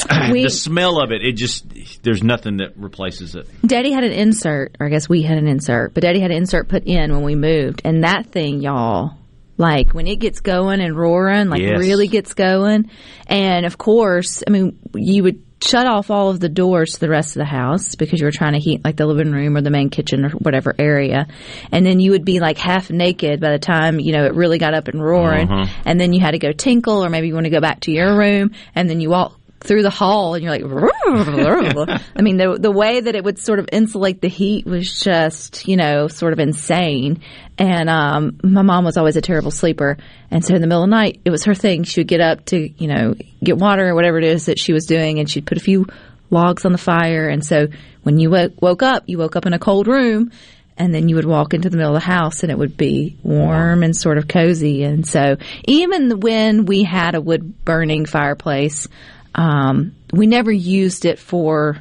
We, 0.32 0.44
the 0.44 0.50
smell 0.50 1.02
of 1.02 1.12
it. 1.12 1.24
It 1.24 1.34
just 1.34 1.66
there's 2.04 2.24
nothing 2.24 2.58
that 2.58 2.78
replaces 2.78 3.36
it. 3.36 3.48
Daddy 3.66 3.92
had 3.92 4.04
an 4.04 4.12
insert, 4.12 4.76
or 4.80 4.88
I 4.88 4.90
guess 4.90 5.10
we 5.10 5.24
had 5.24 5.38
an 5.38 5.48
insert, 5.48 5.94
but 5.94 6.04
Daddy 6.04 6.20
had 6.20 6.32
an 6.32 6.38
insert 6.38 6.70
put 6.70 6.86
in 6.86 7.14
when 7.14 7.24
we 7.24 7.36
moved, 7.36 7.82
and 7.84 8.04
that 8.04 8.28
thing, 8.28 8.62
y'all. 8.62 9.19
Like 9.60 9.94
when 9.94 10.08
it 10.08 10.16
gets 10.16 10.40
going 10.40 10.80
and 10.80 10.98
roaring, 10.98 11.50
like 11.50 11.62
Yes. 11.62 11.78
really 11.78 12.08
gets 12.08 12.34
going. 12.34 12.90
And 13.28 13.66
of 13.66 13.78
course, 13.78 14.42
I 14.48 14.50
mean, 14.52 14.80
you 14.96 15.22
would 15.24 15.44
shut 15.62 15.86
off 15.86 16.10
all 16.10 16.30
of 16.30 16.40
the 16.40 16.48
doors 16.48 16.94
to 16.94 17.00
the 17.02 17.10
rest 17.10 17.36
of 17.36 17.42
the 17.42 17.46
house 17.46 17.96
because 17.96 18.22
you 18.22 18.26
were 18.26 18.32
trying 18.32 18.54
to 18.54 18.60
heat 18.60 18.82
like 18.86 18.96
the 18.96 19.06
living 19.06 19.34
room 19.34 19.58
or 19.58 19.62
the 19.62 19.70
main 19.70 19.90
kitchen 19.90 20.24
or 20.24 20.30
whatever 20.30 20.74
area. 20.80 21.28
And 21.74 21.86
then 21.86 22.00
you 22.00 22.12
would 22.12 22.24
be 22.24 22.40
like 22.40 22.58
half 22.58 22.90
naked 22.90 23.42
by 23.42 23.52
the 23.52 23.60
time, 23.60 24.00
you 24.00 24.14
know, 24.14 24.24
it 24.26 24.34
really 24.34 24.58
got 24.58 24.74
up 24.74 24.88
and 24.88 25.04
roaring. 25.04 25.52
Uh-huh. 25.52 25.82
And 25.86 26.00
then 26.00 26.14
you 26.14 26.22
had 26.22 26.32
to 26.32 26.40
go 26.40 26.54
tinkle 26.54 27.04
or 27.04 27.10
maybe 27.10 27.28
you 27.28 27.34
want 27.34 27.44
to 27.44 27.50
go 27.50 27.60
back 27.60 27.82
to 27.82 27.92
your 27.92 28.18
room 28.18 28.52
and 28.74 28.90
then 28.90 29.02
you 29.02 29.10
walk 29.10 29.39
through 29.62 29.84
the 29.84 29.90
hall 29.90 30.36
and 30.36 30.44
you're 30.44 30.52
like 30.52 30.64
I 32.16 32.22
mean 32.22 32.38
the 32.38 32.58
the 32.60 32.72
way 32.72 33.02
that 33.02 33.16
it 33.16 33.24
would 33.24 33.40
sort 33.40 33.60
of 33.60 33.68
insulate 33.72 34.22
the 34.22 34.30
heat 34.30 34.66
was 34.66 35.00
just, 35.00 35.68
you 35.68 35.76
know, 35.76 36.08
sort 36.08 36.34
of 36.34 36.40
insane. 36.40 37.22
And 37.58 37.90
um 37.90 38.40
my 38.44 38.62
mom 38.62 38.86
was 38.86 38.98
always 38.98 39.18
a 39.18 39.22
terrible 39.22 39.52
sleeper 39.52 39.98
and 40.32 40.44
so 40.44 40.56
in 40.56 40.62
the 40.62 40.68
middle 40.68 40.84
of 40.84 40.90
the 40.90 40.96
night 40.96 41.22
it 41.26 41.30
was 41.30 41.44
her 41.46 41.56
thing. 41.56 41.84
She 41.84 42.00
would 42.00 42.08
get 42.08 42.22
up 42.22 42.46
to, 42.46 42.58
you 42.58 42.88
know, 42.88 43.16
get 43.44 43.58
water 43.58 43.88
or 43.90 43.96
whatever 43.96 44.18
it 44.18 44.26
is 44.26 44.46
that 44.46 44.60
she 44.60 44.74
was 44.74 44.86
doing 44.86 45.20
and 45.20 45.30
she'd 45.30 45.46
put 45.46 45.58
a 45.58 45.62
few 45.62 45.88
logs 46.30 46.66
on 46.66 46.72
the 46.72 46.78
fire 46.78 47.28
and 47.28 47.44
so 47.44 47.68
when 48.04 48.18
you 48.18 48.30
woke, 48.30 48.62
woke 48.62 48.82
up, 48.82 49.04
you 49.08 49.18
woke 49.18 49.36
up 49.36 49.46
in 49.46 49.54
a 49.54 49.60
cold 49.60 49.88
room 49.88 50.32
and 50.80 50.96
then 50.96 51.10
you 51.10 51.16
would 51.16 51.26
walk 51.26 51.54
into 51.54 51.70
the 51.70 51.76
middle 51.76 51.96
of 51.96 52.02
the 52.02 52.08
house 52.08 52.42
and 52.42 52.52
it 52.52 52.58
would 52.58 52.78
be 52.78 53.18
warm 53.22 53.84
and 53.84 53.96
sort 53.96 54.18
of 54.18 54.30
cozy. 54.30 54.84
And 54.84 55.06
so 55.06 55.36
even 55.66 56.22
when 56.22 56.66
we 56.66 56.84
had 56.84 57.16
a 57.16 57.22
wood 57.22 57.66
burning 57.66 58.06
fireplace, 58.06 58.88
um, 59.36 59.96
we 60.12 60.28
never 60.28 60.52
used 60.52 61.06
it 61.06 61.20
for 61.20 61.78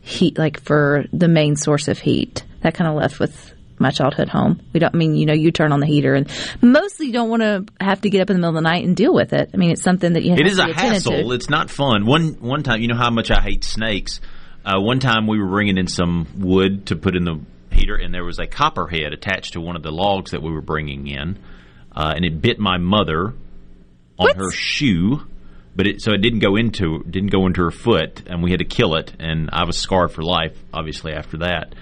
heat, 0.00 0.38
like 0.38 0.60
for 0.60 1.04
the 1.12 1.28
main 1.28 1.56
source 1.56 1.88
of 1.88 1.98
heat. 1.98 2.44
That 2.62 2.74
kind 2.74 2.88
of 2.90 2.96
left 2.96 3.18
with 3.18 3.54
my 3.78 3.90
childhood 3.90 4.28
home. 4.28 4.60
We 4.72 4.80
don't 4.80 4.94
I 4.94 4.98
mean, 4.98 5.14
you 5.14 5.26
know, 5.26 5.32
you 5.32 5.50
turn 5.50 5.72
on 5.72 5.80
the 5.80 5.86
heater 5.86 6.14
and 6.14 6.28
mostly 6.60 7.06
you 7.06 7.12
don't 7.12 7.30
want 7.30 7.42
to 7.42 7.64
have 7.80 8.02
to 8.02 8.10
get 8.10 8.20
up 8.20 8.30
in 8.30 8.36
the 8.36 8.40
middle 8.40 8.56
of 8.56 8.62
the 8.62 8.68
night 8.68 8.84
and 8.84 8.94
deal 8.94 9.14
with 9.14 9.32
it. 9.32 9.50
I 9.54 9.56
mean, 9.56 9.70
it's 9.70 9.82
something 9.82 10.12
that 10.12 10.22
you 10.22 10.30
have 10.30 10.38
It 10.38 10.46
is 10.46 10.58
to 10.58 10.68
a 10.68 10.72
hassle. 10.74 11.12
to. 11.12 11.32
It's 11.32 11.48
not 11.48 11.70
fun. 11.70 12.04
One 12.04 12.34
one 12.40 12.62
time, 12.62 12.82
you 12.82 12.88
know 12.88 12.96
how 12.96 13.10
much 13.10 13.30
I 13.30 13.40
hate 13.40 13.64
snakes. 13.64 14.20
Uh, 14.64 14.78
one 14.78 15.00
time 15.00 15.26
we 15.26 15.40
were 15.40 15.48
bringing 15.48 15.78
in 15.78 15.86
some 15.86 16.26
wood 16.38 16.86
to 16.86 16.96
put 16.96 17.16
in 17.16 17.24
the 17.24 17.40
heater, 17.72 17.94
and 17.94 18.12
there 18.12 18.24
was 18.24 18.38
a 18.38 18.46
copperhead 18.46 19.14
attached 19.14 19.54
to 19.54 19.60
one 19.60 19.76
of 19.76 19.82
the 19.82 19.90
logs 19.90 20.32
that 20.32 20.42
we 20.42 20.52
were 20.52 20.60
bringing 20.60 21.06
in, 21.06 21.38
uh, 21.96 22.12
and 22.14 22.26
it 22.26 22.42
bit 22.42 22.58
my 22.58 22.76
mother 22.76 23.32
on 24.18 24.36
her 24.36 24.50
shoe. 24.50 25.26
But 25.76 25.86
it 25.86 26.02
so 26.02 26.12
it 26.12 26.18
didn't 26.18 26.40
go 26.40 26.56
into 26.56 27.04
didn't 27.08 27.30
go 27.30 27.46
into 27.46 27.62
her 27.62 27.70
foot, 27.70 28.22
and 28.26 28.42
we 28.42 28.50
had 28.50 28.58
to 28.58 28.64
kill 28.64 28.96
it, 28.96 29.12
and 29.20 29.50
I 29.52 29.64
was 29.64 29.78
scarred 29.78 30.12
for 30.12 30.22
life. 30.22 30.56
Obviously, 30.74 31.12
after 31.12 31.38
that. 31.38 31.74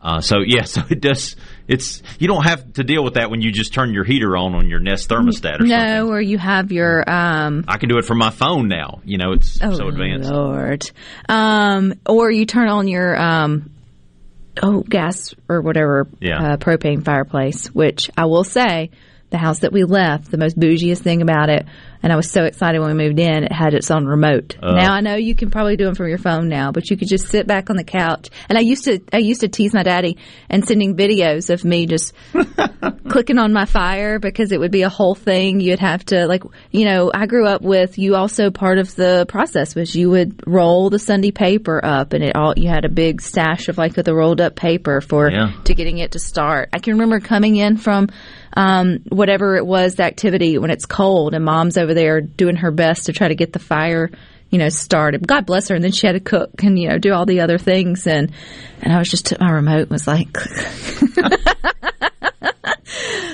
Uh, 0.00 0.20
so 0.20 0.38
yeah, 0.46 0.62
so 0.64 0.82
it 0.90 1.00
does. 1.00 1.36
It's 1.68 2.02
you 2.18 2.28
don't 2.28 2.44
have 2.44 2.72
to 2.74 2.84
deal 2.84 3.02
with 3.04 3.14
that 3.14 3.30
when 3.30 3.40
you 3.40 3.50
just 3.52 3.72
turn 3.74 3.92
your 3.94 4.04
heater 4.04 4.36
on 4.36 4.54
on 4.54 4.68
your 4.68 4.78
Nest 4.80 5.08
thermostat 5.08 5.54
or 5.60 5.66
something. 5.66 5.68
No, 5.68 6.08
or 6.08 6.20
you 6.20 6.38
have 6.38 6.70
your 6.72 7.08
um 7.08 7.64
I 7.68 7.78
can 7.78 7.88
do 7.88 7.98
it 7.98 8.04
from 8.04 8.18
my 8.18 8.30
phone 8.30 8.68
now. 8.68 9.00
You 9.04 9.18
know, 9.18 9.32
it's 9.32 9.60
Oh, 9.62 9.74
so 9.74 9.88
advanced. 9.88 10.30
Lord. 10.30 10.90
Um, 11.28 11.94
or 12.06 12.30
you 12.30 12.46
turn 12.46 12.68
on 12.68 12.88
your 12.88 13.20
um, 13.20 13.70
oh 14.62 14.80
gas 14.82 15.34
or 15.48 15.60
whatever 15.62 16.06
Yeah. 16.20 16.52
uh, 16.52 16.56
propane 16.58 17.04
fireplace, 17.04 17.66
which 17.68 18.10
I 18.16 18.26
will 18.26 18.44
say 18.44 18.90
the 19.30 19.38
house 19.38 19.60
that 19.60 19.72
we 19.72 19.84
left, 19.84 20.30
the 20.30 20.36
most 20.38 20.58
bougiest 20.58 20.98
thing 20.98 21.22
about 21.22 21.48
it, 21.48 21.66
and 22.02 22.12
I 22.12 22.16
was 22.16 22.30
so 22.30 22.44
excited 22.44 22.80
when 22.80 22.96
we 22.96 23.06
moved 23.06 23.18
in, 23.18 23.44
it 23.44 23.52
had 23.52 23.74
its 23.74 23.90
own 23.90 24.06
remote. 24.06 24.56
now 24.62 24.92
I 24.92 25.00
know 25.00 25.14
you 25.16 25.34
can 25.34 25.50
probably 25.50 25.76
do 25.76 25.84
them 25.84 25.94
from 25.94 26.08
your 26.08 26.18
phone 26.18 26.48
now, 26.48 26.72
but 26.72 26.90
you 26.90 26.96
could 26.96 27.08
just 27.08 27.28
sit 27.28 27.46
back 27.46 27.70
on 27.70 27.76
the 27.76 27.84
couch. 27.84 28.28
And 28.48 28.58
I 28.58 28.60
used 28.62 28.84
to, 28.84 29.00
I 29.12 29.18
used 29.18 29.40
to 29.42 29.48
tease 29.48 29.72
my 29.74 29.82
daddy 29.82 30.18
and 30.48 30.66
sending 30.66 30.96
videos 30.96 31.50
of 31.50 31.64
me 31.64 31.86
just 31.86 32.12
clicking 33.08 33.38
on 33.38 33.52
my 33.52 33.64
fire 33.64 34.18
because 34.18 34.52
it 34.52 34.60
would 34.60 34.70
be 34.70 34.82
a 34.82 34.88
whole 34.88 35.14
thing. 35.14 35.60
You'd 35.60 35.78
have 35.78 36.04
to 36.06 36.26
like, 36.26 36.42
you 36.70 36.84
know, 36.84 37.10
I 37.14 37.26
grew 37.26 37.46
up 37.46 37.62
with 37.62 37.98
you 37.98 38.14
also 38.16 38.50
part 38.50 38.78
of 38.78 38.94
the 38.94 39.26
process 39.28 39.74
was 39.74 39.94
you 39.94 40.10
would 40.10 40.42
roll 40.46 40.90
the 40.90 40.98
Sunday 40.98 41.30
paper 41.30 41.80
up 41.84 42.12
and 42.12 42.24
it 42.24 42.34
all, 42.36 42.54
you 42.56 42.68
had 42.68 42.84
a 42.84 42.88
big 42.88 43.20
stash 43.20 43.68
of 43.68 43.78
like 43.78 43.94
the 43.94 44.14
rolled 44.14 44.40
up 44.40 44.56
paper 44.56 45.00
for, 45.00 45.30
Yeah. 45.30 45.52
to 45.64 45.74
getting 45.74 45.98
it 45.98 46.12
to 46.12 46.18
start. 46.18 46.70
I 46.72 46.78
can 46.78 46.94
remember 46.94 47.20
coming 47.20 47.56
in 47.56 47.76
from, 47.76 48.08
um, 48.54 48.98
whatever 49.08 49.56
it 49.56 49.66
was, 49.66 49.94
the 49.94 50.04
activity 50.04 50.58
when 50.58 50.70
it's 50.70 50.86
cold 50.86 51.34
and 51.34 51.44
mom's 51.44 51.76
over 51.78 51.91
there 51.94 52.20
doing 52.20 52.56
her 52.56 52.70
best 52.70 53.06
to 53.06 53.12
try 53.12 53.28
to 53.28 53.34
get 53.34 53.52
the 53.52 53.58
fire, 53.58 54.10
you 54.50 54.58
know, 54.58 54.68
started. 54.68 55.26
God 55.26 55.46
bless 55.46 55.68
her. 55.68 55.74
And 55.74 55.84
then 55.84 55.92
she 55.92 56.06
had 56.06 56.14
to 56.14 56.20
cook 56.20 56.62
and, 56.62 56.78
you 56.78 56.88
know, 56.88 56.98
do 56.98 57.12
all 57.12 57.26
the 57.26 57.40
other 57.40 57.58
things. 57.58 58.06
And, 58.06 58.32
and 58.80 58.92
I 58.92 58.98
was 58.98 59.08
just 59.08 59.26
took 59.26 59.40
my 59.40 59.50
remote 59.50 59.82
and 59.82 59.90
was 59.90 60.06
like, 60.06 60.32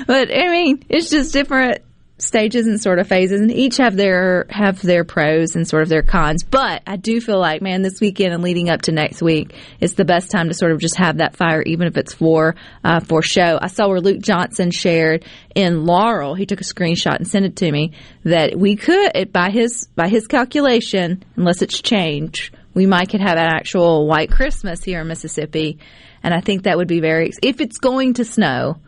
but 0.07 0.31
I 0.31 0.49
mean, 0.49 0.85
it's 0.89 1.11
just 1.11 1.33
different 1.33 1.83
stages 2.19 2.67
and 2.67 2.81
sort 2.81 2.99
of 2.99 3.07
phases 3.07 3.41
and 3.41 3.53
each 3.53 3.77
have 3.77 3.97
their 3.97 4.47
have 4.51 4.83
their 4.83 5.05
pros 5.05 5.55
and 5.55 5.67
sort 5.67 5.83
of 5.83 5.89
their 5.89 6.03
cons. 6.03 6.43
But 6.43 6.83
i 6.87 6.97
do 6.97 7.21
feel 7.21 7.39
like 7.39 7.63
man 7.63 7.83
this 7.83 8.01
weekend 8.01 8.35
and 8.35 8.43
leading 8.43 8.69
up 8.69 8.83
to 8.83 8.93
next 8.93 9.23
week 9.23 9.55
is 9.81 9.95
the 9.95 10.05
best 10.05 10.31
time 10.31 10.49
to 10.49 10.55
sort 10.55 10.73
of 10.73 10.81
just 10.81 10.97
have 10.97 11.19
that 11.19 11.37
fire 11.37 11.63
even 11.63 11.87
if 11.87 11.97
it's 11.97 12.13
for 12.13 12.57
uh, 12.85 13.01
for 13.01 13.23
show. 13.23 13.59
I 13.61 13.69
saw 13.69 13.89
where 13.89 14.01
luke 14.01 14.21
johnson 14.21 14.71
shared 14.71 15.25
in 15.55 15.87
laurel. 15.87 16.35
He 16.35 16.47
took 16.47 16.61
a 16.61 16.65
screenshot 16.65 17.17
and 17.17 17.29
sent 17.29 17.45
it 17.45 17.57
to 17.57 17.71
me 17.71 17.93
that 18.25 18.59
we 18.59 18.75
could 18.75 19.33
by 19.33 19.51
his 19.51 19.87
by 19.95 20.09
his 20.09 20.27
calculation 20.27 21.23
unless 21.37 21.63
it's 21.63 21.81
changed 21.81 22.55
we 22.75 22.87
might 22.87 23.09
could 23.11 23.21
have 23.21 23.39
an 23.39 23.49
actual 23.49 24.07
white 24.07 24.31
christmas 24.31 24.83
here 24.83 25.01
in 25.01 25.09
mississippi. 25.09 25.79
And 26.23 26.35
i 26.35 26.41
think 26.41 26.65
that 26.65 26.77
would 26.77 26.89
be 26.89 27.01
very 27.01 27.31
if 27.43 27.61
it's 27.61 27.79
going 27.79 28.15
to 28.15 28.25
snow 28.25 28.81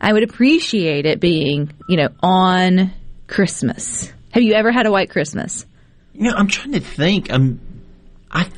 I 0.00 0.12
would 0.12 0.22
appreciate 0.22 1.06
it 1.06 1.20
being, 1.20 1.72
you 1.88 1.96
know, 1.96 2.08
on 2.22 2.92
Christmas. 3.26 4.12
Have 4.32 4.42
you 4.42 4.54
ever 4.54 4.70
had 4.70 4.86
a 4.86 4.90
white 4.90 5.10
Christmas? 5.10 5.66
You 6.12 6.30
know, 6.30 6.36
I'm 6.36 6.48
trying 6.48 6.72
to 6.72 6.80
think. 6.80 7.32
I'm, 7.32 7.60
I 8.30 8.48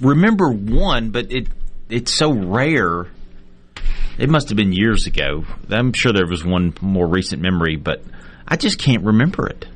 remember 0.00 0.50
one, 0.50 1.10
but 1.10 1.32
it 1.32 1.48
it's 1.88 2.12
so 2.12 2.32
rare. 2.32 3.06
It 4.18 4.28
must 4.28 4.48
have 4.48 4.56
been 4.56 4.72
years 4.72 5.06
ago. 5.06 5.44
I'm 5.68 5.92
sure 5.92 6.12
there 6.12 6.26
was 6.26 6.44
one 6.44 6.74
more 6.80 7.06
recent 7.06 7.42
memory, 7.42 7.76
but 7.76 8.02
I 8.46 8.56
just 8.56 8.78
can't 8.78 9.04
remember 9.04 9.46
it. 9.48 9.66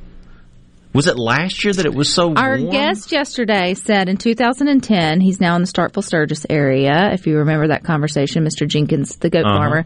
Was 0.91 1.05
it 1.07 1.17
last 1.19 1.63
year 1.63 1.71
that 1.71 1.85
it 1.85 1.93
was 1.93 2.11
so 2.11 2.33
Our 2.33 2.57
warm? 2.57 2.71
guest 2.71 3.11
yesterday 3.11 3.75
said 3.75 4.09
in 4.09 4.17
2010, 4.17 5.21
he's 5.21 5.39
now 5.39 5.55
in 5.55 5.61
the 5.61 5.67
Starkville 5.67 6.03
Sturgis 6.03 6.47
area. 6.49 7.11
If 7.13 7.27
you 7.27 7.37
remember 7.37 7.67
that 7.67 7.83
conversation, 7.83 8.43
Mr. 8.43 8.67
Jenkins, 8.67 9.17
the 9.17 9.29
goat 9.29 9.45
uh-huh. 9.45 9.57
farmer, 9.57 9.85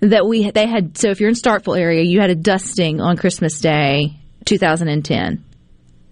that 0.00 0.26
we 0.26 0.50
they 0.50 0.66
had. 0.66 0.98
So 0.98 1.10
if 1.10 1.20
you're 1.20 1.28
in 1.28 1.34
Starkville 1.34 1.78
area, 1.78 2.02
you 2.02 2.20
had 2.20 2.30
a 2.30 2.34
dusting 2.34 3.00
on 3.00 3.16
Christmas 3.16 3.60
Day, 3.60 4.16
2010, 4.44 5.44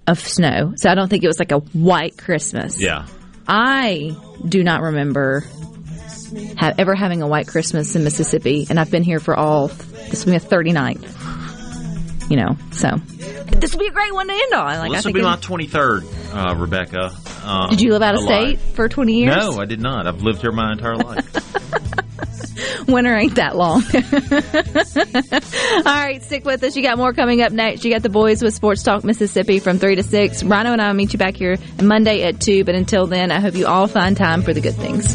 of 0.06 0.20
snow. 0.20 0.74
So 0.76 0.90
I 0.90 0.94
don't 0.94 1.08
think 1.08 1.24
it 1.24 1.28
was 1.28 1.38
like 1.38 1.52
a 1.52 1.58
white 1.58 2.16
Christmas. 2.16 2.80
Yeah. 2.80 3.06
I 3.46 4.16
do 4.46 4.64
not 4.64 4.80
remember 4.80 5.44
ha- 6.58 6.72
ever 6.78 6.94
having 6.94 7.22
a 7.22 7.28
white 7.28 7.46
Christmas 7.46 7.94
in 7.94 8.04
Mississippi, 8.04 8.66
and 8.68 8.80
I've 8.80 8.90
been 8.90 9.02
here 9.02 9.20
for 9.20 9.36
all. 9.36 9.68
This 9.68 10.24
will 10.24 10.32
be 10.32 10.36
a 10.36 10.40
39th. 10.40 12.30
You 12.30 12.38
know, 12.38 12.56
so 12.72 12.96
this 13.58 13.74
will 13.74 13.80
be 13.80 13.88
a 13.88 13.92
great 13.92 14.14
one 14.14 14.28
to 14.28 14.32
end 14.32 14.52
on. 14.54 14.78
Like 14.78 14.88
Well, 14.88 14.92
this 14.92 15.04
will 15.04 15.12
be 15.12 15.20
my 15.20 15.36
23rd, 15.36 16.34
uh, 16.34 16.54
Rebecca. 16.56 17.14
Um, 17.44 17.68
did 17.68 17.82
you 17.82 17.92
live 17.92 18.00
out 18.00 18.14
of 18.14 18.22
alive. 18.22 18.58
state 18.58 18.74
for 18.74 18.88
20 18.88 19.12
years? 19.12 19.36
No, 19.36 19.60
I 19.60 19.66
did 19.66 19.80
not. 19.80 20.06
I've 20.06 20.22
lived 20.22 20.40
here 20.40 20.50
my 20.50 20.72
entire 20.72 20.96
life. 20.96 22.00
Winter 22.88 23.14
ain't 23.14 23.36
that 23.36 23.56
long. 23.56 23.82
All 25.76 25.82
right, 25.84 26.22
stick 26.22 26.44
with 26.44 26.62
us. 26.62 26.76
You 26.76 26.82
got 26.82 26.98
more 26.98 27.12
coming 27.12 27.42
up 27.42 27.52
next. 27.52 27.84
You 27.84 27.92
got 27.92 28.02
the 28.02 28.08
boys 28.08 28.42
with 28.42 28.54
Sports 28.54 28.82
Talk 28.82 29.04
Mississippi 29.04 29.58
from 29.58 29.78
3 29.78 29.96
to 29.96 30.02
6. 30.02 30.44
Rhino 30.44 30.72
and 30.72 30.80
I 30.80 30.88
will 30.88 30.94
meet 30.94 31.12
you 31.12 31.18
back 31.18 31.36
here 31.36 31.56
Monday 31.82 32.22
at 32.22 32.40
2. 32.40 32.64
But 32.64 32.74
until 32.74 33.06
then, 33.06 33.30
I 33.30 33.40
hope 33.40 33.54
you 33.54 33.66
all 33.66 33.86
find 33.86 34.16
time 34.16 34.42
for 34.42 34.52
the 34.52 34.60
good 34.60 34.74
things. 34.74 35.14